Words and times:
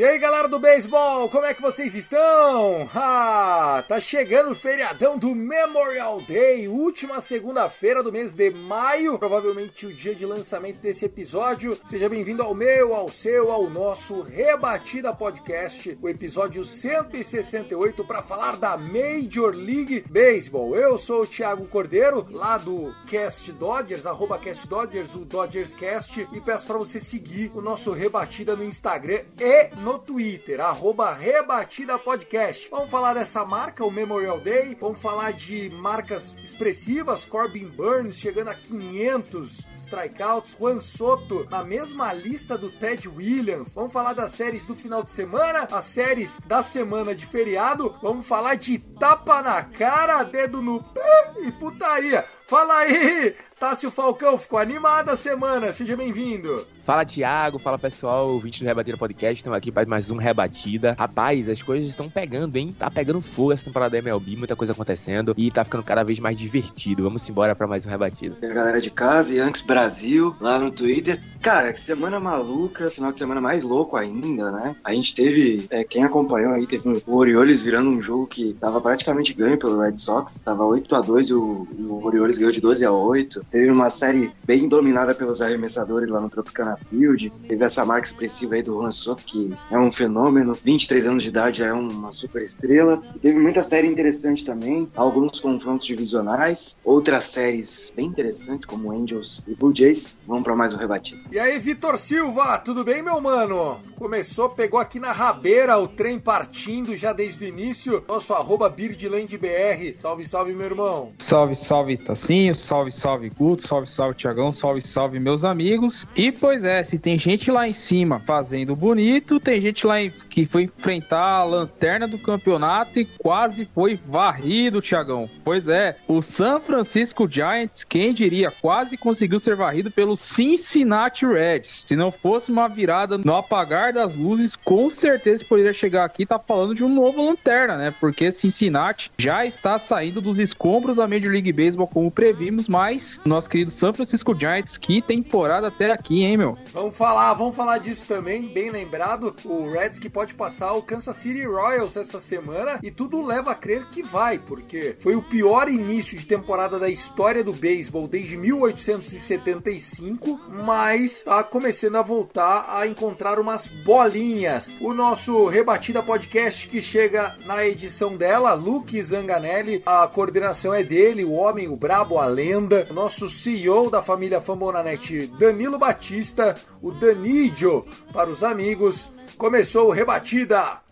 E 0.00 0.02
aí 0.02 0.18
galera 0.18 0.48
do 0.48 0.58
beisebol, 0.58 1.28
como 1.28 1.44
é 1.44 1.52
que 1.52 1.60
vocês 1.60 1.94
estão? 1.94 2.88
Ah, 2.94 3.84
tá 3.86 4.00
chegando 4.00 4.52
o 4.52 4.54
feriadão 4.54 5.18
do 5.18 5.34
Memorial 5.34 6.22
Day, 6.22 6.66
última 6.68 7.20
segunda-feira 7.20 8.02
do 8.02 8.10
mês 8.10 8.32
de 8.32 8.48
maio, 8.50 9.18
provavelmente 9.18 9.86
o 9.86 9.92
dia 9.92 10.14
de 10.14 10.24
lançamento 10.24 10.78
desse 10.78 11.04
episódio. 11.04 11.78
Seja 11.84 12.08
bem-vindo 12.08 12.42
ao 12.42 12.54
meu, 12.54 12.94
ao 12.94 13.10
seu, 13.10 13.52
ao 13.52 13.68
nosso 13.68 14.22
Rebatida 14.22 15.12
Podcast, 15.12 15.98
o 16.00 16.08
episódio 16.08 16.64
168 16.64 18.02
para 18.02 18.22
falar 18.22 18.56
da 18.56 18.78
Major 18.78 19.54
League 19.54 20.06
Baseball. 20.08 20.74
Eu 20.74 20.96
sou 20.96 21.24
o 21.24 21.26
Thiago 21.26 21.66
Cordeiro, 21.66 22.26
lá 22.30 22.56
do 22.56 22.94
Cast 23.06 23.52
Dodgers, 23.52 24.06
arroba 24.06 24.38
Cast 24.38 24.66
Dodgers, 24.66 25.14
o 25.14 25.26
Dodgers 25.26 25.74
Cast, 25.74 26.26
e 26.32 26.40
peço 26.40 26.66
para 26.66 26.78
você 26.78 26.98
seguir 26.98 27.52
o 27.54 27.60
nosso 27.60 27.92
Rebatida 27.92 28.56
no 28.56 28.64
Instagram 28.64 29.24
e 29.38 29.68
no 29.76 29.89
Twitter, 29.98 30.60
arroba 30.60 31.12
Rebatida 31.12 31.98
Podcast. 31.98 32.68
Vamos 32.70 32.90
falar 32.90 33.14
dessa 33.14 33.44
marca, 33.44 33.84
o 33.84 33.90
Memorial 33.90 34.40
Day, 34.40 34.76
vamos 34.80 35.00
falar 35.00 35.32
de 35.32 35.70
marcas 35.70 36.34
expressivas, 36.42 37.26
Corbin 37.26 37.66
Burns 37.66 38.16
chegando 38.16 38.48
a 38.48 38.54
500 38.54 39.66
strikeouts, 39.76 40.56
Juan 40.58 40.80
Soto 40.80 41.46
na 41.50 41.64
mesma 41.64 42.12
lista 42.12 42.56
do 42.56 42.70
Ted 42.70 43.08
Williams. 43.08 43.74
Vamos 43.74 43.92
falar 43.92 44.12
das 44.12 44.32
séries 44.32 44.64
do 44.64 44.76
final 44.76 45.02
de 45.02 45.10
semana, 45.10 45.68
as 45.70 45.84
séries 45.84 46.38
da 46.46 46.62
semana 46.62 47.14
de 47.14 47.26
feriado, 47.26 47.94
vamos 48.02 48.26
falar 48.26 48.54
de 48.54 48.78
tapa 48.78 49.42
na 49.42 49.62
cara, 49.62 50.22
dedo 50.22 50.62
no 50.62 50.82
pé 50.82 51.32
e 51.40 51.52
putaria. 51.52 52.24
Fala 52.46 52.78
aí, 52.78 53.36
Tássio 53.60 53.90
Falcão, 53.90 54.36
ficou 54.36 54.58
animada 54.58 55.12
a 55.12 55.16
semana, 55.16 55.70
seja 55.70 55.96
bem-vindo. 55.96 56.66
Fala 56.90 57.04
Thiago, 57.04 57.56
fala 57.60 57.78
pessoal, 57.78 58.30
ouvinte 58.30 58.64
do 58.64 58.66
Rebatida 58.66 58.96
Podcast, 58.96 59.36
estamos 59.36 59.56
aqui 59.56 59.70
para 59.70 59.88
mais 59.88 60.10
um 60.10 60.16
Rebatida. 60.16 60.96
Rapaz, 60.98 61.48
as 61.48 61.62
coisas 61.62 61.88
estão 61.88 62.10
pegando, 62.10 62.56
hein? 62.56 62.74
Tá 62.76 62.90
pegando 62.90 63.20
fogo 63.20 63.52
essa 63.52 63.64
temporada 63.64 63.92
da 63.92 63.98
MLB, 63.98 64.34
muita 64.34 64.56
coisa 64.56 64.72
acontecendo 64.72 65.32
e 65.36 65.52
tá 65.52 65.64
ficando 65.64 65.84
cada 65.84 66.02
vez 66.02 66.18
mais 66.18 66.36
divertido. 66.36 67.04
Vamos 67.04 67.30
embora 67.30 67.54
para 67.54 67.68
mais 67.68 67.86
um 67.86 67.88
Rebatida. 67.88 68.36
a 68.42 68.52
galera 68.52 68.80
de 68.80 68.90
casa, 68.90 69.32
Yankees 69.32 69.62
Brasil, 69.62 70.34
lá 70.40 70.58
no 70.58 70.72
Twitter. 70.72 71.22
Cara, 71.40 71.72
que 71.72 71.78
semana 71.78 72.18
maluca, 72.18 72.90
final 72.90 73.12
de 73.12 73.20
semana 73.20 73.40
mais 73.40 73.62
louco 73.62 73.96
ainda, 73.96 74.50
né? 74.50 74.74
A 74.82 74.92
gente 74.92 75.14
teve, 75.14 75.68
é, 75.70 75.84
quem 75.84 76.02
acompanhou 76.02 76.54
aí, 76.54 76.66
teve 76.66 76.88
o 77.06 77.14
Orioles 77.14 77.62
virando 77.62 77.88
um 77.88 78.02
jogo 78.02 78.26
que 78.26 78.54
tava 78.54 78.80
praticamente 78.80 79.32
ganho 79.32 79.56
pelo 79.56 79.80
Red 79.80 79.96
Sox, 79.96 80.40
tava 80.40 80.64
8 80.64 80.92
a 80.96 81.00
2 81.00 81.28
e 81.28 81.34
o, 81.34 81.68
o 81.78 82.04
Orioles 82.04 82.36
ganhou 82.36 82.52
de 82.52 82.60
12 82.60 82.84
a 82.84 82.90
8 82.90 83.46
Teve 83.48 83.70
uma 83.70 83.88
série 83.88 84.32
bem 84.44 84.66
dominada 84.68 85.14
pelos 85.14 85.40
arremessadores 85.40 86.10
lá 86.10 86.20
no 86.20 86.28
Tropicana 86.28 86.79
Field. 86.88 87.32
Teve 87.48 87.64
essa 87.64 87.84
marca 87.84 88.06
expressiva 88.06 88.54
aí 88.54 88.62
do 88.62 88.74
Juan 88.74 88.90
Soto, 88.90 89.24
que 89.24 89.54
é 89.70 89.78
um 89.78 89.90
fenômeno, 89.90 90.56
23 90.64 91.06
anos 91.06 91.22
de 91.22 91.28
idade, 91.28 91.62
é 91.62 91.72
uma 91.72 92.12
super 92.12 92.42
estrela. 92.42 93.02
E 93.14 93.18
teve 93.18 93.38
muita 93.38 93.62
série 93.62 93.86
interessante 93.86 94.44
também, 94.44 94.88
alguns 94.94 95.40
confrontos 95.40 95.86
divisionais, 95.86 96.78
outras 96.84 97.24
séries 97.24 97.92
bem 97.94 98.06
interessantes, 98.06 98.66
como 98.66 98.92
Angels 98.92 99.44
e 99.46 99.54
Blue 99.54 99.74
Jays. 99.74 100.16
Vamos 100.26 100.44
para 100.44 100.56
mais 100.56 100.74
um 100.74 100.78
rebatido. 100.78 101.20
E 101.30 101.38
aí, 101.38 101.58
Vitor 101.58 101.98
Silva, 101.98 102.58
tudo 102.58 102.84
bem, 102.84 103.02
meu 103.02 103.20
mano? 103.20 103.80
Começou, 103.96 104.48
pegou 104.48 104.80
aqui 104.80 104.98
na 104.98 105.12
rabeira 105.12 105.78
o 105.78 105.86
trem 105.86 106.18
partindo 106.18 106.96
já 106.96 107.12
desde 107.12 107.44
o 107.44 107.48
início. 107.48 108.02
Nosso 108.08 108.32
arroba 108.32 108.68
BirdlandBR. 108.68 109.96
Salve, 109.98 110.24
salve, 110.24 110.54
meu 110.54 110.66
irmão. 110.66 111.12
Salve, 111.18 111.54
salve, 111.54 111.96
Tacinho. 111.98 112.54
Salve, 112.54 112.90
salve, 112.90 113.28
Guto. 113.28 113.66
Salve, 113.66 113.90
salve, 113.90 114.16
Tiagão. 114.16 114.52
Salve, 114.52 114.80
salve, 114.80 115.18
meus 115.20 115.44
amigos. 115.44 116.06
E, 116.16 116.32
pois 116.32 116.64
é, 116.64 116.69
tem 117.02 117.18
gente 117.18 117.50
lá 117.50 117.68
em 117.68 117.72
cima 117.72 118.20
fazendo 118.26 118.74
bonito, 118.76 119.38
tem 119.40 119.60
gente 119.60 119.86
lá 119.86 120.00
em- 120.00 120.10
que 120.10 120.46
foi 120.46 120.64
enfrentar 120.64 121.20
a 121.38 121.44
lanterna 121.44 122.06
do 122.06 122.18
campeonato 122.18 122.98
e 123.00 123.04
quase 123.04 123.68
foi 123.74 123.98
varrido, 124.06 124.80
Tiagão. 124.80 125.28
Pois 125.44 125.68
é, 125.68 125.96
o 126.06 126.20
San 126.22 126.60
Francisco 126.60 127.28
Giants, 127.30 127.84
quem 127.84 128.12
diria, 128.14 128.50
quase 128.50 128.96
conseguiu 128.96 129.38
ser 129.38 129.56
varrido 129.56 129.90
pelo 129.90 130.16
Cincinnati 130.16 131.24
Reds. 131.26 131.84
Se 131.86 131.96
não 131.96 132.10
fosse 132.12 132.50
uma 132.50 132.68
virada 132.68 133.16
no 133.18 133.34
apagar 133.36 133.92
das 133.92 134.14
luzes, 134.14 134.54
com 134.56 134.90
certeza 134.90 135.44
poderia 135.44 135.72
chegar 135.72 136.04
aqui 136.04 136.22
e 136.22 136.26
tá 136.26 136.38
falando 136.38 136.74
de 136.74 136.84
um 136.84 136.88
novo 136.88 137.24
lanterna, 137.24 137.76
né? 137.76 137.94
Porque 137.98 138.30
Cincinnati 138.30 139.10
já 139.18 139.44
está 139.46 139.78
saindo 139.78 140.20
dos 140.20 140.38
escombros 140.38 140.96
da 140.96 141.08
Major 141.08 141.30
League 141.32 141.52
Baseball, 141.52 141.86
como 141.86 142.10
previmos, 142.10 142.68
mas 142.68 143.20
nosso 143.24 143.48
querido 143.48 143.70
San 143.70 143.92
Francisco 143.92 144.34
Giants, 144.38 144.76
que 144.76 145.00
temporada 145.00 145.68
até 145.68 145.92
aqui, 145.92 146.22
hein, 146.22 146.36
meu? 146.36 146.49
Vamos 146.72 146.96
falar, 146.96 147.32
vamos 147.34 147.56
falar 147.56 147.78
disso 147.78 148.06
também, 148.06 148.52
bem 148.52 148.70
lembrado. 148.70 149.34
O 149.44 149.70
Reds 149.70 149.98
que 149.98 150.08
pode 150.08 150.34
passar 150.34 150.72
o 150.72 150.82
Kansas 150.82 151.16
City 151.16 151.44
Royals 151.44 151.96
essa 151.96 152.20
semana 152.20 152.78
e 152.82 152.90
tudo 152.90 153.24
leva 153.24 153.52
a 153.52 153.54
crer 153.54 153.88
que 153.90 154.02
vai, 154.02 154.38
porque 154.38 154.96
foi 155.00 155.14
o 155.14 155.22
pior 155.22 155.68
início 155.68 156.18
de 156.18 156.26
temporada 156.26 156.78
da 156.78 156.88
história 156.88 157.44
do 157.44 157.52
beisebol 157.52 158.08
desde 158.08 158.36
1875, 158.36 160.40
mas 160.64 161.20
tá 161.20 161.42
começando 161.42 161.96
a 161.96 162.02
voltar 162.02 162.66
a 162.68 162.86
encontrar 162.86 163.38
umas 163.38 163.66
bolinhas. 163.66 164.74
O 164.80 164.92
nosso 164.92 165.46
Rebatida 165.46 166.02
Podcast 166.02 166.68
que 166.68 166.82
chega 166.82 167.36
na 167.44 167.66
edição 167.66 168.16
dela, 168.16 168.52
Luke 168.52 169.00
Zanganelli, 169.02 169.82
a 169.84 170.06
coordenação 170.06 170.72
é 170.72 170.82
dele, 170.82 171.24
o 171.24 171.32
homem, 171.32 171.68
o 171.68 171.76
brabo, 171.76 172.18
a 172.18 172.26
lenda, 172.26 172.86
nosso 172.92 173.28
CEO 173.28 173.90
da 173.90 174.02
família 174.02 174.40
Fambonanet, 174.40 175.26
Danilo 175.38 175.78
Batista, 175.78 176.39
o 176.82 176.90
Danidio 176.92 177.84
para 178.12 178.30
os 178.30 178.42
amigos. 178.42 179.08
Começou 179.36 179.90
Rebatida! 179.90 180.89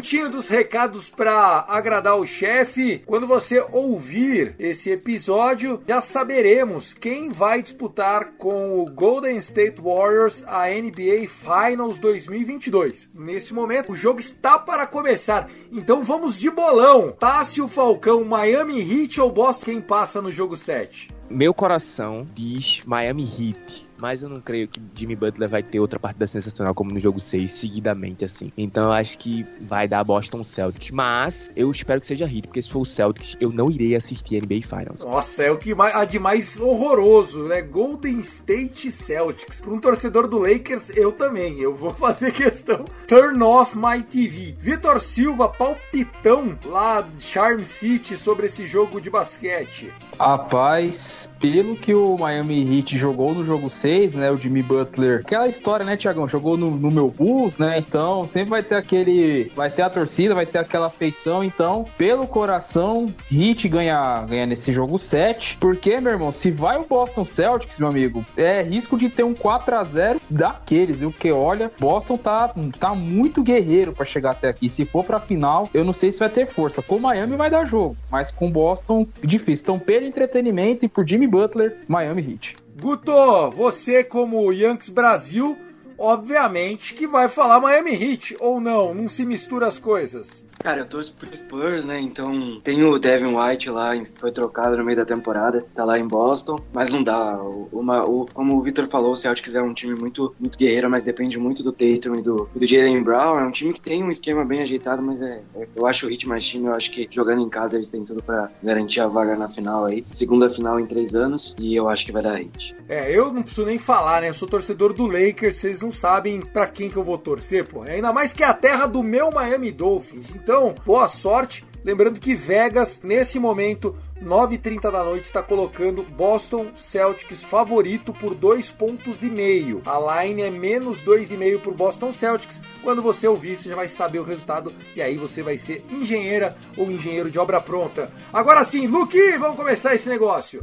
Cantinho 0.00 0.30
dos 0.30 0.48
recados 0.48 1.10
para 1.10 1.66
agradar 1.68 2.16
o 2.16 2.24
chefe. 2.24 3.02
Quando 3.04 3.26
você 3.26 3.62
ouvir 3.70 4.54
esse 4.58 4.90
episódio, 4.90 5.82
já 5.86 6.00
saberemos 6.00 6.94
quem 6.94 7.28
vai 7.28 7.60
disputar 7.60 8.32
com 8.38 8.80
o 8.80 8.90
Golden 8.90 9.36
State 9.36 9.78
Warriors 9.78 10.42
a 10.46 10.68
NBA 10.68 11.28
Finals 11.28 11.98
2022. 11.98 13.10
Nesse 13.14 13.52
momento, 13.52 13.92
o 13.92 13.94
jogo 13.94 14.20
está 14.20 14.58
para 14.58 14.86
começar. 14.86 15.50
Então 15.70 16.02
vamos 16.02 16.40
de 16.40 16.50
bolão. 16.50 17.12
Tássio 17.12 17.68
Falcão, 17.68 18.24
Miami 18.24 18.80
Heat 18.80 19.20
ou 19.20 19.30
Boston 19.30 19.66
quem 19.66 19.80
passa 19.82 20.22
no 20.22 20.32
jogo 20.32 20.56
7? 20.56 21.10
Meu 21.28 21.52
coração 21.52 22.26
diz 22.34 22.82
Miami 22.86 23.24
Heat. 23.24 23.89
Mas 24.00 24.22
eu 24.22 24.28
não 24.28 24.40
creio 24.40 24.68
que 24.68 24.80
Jimmy 24.94 25.16
Butler 25.16 25.48
vai 25.48 25.62
ter 25.62 25.80
outra 25.80 25.98
partida 25.98 26.26
sensacional 26.26 26.74
como 26.74 26.92
no 26.92 27.00
jogo 27.00 27.20
6, 27.20 27.50
seguidamente, 27.50 28.24
assim. 28.24 28.52
Então 28.56 28.84
eu 28.84 28.92
acho 28.92 29.18
que 29.18 29.46
vai 29.60 29.86
dar 29.86 30.02
Boston 30.04 30.42
Celtics. 30.44 30.90
Mas 30.90 31.50
eu 31.54 31.70
espero 31.70 32.00
que 32.00 32.06
seja 32.06 32.24
Heat, 32.24 32.48
porque 32.48 32.62
se 32.62 32.70
for 32.70 32.80
o 32.80 32.84
Celtics, 32.84 33.36
eu 33.40 33.52
não 33.52 33.70
irei 33.70 33.94
assistir 33.94 34.42
NBA 34.42 34.62
Finals. 34.62 35.00
Nossa, 35.00 35.42
é 35.42 35.50
o 35.50 35.58
que 35.58 35.74
mais, 35.74 35.94
a 35.94 36.04
de 36.04 36.18
mais 36.18 36.58
horroroso, 36.58 37.44
né? 37.44 37.62
Golden 37.62 38.18
State 38.20 38.90
Celtics. 38.90 39.60
Para 39.60 39.72
um 39.72 39.80
torcedor 39.80 40.28
do 40.28 40.38
Lakers, 40.38 40.90
eu 40.96 41.12
também. 41.12 41.60
Eu 41.60 41.74
vou 41.74 41.92
fazer 41.94 42.32
questão. 42.32 42.84
Turn 43.06 43.42
off 43.42 43.76
my 43.76 44.02
TV. 44.02 44.54
Vitor 44.58 45.00
Silva, 45.00 45.48
palpitão 45.48 46.58
lá 46.64 47.02
de 47.02 47.22
Charm 47.22 47.60
City 47.62 48.16
sobre 48.16 48.46
esse 48.46 48.66
jogo 48.66 49.00
de 49.00 49.10
basquete. 49.10 49.92
Rapaz, 50.18 51.30
pelo 51.40 51.76
que 51.76 51.94
o 51.94 52.16
Miami 52.16 52.78
Heat 52.78 52.98
jogou 52.98 53.34
no 53.34 53.44
jogo 53.44 53.70
6, 53.70 53.89
2006, 53.90 54.14
né? 54.14 54.30
O 54.30 54.36
Jimmy 54.36 54.62
Butler. 54.62 55.20
Aquela 55.24 55.48
história, 55.48 55.84
né, 55.84 55.96
Tiagão? 55.96 56.28
Jogou 56.28 56.56
no, 56.56 56.70
no 56.70 56.90
meu 56.90 57.08
Bulls, 57.10 57.58
né? 57.58 57.78
Então 57.78 58.26
sempre 58.26 58.50
vai 58.50 58.62
ter 58.62 58.76
aquele. 58.76 59.50
Vai 59.56 59.70
ter 59.70 59.82
a 59.82 59.90
torcida, 59.90 60.34
vai 60.34 60.46
ter 60.46 60.58
aquela 60.58 60.86
afeição. 60.86 61.42
Então, 61.42 61.84
pelo 61.96 62.26
coração, 62.26 63.12
Heat 63.30 63.68
ganha, 63.68 64.24
ganha 64.28 64.46
nesse 64.46 64.72
jogo 64.72 64.98
7. 64.98 65.56
Porque, 65.58 66.00
meu 66.00 66.12
irmão, 66.12 66.32
se 66.32 66.50
vai 66.50 66.78
o 66.78 66.86
Boston 66.86 67.24
Celtics, 67.24 67.78
meu 67.78 67.88
amigo, 67.88 68.24
é 68.36 68.62
risco 68.62 68.96
de 68.96 69.08
ter 69.08 69.24
um 69.24 69.34
4 69.34 69.74
a 69.74 69.84
0 69.84 70.20
daqueles, 70.30 70.98
viu? 70.98 71.10
Porque 71.10 71.32
olha, 71.32 71.70
Boston 71.78 72.16
tá, 72.16 72.54
tá 72.78 72.94
muito 72.94 73.42
guerreiro 73.42 73.92
para 73.92 74.06
chegar 74.06 74.30
até 74.30 74.48
aqui. 74.48 74.68
Se 74.68 74.84
for 74.84 75.04
pra 75.04 75.18
final, 75.18 75.68
eu 75.74 75.84
não 75.84 75.92
sei 75.92 76.12
se 76.12 76.18
vai 76.18 76.28
ter 76.28 76.46
força. 76.46 76.82
Com 76.82 76.98
Miami 76.98 77.36
vai 77.36 77.50
dar 77.50 77.64
jogo, 77.64 77.96
mas 78.10 78.30
com 78.30 78.50
Boston, 78.50 79.06
difícil. 79.22 79.64
Então, 79.64 79.78
pelo 79.78 80.06
entretenimento 80.06 80.84
e 80.84 80.88
por 80.88 81.06
Jimmy 81.06 81.26
Butler, 81.26 81.78
Miami 81.88 82.32
Heat. 82.32 82.56
Guto, 82.80 83.50
você 83.50 84.02
como 84.02 84.50
Yankees 84.50 84.88
Brasil, 84.88 85.54
obviamente 85.98 86.94
que 86.94 87.06
vai 87.06 87.28
falar 87.28 87.60
Miami 87.60 87.92
Heat, 87.92 88.38
ou 88.40 88.58
não? 88.58 88.94
Não 88.94 89.06
se 89.06 89.26
mistura 89.26 89.66
as 89.66 89.78
coisas. 89.78 90.46
Cara, 90.62 90.80
eu 90.80 90.86
torço 90.86 91.14
pro 91.14 91.34
Spurs, 91.34 91.84
né? 91.84 91.98
Então 92.00 92.60
tem 92.62 92.84
o 92.84 92.98
Devin 92.98 93.34
White 93.34 93.70
lá, 93.70 93.92
foi 94.16 94.30
trocado 94.30 94.76
no 94.76 94.84
meio 94.84 94.96
da 94.96 95.06
temporada, 95.06 95.64
tá 95.74 95.84
lá 95.84 95.98
em 95.98 96.06
Boston, 96.06 96.58
mas 96.72 96.90
não 96.90 97.02
dá. 97.02 97.40
Uma, 97.72 98.04
o, 98.04 98.26
como 98.26 98.56
o 98.56 98.62
Victor 98.62 98.86
falou, 98.88 99.12
o 99.12 99.16
Celtics 99.16 99.54
é 99.54 99.62
um 99.62 99.72
time 99.72 99.94
muito, 99.94 100.34
muito 100.38 100.58
guerreiro, 100.58 100.90
mas 100.90 101.02
depende 101.02 101.38
muito 101.38 101.62
do 101.62 101.72
Tatum 101.72 102.16
e 102.16 102.22
do, 102.22 102.48
do 102.54 102.66
Jalen 102.66 103.02
Brown. 103.02 103.40
É 103.40 103.44
um 103.44 103.50
time 103.50 103.72
que 103.72 103.80
tem 103.80 104.04
um 104.04 104.10
esquema 104.10 104.44
bem 104.44 104.62
ajeitado, 104.62 105.00
mas 105.00 105.22
é, 105.22 105.42
é, 105.56 105.66
eu 105.74 105.86
acho 105.86 106.06
o 106.06 106.10
Heat 106.10 106.28
mais 106.28 106.46
time. 106.46 106.66
Eu 106.66 106.74
acho 106.74 106.90
que 106.90 107.08
jogando 107.10 107.40
em 107.40 107.48
casa 107.48 107.76
eles 107.76 107.90
têm 107.90 108.04
tudo 108.04 108.22
para 108.22 108.50
garantir 108.62 109.00
a 109.00 109.06
vaga 109.06 109.34
na 109.36 109.48
final 109.48 109.86
aí. 109.86 110.04
Segunda 110.10 110.50
final 110.50 110.78
em 110.78 110.86
três 110.86 111.14
anos 111.14 111.56
e 111.58 111.74
eu 111.74 111.88
acho 111.88 112.04
que 112.04 112.12
vai 112.12 112.22
dar 112.22 112.38
Heat. 112.38 112.76
É, 112.86 113.10
eu 113.10 113.32
não 113.32 113.42
preciso 113.42 113.66
nem 113.66 113.78
falar, 113.78 114.20
né? 114.20 114.28
Eu 114.28 114.34
sou 114.34 114.46
torcedor 114.46 114.92
do 114.92 115.06
Lakers, 115.06 115.56
vocês 115.56 115.80
não 115.80 115.90
sabem 115.90 116.42
para 116.42 116.66
quem 116.66 116.90
que 116.90 116.96
eu 116.96 117.04
vou 117.04 117.16
torcer, 117.16 117.64
pô. 117.64 117.80
Ainda 117.82 118.12
mais 118.12 118.34
que 118.34 118.42
é 118.42 118.46
a 118.46 118.52
terra 118.52 118.86
do 118.86 119.02
meu 119.02 119.30
Miami 119.30 119.72
Dolphins. 119.72 120.34
Então, 120.34 120.49
então, 120.50 120.74
boa 120.84 121.06
sorte. 121.06 121.64
Lembrando 121.84 122.18
que 122.18 122.34
Vegas, 122.34 123.00
nesse 123.04 123.38
momento, 123.38 123.96
9h30 124.20 124.90
da 124.90 125.04
noite, 125.04 125.26
está 125.26 125.40
colocando 125.40 126.02
Boston 126.02 126.72
Celtics 126.74 127.44
favorito 127.44 128.12
por 128.12 128.34
2 128.34 128.72
pontos 128.72 129.22
e 129.22 129.30
meio. 129.30 129.80
A 129.86 130.24
line 130.24 130.42
é 130.42 130.50
menos 130.50 131.04
2,5 131.04 131.60
para 131.60 131.70
o 131.70 131.74
Boston 131.74 132.10
Celtics. 132.10 132.60
Quando 132.82 133.00
você 133.00 133.28
ouvir, 133.28 133.56
você 133.56 133.68
já 133.68 133.76
vai 133.76 133.86
saber 133.86 134.18
o 134.18 134.24
resultado 134.24 134.72
e 134.96 135.00
aí 135.00 135.16
você 135.16 135.40
vai 135.40 135.56
ser 135.56 135.84
engenheira 135.88 136.56
ou 136.76 136.90
engenheiro 136.90 137.30
de 137.30 137.38
obra 137.38 137.60
pronta. 137.60 138.10
Agora 138.32 138.64
sim, 138.64 138.88
Luke, 138.88 139.38
vamos 139.38 139.56
começar 139.56 139.94
esse 139.94 140.08
negócio. 140.08 140.60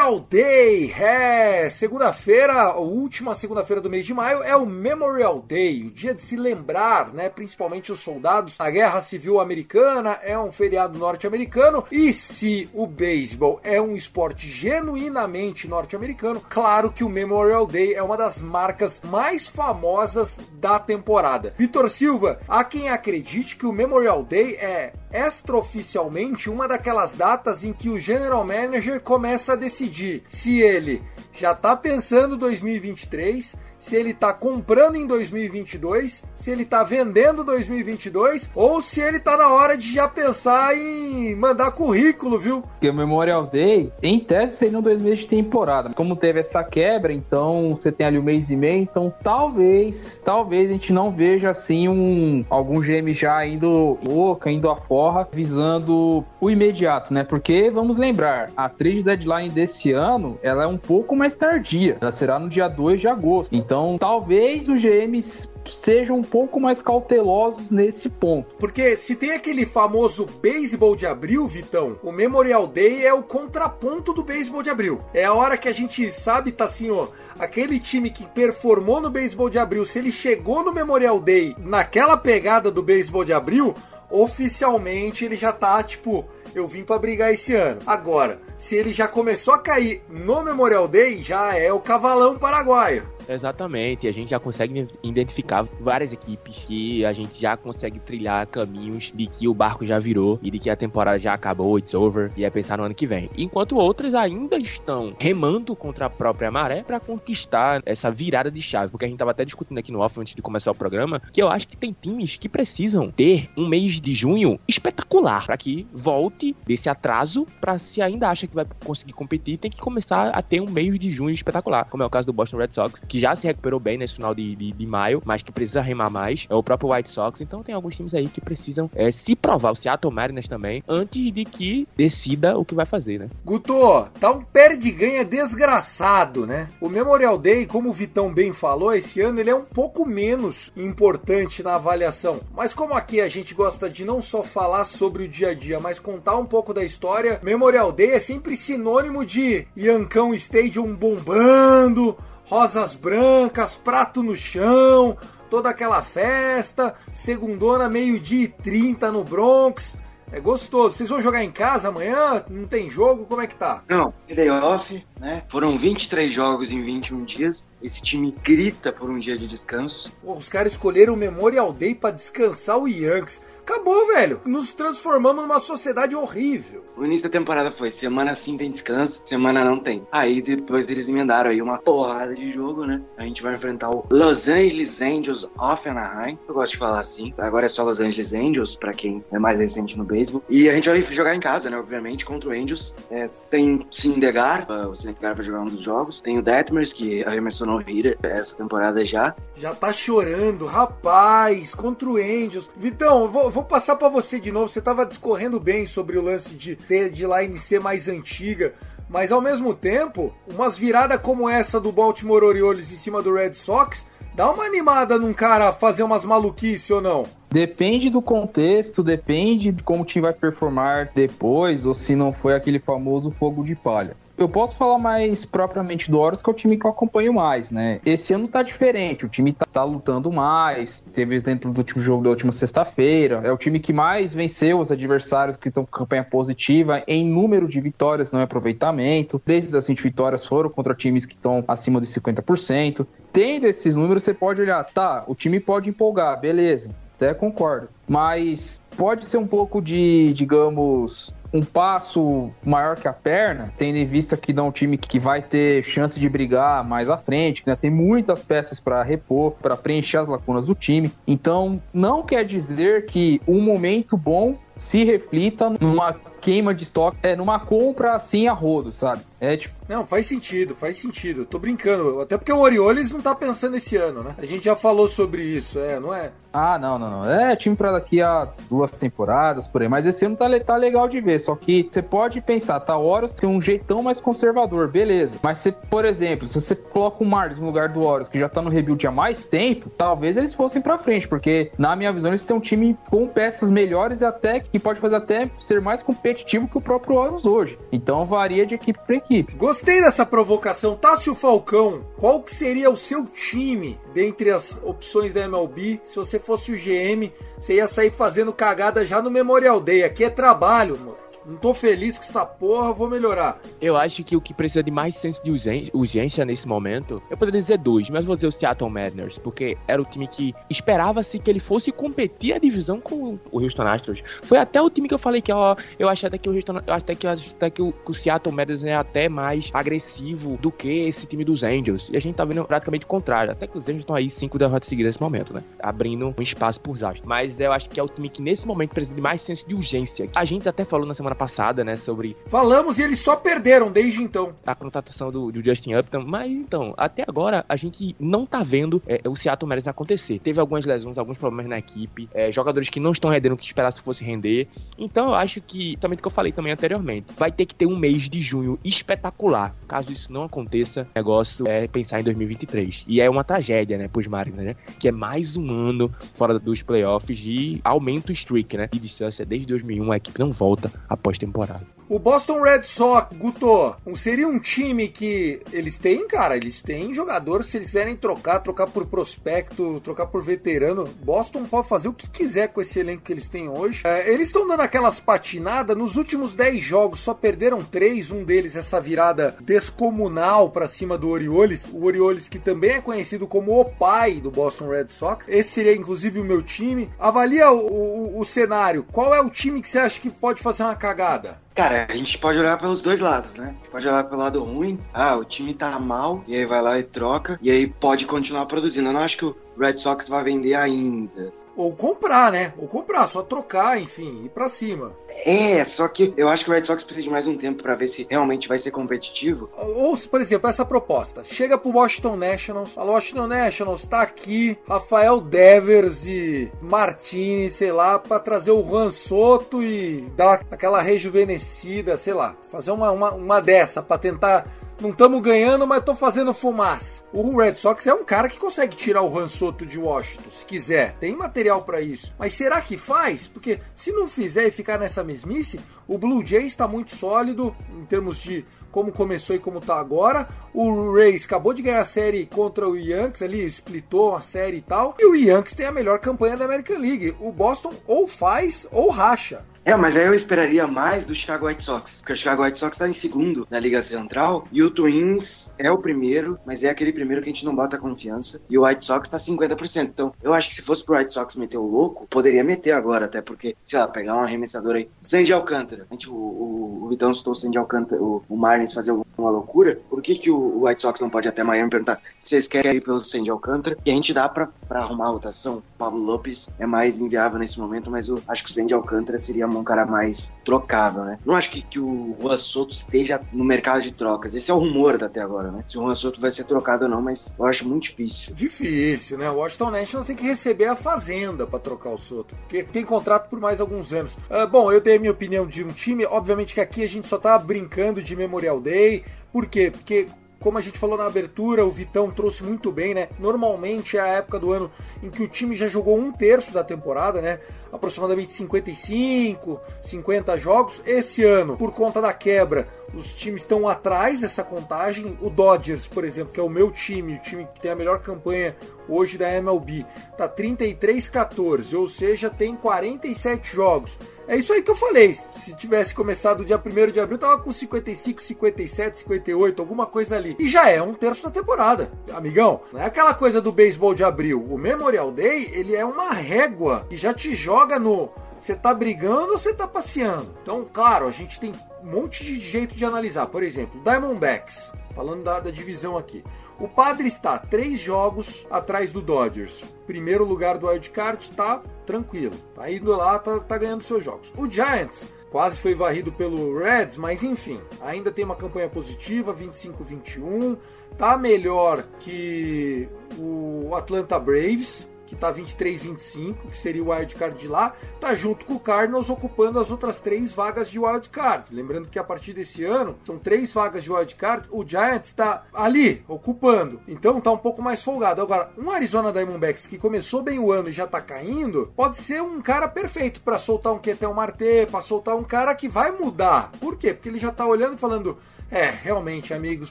Memorial 0.00 0.26
Day, 0.30 0.94
é, 0.98 1.68
segunda-feira, 1.68 2.74
última 2.78 3.34
segunda-feira 3.34 3.82
do 3.82 3.90
mês 3.90 4.06
de 4.06 4.14
maio 4.14 4.42
é 4.42 4.56
o 4.56 4.64
Memorial 4.64 5.42
Day, 5.42 5.84
o 5.84 5.90
dia 5.90 6.14
de 6.14 6.22
se 6.22 6.36
lembrar, 6.36 7.12
né, 7.12 7.28
principalmente 7.28 7.92
os 7.92 8.00
soldados 8.00 8.56
da 8.56 8.70
Guerra 8.70 9.02
Civil 9.02 9.38
Americana, 9.38 10.18
é 10.22 10.38
um 10.38 10.50
feriado 10.50 10.98
norte-americano, 10.98 11.84
e 11.92 12.14
se 12.14 12.66
o 12.72 12.86
beisebol 12.86 13.60
é 13.62 13.78
um 13.78 13.94
esporte 13.94 14.48
genuinamente 14.48 15.68
norte-americano, 15.68 16.42
claro 16.48 16.90
que 16.90 17.04
o 17.04 17.08
Memorial 17.08 17.66
Day 17.66 17.92
é 17.92 18.02
uma 18.02 18.16
das 18.16 18.40
marcas 18.40 19.02
mais 19.04 19.50
famosas 19.50 20.40
da 20.54 20.78
temporada. 20.78 21.54
Vitor 21.58 21.90
Silva, 21.90 22.40
há 22.48 22.64
quem 22.64 22.88
acredite 22.88 23.54
que 23.54 23.66
o 23.66 23.72
Memorial 23.72 24.22
Day 24.24 24.54
é 24.54 24.94
extraoficialmente 25.12 26.48
uma 26.48 26.68
daquelas 26.68 27.14
datas 27.14 27.64
em 27.64 27.72
que 27.72 27.88
o 27.88 27.98
general 27.98 28.44
manager 28.44 29.00
começa 29.00 29.52
a 29.52 29.56
decidir 29.56 30.22
se 30.28 30.60
ele 30.60 31.02
já 31.32 31.52
está 31.52 31.76
pensando 31.76 32.36
2023 32.36 33.56
se 33.80 33.96
ele 33.96 34.10
está 34.10 34.32
comprando 34.32 34.94
em 34.94 35.06
2022, 35.06 36.22
se 36.34 36.50
ele 36.50 36.62
está 36.62 36.84
vendendo 36.84 37.42
2022 37.42 38.50
ou 38.54 38.80
se 38.80 39.00
ele 39.00 39.16
está 39.16 39.36
na 39.36 39.48
hora 39.48 39.76
de 39.76 39.92
já 39.92 40.06
pensar 40.06 40.76
em 40.76 41.34
mandar 41.34 41.70
currículo, 41.72 42.38
viu? 42.38 42.60
Porque 42.60 42.90
o 42.90 42.94
Memorial 42.94 43.46
Day, 43.46 43.90
em 44.02 44.20
tese, 44.20 44.56
seria 44.56 44.80
dois 44.80 45.00
meses 45.00 45.20
de 45.20 45.28
temporada. 45.28 45.90
Como 45.94 46.14
teve 46.14 46.40
essa 46.40 46.62
quebra, 46.62 47.12
então 47.12 47.70
você 47.70 47.90
tem 47.90 48.06
ali 48.06 48.18
um 48.18 48.22
mês 48.22 48.50
e 48.50 48.56
meio, 48.56 48.82
então 48.82 49.12
talvez, 49.22 50.20
talvez 50.22 50.68
a 50.68 50.72
gente 50.74 50.92
não 50.92 51.10
veja 51.10 51.50
assim 51.50 51.88
um 51.88 52.44
algum 52.50 52.80
GM 52.80 53.12
já 53.14 53.44
indo 53.46 53.98
louca, 54.06 54.50
indo 54.50 54.68
a 54.68 54.76
forra, 54.76 55.26
visando 55.32 56.22
o 56.38 56.50
imediato, 56.50 57.14
né? 57.14 57.24
Porque 57.24 57.70
vamos 57.70 57.96
lembrar, 57.96 58.50
a 58.54 58.68
trade 58.68 59.02
deadline 59.02 59.48
desse 59.48 59.92
ano, 59.92 60.38
ela 60.42 60.64
é 60.64 60.66
um 60.66 60.76
pouco 60.76 61.16
mais 61.16 61.34
tardia. 61.34 61.96
Ela 62.00 62.12
será 62.12 62.38
no 62.38 62.48
dia 62.48 62.68
2 62.68 63.00
de 63.00 63.08
agosto. 63.08 63.54
Então, 63.54 63.69
então, 63.70 63.96
talvez 63.96 64.66
os 64.66 64.82
GMs 64.82 65.48
sejam 65.64 66.16
um 66.16 66.24
pouco 66.24 66.58
mais 66.58 66.82
cautelosos 66.82 67.70
nesse 67.70 68.08
ponto. 68.08 68.52
Porque 68.58 68.96
se 68.96 69.14
tem 69.14 69.30
aquele 69.30 69.64
famoso 69.64 70.26
beisebol 70.42 70.96
de 70.96 71.06
abril, 71.06 71.46
Vitão, 71.46 71.96
o 72.02 72.10
Memorial 72.10 72.66
Day 72.66 73.06
é 73.06 73.14
o 73.14 73.22
contraponto 73.22 74.12
do 74.12 74.24
beisebol 74.24 74.60
de 74.60 74.70
abril. 74.70 75.00
É 75.14 75.24
a 75.24 75.32
hora 75.32 75.56
que 75.56 75.68
a 75.68 75.72
gente 75.72 76.10
sabe, 76.10 76.50
tá 76.50 76.64
assim, 76.64 76.90
ó, 76.90 77.06
aquele 77.38 77.78
time 77.78 78.10
que 78.10 78.26
performou 78.26 79.00
no 79.00 79.08
beisebol 79.08 79.48
de 79.48 79.60
abril, 79.60 79.84
se 79.84 80.00
ele 80.00 80.10
chegou 80.10 80.64
no 80.64 80.72
Memorial 80.72 81.20
Day 81.20 81.54
naquela 81.56 82.16
pegada 82.16 82.72
do 82.72 82.82
beisebol 82.82 83.24
de 83.24 83.32
abril, 83.32 83.72
oficialmente 84.10 85.24
ele 85.24 85.36
já 85.36 85.52
tá 85.52 85.80
tipo 85.80 86.24
eu 86.54 86.66
vim 86.66 86.82
para 86.82 86.98
brigar 86.98 87.32
esse 87.32 87.54
ano. 87.54 87.80
Agora, 87.86 88.38
se 88.58 88.74
ele 88.74 88.90
já 88.90 89.06
começou 89.06 89.54
a 89.54 89.58
cair 89.58 90.02
no 90.08 90.42
Memorial 90.42 90.88
Day, 90.88 91.22
já 91.22 91.56
é 91.56 91.72
o 91.72 91.80
cavalão 91.80 92.36
paraguaio. 92.36 93.08
Exatamente, 93.30 94.08
a 94.08 94.12
gente 94.12 94.30
já 94.30 94.40
consegue 94.40 94.88
identificar 95.04 95.62
várias 95.80 96.12
equipes 96.12 96.64
que 96.66 97.04
a 97.04 97.12
gente 97.12 97.40
já 97.40 97.56
consegue 97.56 98.00
trilhar 98.00 98.44
caminhos 98.48 99.12
de 99.14 99.26
que 99.28 99.46
o 99.46 99.54
barco 99.54 99.86
já 99.86 100.00
virou 100.00 100.40
e 100.42 100.50
de 100.50 100.58
que 100.58 100.68
a 100.68 100.74
temporada 100.74 101.16
já 101.16 101.32
acabou, 101.32 101.78
it's 101.78 101.94
over, 101.94 102.32
e 102.36 102.44
é 102.44 102.50
pensar 102.50 102.76
no 102.78 102.84
ano 102.84 102.94
que 102.94 103.06
vem. 103.06 103.30
Enquanto 103.38 103.76
outras 103.76 104.16
ainda 104.16 104.56
estão 104.56 105.14
remando 105.16 105.76
contra 105.76 106.06
a 106.06 106.10
própria 106.10 106.50
maré 106.50 106.82
para 106.82 106.98
conquistar 106.98 107.80
essa 107.86 108.10
virada 108.10 108.50
de 108.50 108.60
chave, 108.60 108.90
porque 108.90 109.04
a 109.04 109.08
gente 109.08 109.18
tava 109.18 109.30
até 109.30 109.44
discutindo 109.44 109.78
aqui 109.78 109.92
no 109.92 110.00
off 110.00 110.18
antes 110.18 110.34
de 110.34 110.42
começar 110.42 110.72
o 110.72 110.74
programa, 110.74 111.22
que 111.32 111.40
eu 111.40 111.48
acho 111.48 111.68
que 111.68 111.76
tem 111.76 111.94
times 111.98 112.36
que 112.36 112.48
precisam 112.48 113.12
ter 113.12 113.48
um 113.56 113.68
mês 113.68 114.00
de 114.00 114.12
junho 114.12 114.58
espetacular 114.66 115.46
para 115.46 115.56
que 115.56 115.86
volte 115.92 116.56
desse 116.66 116.88
atraso 116.88 117.46
para 117.60 117.78
se 117.78 118.02
ainda 118.02 118.28
acha 118.28 118.48
que 118.48 118.56
vai 118.56 118.66
conseguir 118.84 119.12
competir, 119.12 119.56
tem 119.56 119.70
que 119.70 119.78
começar 119.78 120.30
a 120.30 120.42
ter 120.42 120.60
um 120.60 120.68
mês 120.68 120.98
de 120.98 121.12
junho 121.12 121.32
espetacular, 121.32 121.84
como 121.84 122.02
é 122.02 122.06
o 122.06 122.10
caso 122.10 122.26
do 122.26 122.32
Boston 122.32 122.56
Red 122.56 122.70
Sox, 122.72 123.00
que 123.06 123.19
já 123.20 123.36
se 123.36 123.46
recuperou 123.46 123.78
bem 123.78 123.98
nesse 123.98 124.14
final 124.14 124.34
de, 124.34 124.56
de, 124.56 124.72
de, 124.72 124.86
maio, 124.86 125.22
mas 125.24 125.42
que 125.42 125.52
precisa 125.52 125.80
remar 125.80 126.10
mais. 126.10 126.46
É 126.48 126.54
o 126.54 126.62
próprio 126.62 126.92
White 126.92 127.10
Sox. 127.10 127.40
Então 127.40 127.62
tem 127.62 127.74
alguns 127.74 127.96
times 127.96 128.14
aí 128.14 128.28
que 128.28 128.40
precisam 128.40 128.90
é, 128.94 129.10
se 129.10 129.36
provar, 129.36 129.72
o 129.72 129.76
Seattle 129.76 130.12
Mariners 130.12 130.48
também, 130.48 130.82
antes 130.88 131.32
de 131.32 131.44
que 131.44 131.86
decida 131.96 132.56
o 132.58 132.64
que 132.64 132.74
vai 132.74 132.86
fazer, 132.86 133.18
né? 133.18 133.28
Guto, 133.44 134.06
tá 134.18 134.30
um 134.30 134.42
perde-ganha 134.42 135.24
desgraçado, 135.24 136.46
né? 136.46 136.68
O 136.80 136.88
Memorial 136.88 137.38
Day, 137.38 137.66
como 137.66 137.90
o 137.90 137.92
Vitão 137.92 138.32
bem 138.32 138.52
falou, 138.52 138.94
esse 138.94 139.20
ano 139.20 139.38
ele 139.38 139.50
é 139.50 139.54
um 139.54 139.64
pouco 139.64 140.06
menos 140.06 140.72
importante 140.76 141.62
na 141.62 141.74
avaliação. 141.74 142.40
Mas 142.54 142.72
como 142.72 142.94
aqui 142.94 143.20
a 143.20 143.28
gente 143.28 143.54
gosta 143.54 143.88
de 143.88 144.04
não 144.04 144.22
só 144.22 144.42
falar 144.42 144.84
sobre 144.84 145.24
o 145.24 145.28
dia 145.28 145.50
a 145.50 145.54
dia, 145.54 145.78
mas 145.78 145.98
contar 145.98 146.36
um 146.36 146.46
pouco 146.46 146.72
da 146.72 146.84
história, 146.84 147.38
Memorial 147.42 147.92
Day 147.92 148.12
é 148.12 148.18
sempre 148.18 148.56
sinônimo 148.56 149.24
de 149.24 149.66
Yankão 149.76 150.34
Stadium 150.34 150.94
bombando, 150.94 152.16
rosas 152.50 152.96
brancas, 152.96 153.76
prato 153.76 154.24
no 154.24 154.34
chão, 154.34 155.16
toda 155.48 155.70
aquela 155.70 156.02
festa, 156.02 156.96
segundona 157.14 157.88
meio-dia 157.88 158.42
e 158.42 158.48
30 158.48 159.12
no 159.12 159.22
Bronx. 159.22 159.96
É 160.32 160.40
gostoso. 160.40 160.96
Vocês 160.96 161.08
vão 161.08 161.22
jogar 161.22 161.44
em 161.44 161.50
casa 161.50 161.88
amanhã? 161.88 162.44
Não 162.50 162.66
tem 162.66 162.90
jogo? 162.90 163.24
Como 163.24 163.40
é 163.40 163.46
que 163.46 163.54
tá? 163.54 163.82
Não, 163.88 164.12
playoff, 164.28 165.04
né? 165.18 165.44
Foram 165.48 165.76
23 165.76 166.32
jogos 166.32 166.70
em 166.70 166.82
21 166.82 167.24
dias. 167.24 167.70
Esse 167.82 168.00
time 168.02 168.34
grita 168.42 168.92
por 168.92 169.10
um 169.10 169.18
dia 169.18 169.36
de 169.36 169.46
descanso. 169.46 170.12
Pô, 170.22 170.34
os 170.34 170.48
caras 170.48 170.72
escolheram 170.72 171.14
o 171.14 171.16
Memorial 171.16 171.72
Day 171.72 171.94
para 171.94 172.14
descansar 172.14 172.78
o 172.78 172.86
Yankees. 172.86 173.40
Acabou, 173.70 174.06
velho. 174.08 174.40
Nos 174.44 174.72
transformamos 174.72 175.42
numa 175.42 175.60
sociedade 175.60 176.14
horrível. 176.16 176.84
O 176.96 177.04
início 177.04 177.24
da 177.24 177.30
temporada 177.30 177.70
foi 177.70 177.90
semana 177.90 178.34
sim 178.34 178.58
tem 178.58 178.70
descanso, 178.70 179.22
semana 179.24 179.64
não 179.64 179.78
tem. 179.78 180.06
Aí 180.10 180.42
depois 180.42 180.88
eles 180.88 181.08
emendaram 181.08 181.50
aí 181.50 181.62
uma 181.62 181.78
porrada 181.78 182.34
de 182.34 182.50
jogo, 182.50 182.84
né? 182.84 183.00
A 183.16 183.22
gente 183.22 183.42
vai 183.42 183.54
enfrentar 183.54 183.90
o 183.90 184.04
Los 184.10 184.48
Angeles 184.48 185.00
Angels 185.00 185.48
of 185.58 185.88
Anaheim. 185.88 186.38
Eu 186.48 186.54
gosto 186.54 186.72
de 186.72 186.78
falar 186.78 187.00
assim. 187.00 187.32
Agora 187.38 187.66
é 187.66 187.68
só 187.68 187.84
Los 187.84 188.00
Angeles 188.00 188.32
Angels, 188.32 188.76
pra 188.76 188.92
quem 188.92 189.24
é 189.30 189.38
mais 189.38 189.60
recente 189.60 189.96
no 189.96 190.04
beisebol. 190.04 190.42
E 190.48 190.68
a 190.68 190.74
gente 190.74 190.88
vai 190.88 191.00
jogar 191.02 191.34
em 191.34 191.40
casa, 191.40 191.70
né? 191.70 191.78
Obviamente, 191.78 192.26
contra 192.26 192.50
o 192.50 192.52
Angels. 192.52 192.94
É, 193.10 193.28
tem 193.50 193.86
Sindegar, 193.90 194.66
o 194.88 194.94
Sindegar 194.94 195.34
vai 195.34 195.44
jogar 195.44 195.62
um 195.62 195.66
dos 195.66 195.82
jogos. 195.82 196.20
Tem 196.20 196.38
o 196.38 196.42
Detmers, 196.42 196.92
que 196.92 197.24
arremessou 197.24 197.66
no 197.66 197.78
hitter 197.78 198.18
essa 198.22 198.56
temporada 198.56 199.04
já. 199.04 199.34
Já 199.56 199.74
tá 199.74 199.92
chorando, 199.92 200.66
rapaz, 200.66 201.74
contra 201.74 202.08
o 202.08 202.16
Angels. 202.16 202.70
Vitão, 202.76 203.22
eu 203.22 203.30
vou, 203.30 203.50
vou 203.50 203.59
passar 203.64 203.96
para 203.96 204.08
você 204.08 204.38
de 204.38 204.50
novo. 204.52 204.68
Você 204.68 204.80
tava 204.80 205.06
discorrendo 205.06 205.58
bem 205.60 205.86
sobre 205.86 206.18
o 206.18 206.22
lance 206.22 206.54
de 206.54 206.76
ter 206.76 207.10
de 207.10 207.26
line 207.26 207.56
ser 207.56 207.80
mais 207.80 208.08
antiga. 208.08 208.74
Mas 209.08 209.32
ao 209.32 209.40
mesmo 209.40 209.74
tempo, 209.74 210.32
umas 210.46 210.78
viradas 210.78 211.18
como 211.20 211.48
essa 211.48 211.80
do 211.80 211.90
Baltimore 211.90 212.44
Orioles 212.44 212.92
em 212.92 212.96
cima 212.96 213.20
do 213.20 213.34
Red 213.34 213.54
Sox, 213.54 214.06
dá 214.34 214.50
uma 214.50 214.64
animada 214.64 215.18
num 215.18 215.32
cara 215.32 215.72
fazer 215.72 216.02
umas 216.02 216.24
maluquices 216.24 216.90
ou 216.90 217.00
não? 217.00 217.26
Depende 217.50 218.08
do 218.08 218.22
contexto, 218.22 219.02
depende 219.02 219.72
de 219.72 219.82
como 219.82 220.02
o 220.02 220.06
time 220.06 220.22
vai 220.22 220.32
performar 220.32 221.10
depois, 221.12 221.84
ou 221.84 221.92
se 221.92 222.14
não 222.14 222.32
foi 222.32 222.54
aquele 222.54 222.78
famoso 222.78 223.32
fogo 223.32 223.64
de 223.64 223.74
palha 223.74 224.16
eu 224.42 224.48
posso 224.48 224.74
falar 224.76 224.98
mais 224.98 225.44
propriamente 225.44 226.10
do 226.10 226.18
Horus, 226.18 226.40
que 226.40 226.48
é 226.48 226.52
o 226.52 226.56
time 226.56 226.76
que 226.76 226.86
eu 226.86 226.90
acompanho 226.90 227.32
mais, 227.32 227.70
né? 227.70 228.00
Esse 228.04 228.32
ano 228.32 228.48
tá 228.48 228.62
diferente, 228.62 229.26
o 229.26 229.28
time 229.28 229.52
tá, 229.52 229.66
tá 229.70 229.84
lutando 229.84 230.32
mais. 230.32 231.02
Teve 231.12 231.34
exemplo 231.34 231.70
do 231.72 231.78
último 231.78 232.02
jogo 232.02 232.24
da 232.24 232.30
última 232.30 232.50
sexta-feira. 232.50 233.42
É 233.44 233.52
o 233.52 233.58
time 233.58 233.78
que 233.78 233.92
mais 233.92 234.32
venceu 234.32 234.80
os 234.80 234.90
adversários 234.90 235.56
que 235.56 235.68
estão 235.68 235.84
com 235.84 235.90
campanha 235.90 236.24
positiva 236.24 237.02
em 237.06 237.26
número 237.26 237.68
de 237.68 237.80
vitórias, 237.80 238.32
não 238.32 238.40
é 238.40 238.44
aproveitamento. 238.44 239.38
Três 239.38 239.70
das 239.70 239.86
20 239.86 240.02
vitórias 240.02 240.44
foram 240.44 240.70
contra 240.70 240.94
times 240.94 241.26
que 241.26 241.34
estão 241.34 241.62
acima 241.68 242.00
dos 242.00 242.12
50%. 242.14 243.06
Tendo 243.32 243.66
esses 243.66 243.94
números, 243.94 244.22
você 244.22 244.32
pode 244.32 244.60
olhar, 244.60 244.82
tá, 244.84 245.24
o 245.26 245.34
time 245.34 245.60
pode 245.60 245.88
empolgar, 245.90 246.40
beleza 246.40 246.90
até 247.20 247.34
concordo. 247.34 247.88
Mas 248.08 248.80
pode 248.96 249.26
ser 249.26 249.36
um 249.36 249.46
pouco 249.46 249.82
de, 249.82 250.32
digamos, 250.32 251.36
um 251.52 251.62
passo 251.62 252.50
maior 252.64 252.96
que 252.96 253.08
a 253.08 253.12
perna, 253.12 253.72
tendo 253.76 253.96
em 253.96 254.04
vista 254.04 254.36
que 254.36 254.52
não 254.52 254.66
é 254.66 254.68
um 254.68 254.72
time 254.72 254.96
que 254.96 255.18
vai 255.18 255.42
ter 255.42 255.82
chance 255.82 256.18
de 256.18 256.28
brigar 256.28 256.84
mais 256.84 257.10
à 257.10 257.16
frente, 257.16 257.62
né? 257.66 257.76
tem 257.76 257.90
muitas 257.90 258.40
peças 258.42 258.78
para 258.78 259.02
repor, 259.02 259.52
para 259.52 259.76
preencher 259.76 260.18
as 260.18 260.28
lacunas 260.28 260.64
do 260.64 260.74
time. 260.74 261.10
Então, 261.26 261.82
não 261.92 262.22
quer 262.22 262.44
dizer 262.44 263.06
que 263.06 263.40
um 263.46 263.60
momento 263.60 264.16
bom 264.16 264.56
se 264.76 265.04
reflita 265.04 265.68
numa 265.68 266.14
queima 266.40 266.74
de 266.74 266.84
estoque, 266.84 267.18
é 267.22 267.36
numa 267.36 267.58
compra 267.58 268.12
assim 268.12 268.48
a 268.48 268.52
rodo, 268.52 268.92
sabe? 268.92 269.22
É 269.40 269.56
tipo. 269.56 269.74
Não, 269.88 270.06
faz 270.06 270.26
sentido, 270.26 270.74
faz 270.74 270.98
sentido. 270.98 271.46
Tô 271.46 271.58
brincando. 271.58 272.20
Até 272.20 272.36
porque 272.36 272.52
o 272.52 272.58
Orioles 272.58 273.10
não 273.10 273.22
tá 273.22 273.34
pensando 273.34 273.74
esse 273.74 273.96
ano, 273.96 274.22
né? 274.22 274.34
A 274.38 274.44
gente 274.44 274.64
já 274.64 274.76
falou 274.76 275.08
sobre 275.08 275.42
isso, 275.42 275.78
é, 275.78 275.98
não 275.98 276.14
é? 276.14 276.30
Ah, 276.52 276.78
não, 276.78 276.98
não, 276.98 277.10
não. 277.10 277.30
É 277.30 277.56
time 277.56 277.76
pra 277.76 277.92
daqui 277.92 278.20
a 278.20 278.48
duas 278.68 278.90
temporadas, 278.90 279.66
por 279.66 279.82
aí. 279.82 279.88
Mas 279.88 280.04
esse 280.04 280.24
ano 280.24 280.36
tá, 280.36 280.46
tá 280.60 280.76
legal 280.76 281.08
de 281.08 281.20
ver. 281.20 281.38
Só 281.40 281.54
que 281.54 281.88
você 281.90 282.02
pode 282.02 282.40
pensar, 282.40 282.80
tá? 282.80 282.96
Horus 282.96 283.30
tem 283.30 283.48
um 283.48 283.62
jeitão 283.62 284.02
mais 284.02 284.20
conservador, 284.20 284.88
beleza. 284.88 285.38
Mas 285.42 285.58
se, 285.58 285.72
por 285.72 286.04
exemplo, 286.04 286.46
se 286.46 286.60
você 286.60 286.74
coloca 286.74 287.22
o 287.22 287.26
Marlins 287.26 287.58
no 287.58 287.66
lugar 287.66 287.88
do 287.88 288.02
Horus, 288.02 288.28
que 288.28 288.38
já 288.38 288.48
tá 288.48 288.60
no 288.60 288.68
rebuild 288.68 289.06
há 289.06 289.12
mais 289.12 289.44
tempo, 289.44 289.88
talvez 289.90 290.36
eles 290.36 290.52
fossem 290.52 290.82
pra 290.82 290.98
frente. 290.98 291.28
Porque, 291.28 291.70
na 291.78 291.94
minha 291.94 292.12
visão, 292.12 292.30
eles 292.30 292.44
têm 292.44 292.56
um 292.56 292.60
time 292.60 292.96
com 293.08 293.26
peças 293.28 293.70
melhores 293.70 294.20
e 294.20 294.24
até 294.24 294.60
que 294.60 294.78
pode 294.78 295.00
fazer 295.00 295.16
até 295.16 295.48
ser 295.60 295.80
mais 295.80 296.02
competitivo 296.02 296.68
que 296.68 296.78
o 296.78 296.80
próprio 296.80 297.16
Horus 297.16 297.46
hoje. 297.46 297.78
Então 297.92 298.26
varia 298.26 298.66
de 298.66 298.74
equipe 298.74 298.98
pra 299.06 299.16
equipe 299.16 299.29
equipe. 299.30 299.54
Gostei 299.54 300.00
dessa 300.00 300.26
provocação. 300.26 300.96
Tássio 300.96 301.34
Falcão, 301.34 302.04
qual 302.16 302.42
que 302.42 302.54
seria 302.54 302.90
o 302.90 302.96
seu 302.96 303.24
time 303.26 303.98
dentre 304.12 304.50
as 304.50 304.80
opções 304.82 305.32
da 305.32 305.42
MLB? 305.42 306.00
Se 306.04 306.16
você 306.16 306.38
fosse 306.38 306.72
o 306.72 306.76
GM, 306.76 307.32
você 307.58 307.74
ia 307.74 307.86
sair 307.86 308.10
fazendo 308.10 308.52
cagada 308.52 309.06
já 309.06 309.22
no 309.22 309.30
Memorial 309.30 309.80
Day. 309.80 310.02
Aqui 310.02 310.24
é 310.24 310.30
trabalho, 310.30 310.98
mano. 310.98 311.19
Não 311.44 311.56
tô 311.56 311.72
feliz 311.72 312.18
com 312.18 312.24
essa 312.24 312.44
porra, 312.44 312.92
vou 312.92 313.08
melhorar. 313.08 313.58
Eu 313.80 313.96
acho 313.96 314.22
que 314.22 314.36
o 314.36 314.40
que 314.40 314.52
precisa 314.52 314.82
de 314.82 314.90
mais 314.90 315.16
senso 315.16 315.42
de 315.42 315.50
urgência 315.92 316.44
nesse 316.44 316.68
momento, 316.68 317.22
eu 317.30 317.36
poderia 317.36 317.60
dizer 317.60 317.78
dois, 317.78 318.10
mas 318.10 318.24
vou 318.24 318.36
dizer 318.36 318.48
o 318.48 318.52
Seattle 318.52 318.90
Mariners, 318.90 319.38
porque 319.38 319.76
era 319.88 320.00
o 320.00 320.04
time 320.04 320.26
que 320.26 320.54
esperava-se 320.68 321.38
que 321.38 321.50
ele 321.50 321.60
fosse 321.60 321.90
competir 321.90 322.52
a 322.52 322.58
divisão 322.58 323.00
com 323.00 323.38
o 323.50 323.60
Houston 323.60 323.82
Astros. 323.82 324.22
Foi 324.42 324.58
até 324.58 324.80
o 324.80 324.90
time 324.90 325.08
que 325.08 325.14
eu 325.14 325.18
falei 325.18 325.40
que, 325.40 325.52
ó, 325.52 325.76
eu 325.98 326.08
achei 326.08 326.26
até 326.26 326.38
que 326.38 326.48
o 326.48 326.54
Houston, 326.54 326.76
até 326.86 327.14
que, 327.14 327.26
até 327.26 327.70
que 327.70 327.82
o, 327.82 327.92
que 327.92 328.10
o 328.10 328.14
Seattle 328.14 328.54
Mariners 328.54 328.84
é 328.84 328.94
até 328.94 329.28
mais 329.28 329.70
agressivo 329.72 330.58
do 330.58 330.70
que 330.70 330.88
esse 330.88 331.26
time 331.26 331.44
dos 331.44 331.62
Angels. 331.62 332.10
E 332.10 332.16
a 332.16 332.20
gente 332.20 332.34
tá 332.34 332.44
vendo 332.44 332.64
praticamente 332.64 333.04
o 333.04 333.08
contrário. 333.08 333.52
Até 333.52 333.66
que 333.66 333.78
os 333.78 333.88
Angels 333.88 334.02
estão 334.02 334.16
aí 334.16 334.28
cinco 334.28 334.58
derrotas 334.58 334.88
seguidas 334.88 335.10
nesse 335.14 335.20
momento, 335.20 335.54
né? 335.54 335.62
Abrindo 335.80 336.34
um 336.38 336.42
espaço 336.42 336.80
por 336.80 336.94
Astros. 337.02 337.26
Mas 337.26 337.60
eu 337.60 337.72
acho 337.72 337.88
que 337.88 337.98
é 337.98 338.02
o 338.02 338.08
time 338.08 338.28
que 338.28 338.42
nesse 338.42 338.66
momento 338.66 338.90
precisa 338.90 339.14
de 339.14 339.20
mais 339.20 339.40
senso 339.40 339.66
de 339.66 339.74
urgência. 339.74 340.28
A 340.34 340.44
gente 340.44 340.68
até 340.68 340.84
falou 340.84 341.06
na 341.06 341.14
semana 341.14 341.29
semana 341.30 341.34
passada, 341.34 341.84
né, 341.84 341.96
sobre... 341.96 342.36
Falamos 342.46 342.98
e 342.98 343.02
eles 343.02 343.20
só 343.20 343.36
perderam 343.36 343.90
desde 343.90 344.22
então. 344.22 344.54
A 344.66 344.74
contratação 344.74 345.30
do, 345.30 345.50
do 345.52 345.64
Justin 345.64 345.94
Upton, 345.94 346.24
mas 346.26 346.50
então, 346.50 346.94
até 346.96 347.24
agora 347.26 347.64
a 347.68 347.76
gente 347.76 348.14
não 348.18 348.44
tá 348.44 348.62
vendo 348.62 349.02
é, 349.06 349.20
o 349.28 349.36
Seattle 349.36 349.68
Mariners 349.68 349.88
acontecer. 349.88 350.38
Teve 350.38 350.60
algumas 350.60 350.84
lesões, 350.84 351.18
alguns 351.18 351.38
problemas 351.38 351.66
na 351.66 351.78
equipe, 351.78 352.28
é, 352.34 352.50
jogadores 352.50 352.88
que 352.88 353.00
não 353.00 353.12
estão 353.12 353.30
rendendo 353.30 353.52
o 353.52 353.56
que 353.56 353.66
esperasse 353.66 354.00
fosse 354.00 354.24
render. 354.24 354.68
Então 354.98 355.28
eu 355.28 355.34
acho 355.34 355.60
que, 355.60 355.96
também 355.98 356.16
do 356.16 356.22
que 356.22 356.26
eu 356.26 356.32
falei 356.32 356.52
também 356.52 356.72
anteriormente, 356.72 357.26
vai 357.36 357.52
ter 357.52 357.66
que 357.66 357.74
ter 357.74 357.86
um 357.86 357.96
mês 357.96 358.28
de 358.28 358.40
junho 358.40 358.78
espetacular. 358.84 359.74
Caso 359.86 360.12
isso 360.12 360.32
não 360.32 360.44
aconteça, 360.44 361.02
o 361.02 361.18
negócio 361.18 361.66
é 361.68 361.86
pensar 361.86 362.20
em 362.20 362.24
2023. 362.24 363.04
E 363.06 363.20
é 363.20 363.30
uma 363.30 363.44
tragédia, 363.44 363.96
né, 363.96 364.08
pros 364.08 364.26
Mariners, 364.26 364.64
né? 364.64 364.76
Que 364.98 365.08
é 365.08 365.12
mais 365.12 365.56
um 365.56 365.70
ano 365.70 366.12
fora 366.34 366.58
dos 366.58 366.82
playoffs 366.82 367.40
e 367.44 367.80
aumenta 367.84 368.30
o 368.30 368.32
streak, 368.32 368.76
né? 368.76 368.88
De 368.90 368.98
distância 368.98 369.44
desde 369.44 369.66
2001, 369.66 370.12
a 370.12 370.16
equipe 370.16 370.40
não 370.40 370.50
volta 370.50 370.90
a 371.08 371.16
pós-temporada. 371.20 371.86
O 372.08 372.18
Boston 372.18 372.60
Red 372.60 372.82
Sox, 372.82 373.36
Guto, 373.36 373.94
seria 374.16 374.48
um 374.48 374.58
time 374.58 375.06
que 375.06 375.62
eles 375.72 375.96
têm, 375.96 376.26
cara, 376.26 376.56
eles 376.56 376.82
têm 376.82 377.14
jogadores, 377.14 377.66
se 377.66 377.76
eles 377.76 377.86
quiserem 377.86 378.16
trocar, 378.16 378.58
trocar 378.58 378.88
por 378.88 379.06
prospecto, 379.06 380.00
trocar 380.00 380.26
por 380.26 380.42
veterano, 380.42 381.08
Boston 381.22 381.64
pode 381.66 381.86
fazer 381.86 382.08
o 382.08 382.12
que 382.12 382.28
quiser 382.28 382.68
com 382.68 382.80
esse 382.80 382.98
elenco 382.98 383.22
que 383.22 383.32
eles 383.32 383.48
têm 383.48 383.68
hoje. 383.68 384.02
É, 384.04 384.28
eles 384.28 384.48
estão 384.48 384.66
dando 384.66 384.80
aquelas 384.80 385.20
patinadas, 385.20 385.96
nos 385.96 386.16
últimos 386.16 386.54
10 386.54 386.82
jogos 386.82 387.20
só 387.20 387.32
perderam 387.32 387.84
3, 387.84 388.32
um 388.32 388.42
deles 388.42 388.74
essa 388.74 389.00
virada 389.00 389.54
descomunal 389.60 390.70
para 390.70 390.88
cima 390.88 391.16
do 391.16 391.28
Orioles, 391.28 391.88
o 391.92 392.04
Orioles 392.04 392.48
que 392.48 392.58
também 392.58 392.90
é 392.90 393.00
conhecido 393.00 393.46
como 393.46 393.80
o 393.80 393.84
pai 393.84 394.40
do 394.40 394.50
Boston 394.50 394.88
Red 394.88 395.08
Sox. 395.10 395.48
Esse 395.48 395.70
seria 395.70 395.94
inclusive 395.94 396.40
o 396.40 396.44
meu 396.44 396.60
time. 396.62 397.08
Avalia 397.18 397.70
o, 397.70 397.86
o, 397.86 398.40
o 398.40 398.44
cenário, 398.44 399.06
qual 399.12 399.32
é 399.32 399.40
o 399.40 399.50
time 399.50 399.80
que 399.80 399.88
você 399.88 399.98
acha 399.98 400.20
que 400.20 400.30
pode 400.30 400.60
fazer 400.60 400.82
uma 400.82 400.96
cagada? 401.10 401.58
Cara, 401.74 402.06
a 402.08 402.14
gente 402.14 402.38
pode 402.38 402.58
olhar 402.58 402.78
pelos 402.78 403.02
dois 403.02 403.20
lados, 403.20 403.54
né? 403.54 403.74
Pode 403.90 404.06
olhar 404.06 404.24
pelo 404.24 404.40
lado 404.40 404.62
ruim. 404.62 404.98
Ah, 405.12 405.36
o 405.36 405.44
time 405.44 405.74
tá 405.74 405.98
mal, 405.98 406.44
e 406.46 406.54
aí 406.54 406.64
vai 406.64 406.82
lá 406.82 406.98
e 406.98 407.02
troca, 407.02 407.58
e 407.62 407.70
aí 407.70 407.86
pode 407.86 408.26
continuar 408.26 408.66
produzindo. 408.66 409.08
Eu 409.08 409.12
não 409.12 409.20
acho 409.20 409.36
que 409.36 409.44
o 409.44 409.56
Red 409.78 409.98
Sox 409.98 410.28
vai 410.28 410.44
vender 410.44 410.74
ainda. 410.74 411.52
Ou 411.80 411.96
comprar, 411.96 412.52
né? 412.52 412.74
Ou 412.76 412.86
comprar, 412.86 413.26
só 413.26 413.42
trocar, 413.42 413.98
enfim, 413.98 414.44
ir 414.44 414.50
pra 414.50 414.68
cima. 414.68 415.16
É, 415.46 415.82
só 415.82 416.06
que 416.08 416.34
eu 416.36 416.46
acho 416.46 416.62
que 416.62 416.70
o 416.70 416.74
Red 416.74 416.84
Sox 416.84 417.02
precisa 417.02 417.24
de 417.24 417.30
mais 417.30 417.46
um 417.46 417.56
tempo 417.56 417.82
para 417.82 417.94
ver 417.94 418.06
se 418.06 418.26
realmente 418.28 418.68
vai 418.68 418.78
ser 418.78 418.90
competitivo. 418.90 419.70
Ou, 419.78 420.14
por 420.28 420.42
exemplo, 420.42 420.68
essa 420.68 420.84
proposta. 420.84 421.42
Chega 421.42 421.78
pro 421.78 421.96
Washington 421.96 422.36
Nationals, 422.36 422.92
fala, 422.92 423.12
Washington 423.12 423.46
Nationals 423.46 424.04
tá 424.04 424.20
aqui, 424.20 424.76
Rafael 424.86 425.40
Devers 425.40 426.26
e 426.26 426.70
Martini, 426.82 427.70
sei 427.70 427.92
lá, 427.92 428.18
para 428.18 428.38
trazer 428.38 428.72
o 428.72 428.84
Juan 428.86 429.08
Soto 429.08 429.82
e 429.82 430.30
dar 430.36 430.60
aquela 430.70 431.00
rejuvenescida, 431.00 432.18
sei 432.18 432.34
lá, 432.34 432.56
fazer 432.70 432.90
uma, 432.90 433.10
uma, 433.10 433.32
uma 433.32 433.58
dessa 433.58 434.02
para 434.02 434.18
tentar 434.18 434.66
não 435.00 435.10
estamos 435.10 435.40
ganhando, 435.40 435.86
mas 435.86 436.04
tô 436.04 436.14
fazendo 436.14 436.52
fumaça. 436.52 437.22
O 437.32 437.56
Red 437.56 437.76
Sox 437.76 438.06
é 438.06 438.12
um 438.12 438.24
cara 438.24 438.48
que 438.48 438.58
consegue 438.58 438.94
tirar 438.94 439.22
o 439.22 439.38
Han 439.38 439.48
Soto 439.48 439.86
de 439.86 439.98
Washington, 439.98 440.50
se 440.50 440.64
quiser. 440.64 441.14
Tem 441.18 441.34
material 441.34 441.82
para 441.82 442.00
isso. 442.00 442.32
Mas 442.38 442.52
será 442.52 442.80
que 442.82 442.98
faz? 442.98 443.46
Porque 443.46 443.80
se 443.94 444.12
não 444.12 444.28
fizer 444.28 444.66
e 444.66 444.70
ficar 444.70 444.98
nessa 444.98 445.24
mesmice, 445.24 445.80
o 446.06 446.18
Blue 446.18 446.44
Jays 446.44 446.66
está 446.66 446.86
muito 446.86 447.14
sólido 447.16 447.74
em 447.98 448.04
termos 448.04 448.38
de 448.42 448.64
como 448.90 449.12
começou 449.12 449.56
e 449.56 449.58
como 449.58 449.80
tá 449.80 449.98
agora. 449.98 450.48
O 450.74 451.14
Rays 451.14 451.44
acabou 451.44 451.72
de 451.72 451.82
ganhar 451.82 452.00
a 452.00 452.04
série 452.04 452.46
contra 452.46 452.88
o 452.88 452.96
Yankees 452.96 453.42
ali, 453.42 453.64
splitou 453.66 454.34
a 454.34 454.40
série 454.40 454.78
e 454.78 454.82
tal. 454.82 455.16
E 455.18 455.24
o 455.24 455.34
Yankees 455.34 455.74
tem 455.74 455.86
a 455.86 455.92
melhor 455.92 456.18
campanha 456.18 456.56
da 456.56 456.64
American 456.64 456.98
League. 456.98 457.34
O 457.40 457.50
Boston 457.52 457.94
ou 458.06 458.28
faz 458.28 458.86
ou 458.90 459.08
racha. 459.08 459.64
É, 459.84 459.96
mas 459.96 460.16
aí 460.16 460.26
eu 460.26 460.34
esperaria 460.34 460.86
mais 460.86 461.24
do 461.24 461.34
Chicago 461.34 461.66
White 461.66 461.82
Sox, 461.82 462.18
porque 462.20 462.34
o 462.34 462.36
Chicago 462.36 462.62
White 462.62 462.78
Sox 462.78 462.98
tá 462.98 463.08
em 463.08 463.14
segundo 463.14 463.66
na 463.70 463.80
Liga 463.80 464.02
Central 464.02 464.68
e 464.70 464.82
o 464.82 464.90
Twins 464.90 465.72
é 465.78 465.90
o 465.90 465.98
primeiro, 465.98 466.58
mas 466.66 466.84
é 466.84 466.90
aquele 466.90 467.12
primeiro 467.12 467.42
que 467.42 467.48
a 467.48 467.52
gente 467.52 467.64
não 467.64 467.74
bota 467.74 467.96
confiança 467.96 468.60
e 468.68 468.76
o 468.76 468.84
White 468.84 469.04
Sox 469.04 469.28
tá 469.28 469.38
50%. 469.38 470.02
Então, 470.04 470.34
eu 470.42 470.52
acho 470.52 470.68
que 470.68 470.74
se 470.74 470.82
fosse 470.82 471.02
pro 471.02 471.16
White 471.16 471.32
Sox 471.32 471.56
meter 471.56 471.78
o 471.78 471.86
louco, 471.86 472.26
poderia 472.28 472.62
meter 472.62 472.92
agora, 472.92 473.24
até 473.24 473.40
porque, 473.40 473.74
sei 473.84 473.98
lá, 473.98 474.06
pegar 474.06 474.36
um 474.36 474.40
arremessador 474.40 474.96
aí, 474.96 475.08
Sandy 475.20 475.52
Alcântara. 475.52 476.06
Gente, 476.10 476.28
o, 476.28 476.34
o, 476.34 477.04
o 477.04 477.08
Vitão 477.08 477.32
citou 477.32 477.54
o 477.54 477.56
Sandy 477.56 477.78
Alcântara, 477.78 478.22
o, 478.22 478.42
o 478.48 478.56
Marlins 478.56 478.92
fazer 478.92 479.12
alguma 479.12 479.50
loucura, 479.50 479.98
por 480.10 480.20
que 480.20 480.34
que 480.34 480.50
o, 480.50 480.58
o 480.58 480.86
White 480.86 481.00
Sox 481.00 481.20
não 481.20 481.30
pode 481.30 481.48
até 481.48 481.62
Miami 481.62 481.88
perguntar, 481.88 482.20
vocês 482.42 482.68
querem 482.68 482.96
ir 482.96 483.00
pelo 483.00 483.18
Sandy 483.18 483.50
Alcântara? 483.50 483.96
E 484.04 484.10
a 484.10 484.14
gente 484.14 484.34
dá 484.34 484.46
pra 484.46 484.68
arrumar 484.90 485.26
a 485.26 485.30
rotação. 485.30 485.82
Pablo 485.96 486.20
Lopes 486.20 486.68
é 486.78 486.86
mais 486.86 487.20
inviável 487.20 487.58
nesse 487.58 487.80
momento, 487.80 488.10
mas 488.10 488.28
eu 488.28 488.42
acho 488.46 488.62
que 488.62 488.70
o 488.70 488.72
Sandy 488.72 488.92
Alcântara 488.92 489.38
seria 489.38 489.69
um 489.78 489.84
cara 489.84 490.06
mais 490.06 490.54
trocável, 490.64 491.24
né? 491.24 491.38
Não 491.44 491.54
acho 491.54 491.70
que, 491.70 491.82
que 491.82 491.98
o 491.98 492.36
Juan 492.40 492.56
Soto 492.56 492.92
esteja 492.92 493.40
no 493.52 493.64
mercado 493.64 494.02
de 494.02 494.12
trocas. 494.12 494.54
Esse 494.54 494.70
é 494.70 494.74
o 494.74 494.78
rumor 494.78 495.22
até 495.22 495.40
agora, 495.40 495.70
né? 495.70 495.84
Se 495.86 495.98
o 495.98 496.02
Juan 496.02 496.14
Soto 496.14 496.40
vai 496.40 496.50
ser 496.50 496.64
trocado 496.64 497.04
ou 497.04 497.10
não, 497.10 497.22
mas 497.22 497.54
eu 497.58 497.64
acho 497.64 497.88
muito 497.88 498.04
difícil. 498.04 498.54
Difícil, 498.54 499.38
né? 499.38 499.50
O 499.50 499.56
Washington 499.56 499.90
Nationals 499.90 500.26
tem 500.26 500.36
que 500.36 500.46
receber 500.46 500.86
a 500.86 500.96
fazenda 500.96 501.66
para 501.66 501.78
trocar 501.78 502.10
o 502.10 502.18
Soto, 502.18 502.54
porque 502.56 502.82
tem 502.82 503.04
contrato 503.04 503.48
por 503.48 503.60
mais 503.60 503.80
alguns 503.80 504.12
anos. 504.12 504.34
Uh, 504.50 504.66
bom, 504.70 504.90
eu 504.90 505.00
dei 505.00 505.16
a 505.16 505.18
minha 505.18 505.32
opinião 505.32 505.66
de 505.66 505.84
um 505.84 505.92
time, 505.92 506.24
obviamente 506.26 506.74
que 506.74 506.80
aqui 506.80 507.02
a 507.02 507.08
gente 507.08 507.28
só 507.28 507.38
tá 507.38 507.58
brincando 507.58 508.22
de 508.22 508.36
Memorial 508.36 508.80
Day. 508.80 509.24
Por 509.52 509.66
quê? 509.66 509.90
Porque 509.90 510.28
como 510.60 510.76
a 510.76 510.80
gente 510.80 510.98
falou 510.98 511.16
na 511.16 511.24
abertura, 511.24 511.86
o 511.86 511.90
Vitão 511.90 512.30
trouxe 512.30 512.62
muito 512.62 512.92
bem, 512.92 513.14
né? 513.14 513.28
Normalmente 513.38 514.18
é 514.18 514.20
a 514.20 514.26
época 514.26 514.58
do 514.58 514.72
ano 514.72 514.90
em 515.22 515.30
que 515.30 515.42
o 515.42 515.48
time 515.48 515.74
já 515.74 515.88
jogou 515.88 516.18
um 516.18 516.30
terço 516.30 516.72
da 516.72 516.84
temporada, 516.84 517.40
né? 517.40 517.60
Aproximadamente 517.90 518.52
55, 518.52 519.80
50 520.02 520.58
jogos. 520.58 521.02
Esse 521.06 521.42
ano, 521.44 521.78
por 521.78 521.92
conta 521.92 522.20
da 522.20 522.34
quebra, 522.34 522.86
os 523.14 523.34
times 523.34 523.62
estão 523.62 523.88
atrás 523.88 524.42
dessa 524.42 524.62
contagem. 524.62 525.38
O 525.40 525.48
Dodgers, 525.48 526.06
por 526.06 526.24
exemplo, 526.24 526.52
que 526.52 526.60
é 526.60 526.62
o 526.62 526.68
meu 526.68 526.90
time, 526.90 527.34
o 527.34 527.40
time 527.40 527.66
que 527.74 527.80
tem 527.80 527.90
a 527.90 527.96
melhor 527.96 528.20
campanha 528.20 528.76
hoje 529.08 529.38
da 529.38 529.50
MLB, 529.50 530.04
tá 530.36 530.48
33-14, 530.48 531.98
ou 531.98 532.06
seja, 532.06 532.50
tem 532.50 532.76
47 532.76 533.74
jogos. 533.74 534.18
É 534.50 534.56
isso 534.56 534.72
aí 534.72 534.82
que 534.82 534.90
eu 534.90 534.96
falei. 534.96 535.32
Se 535.32 535.76
tivesse 535.76 536.12
começado 536.12 536.62
o 536.62 536.64
dia 536.64 536.76
1 536.76 537.12
de 537.12 537.20
abril, 537.20 537.38
tava 537.38 537.62
com 537.62 537.72
55, 537.72 538.42
57, 538.42 539.20
58, 539.20 539.80
alguma 539.80 540.06
coisa 540.06 540.34
ali. 540.34 540.56
E 540.58 540.68
já 540.68 540.90
é 540.90 541.00
um 541.00 541.14
terço 541.14 541.44
da 541.44 541.52
temporada, 541.52 542.10
amigão. 542.32 542.80
Não 542.92 543.00
é 543.00 543.04
aquela 543.04 543.32
coisa 543.32 543.60
do 543.60 543.70
beisebol 543.70 544.12
de 544.12 544.24
abril. 544.24 544.60
O 544.68 544.76
Memorial 544.76 545.30
Day, 545.30 545.70
ele 545.72 545.94
é 545.94 546.04
uma 546.04 546.32
régua 546.32 547.06
que 547.08 547.16
já 547.16 547.32
te 547.32 547.54
joga 547.54 547.96
no 547.96 548.28
você 548.58 548.74
tá 548.74 548.92
brigando 548.92 549.52
ou 549.52 549.58
você 549.58 549.72
tá 549.72 549.86
passeando? 549.86 550.48
Então, 550.60 550.84
claro, 550.92 551.28
a 551.28 551.30
gente 551.30 551.60
tem 551.60 551.72
um 552.02 552.10
monte 552.10 552.44
de 552.44 552.58
jeito 552.60 552.96
de 552.96 553.04
analisar. 553.04 553.46
Por 553.46 553.62
exemplo, 553.62 554.00
Diamondbacks, 554.02 554.92
falando 555.14 555.44
da, 555.44 555.60
da 555.60 555.70
divisão 555.70 556.18
aqui. 556.18 556.42
O 556.76 556.88
Padre 556.88 557.28
está 557.28 557.56
três 557.56 558.00
jogos 558.00 558.66
atrás 558.68 559.12
do 559.12 559.22
Dodgers. 559.22 559.84
Primeiro 560.06 560.44
lugar 560.44 560.76
do 560.76 560.88
wildcard, 560.88 561.50
tá 561.52 561.80
tranquilo. 562.10 562.54
Tá 562.74 562.90
indo 562.90 563.10
lá, 563.16 563.38
tá, 563.38 563.60
tá 563.60 563.78
ganhando 563.78 564.02
seus 564.02 564.24
jogos. 564.24 564.52
O 564.56 564.68
Giants 564.68 565.28
quase 565.48 565.78
foi 565.78 565.94
varrido 565.94 566.32
pelo 566.32 566.78
Reds, 566.78 567.16
mas 567.16 567.42
enfim, 567.42 567.80
ainda 568.00 568.30
tem 568.30 568.44
uma 568.44 568.56
campanha 568.56 568.88
positiva, 568.88 569.54
25-21. 569.54 570.76
Tá 571.16 571.36
melhor 571.36 572.04
que 572.18 573.08
o 573.38 573.94
Atlanta 573.94 574.38
Braves, 574.38 575.08
que 575.30 575.36
está 575.36 575.52
23-25, 575.54 576.56
que 576.72 576.76
seria 576.76 577.04
o 577.04 577.10
wildcard 577.10 577.56
de 577.56 577.68
lá, 577.68 577.94
tá 578.20 578.34
junto 578.34 578.66
com 578.66 578.74
o 578.74 578.80
Cardinals 578.80 579.30
ocupando 579.30 579.78
as 579.78 579.92
outras 579.92 580.20
três 580.20 580.52
vagas 580.52 580.90
de 580.90 580.98
wildcard. 580.98 581.72
Lembrando 581.72 582.08
que 582.08 582.18
a 582.18 582.24
partir 582.24 582.52
desse 582.52 582.84
ano 582.84 583.16
são 583.24 583.38
três 583.38 583.72
vagas 583.72 584.02
de 584.02 584.12
wildcard, 584.12 584.66
o 584.72 584.84
Giants 584.84 585.28
está 585.28 585.62
ali 585.72 586.24
ocupando, 586.26 587.00
então 587.06 587.40
tá 587.40 587.52
um 587.52 587.56
pouco 587.56 587.80
mais 587.80 588.02
folgado. 588.02 588.42
Agora, 588.42 588.70
um 588.76 588.90
Arizona 588.90 589.32
Diamondbacks 589.32 589.86
que 589.86 589.98
começou 589.98 590.42
bem 590.42 590.58
o 590.58 590.72
ano 590.72 590.88
e 590.88 590.92
já 590.92 591.06
tá 591.06 591.20
caindo, 591.20 591.92
pode 591.94 592.16
ser 592.16 592.42
um 592.42 592.60
cara 592.60 592.88
perfeito 592.88 593.40
para 593.40 593.56
soltar 593.56 593.92
um 593.92 594.00
Ketel 594.00 594.34
Marte, 594.34 594.88
para 594.90 595.00
soltar 595.00 595.36
um 595.36 595.44
cara 595.44 595.76
que 595.76 595.88
vai 595.88 596.10
mudar. 596.10 596.72
Por 596.80 596.96
quê? 596.96 597.14
Porque 597.14 597.28
ele 597.28 597.38
já 597.38 597.52
tá 597.52 597.64
olhando 597.64 597.94
e 597.94 597.98
falando 597.98 598.36
é, 598.70 598.88
realmente, 598.88 599.52
amigos, 599.52 599.90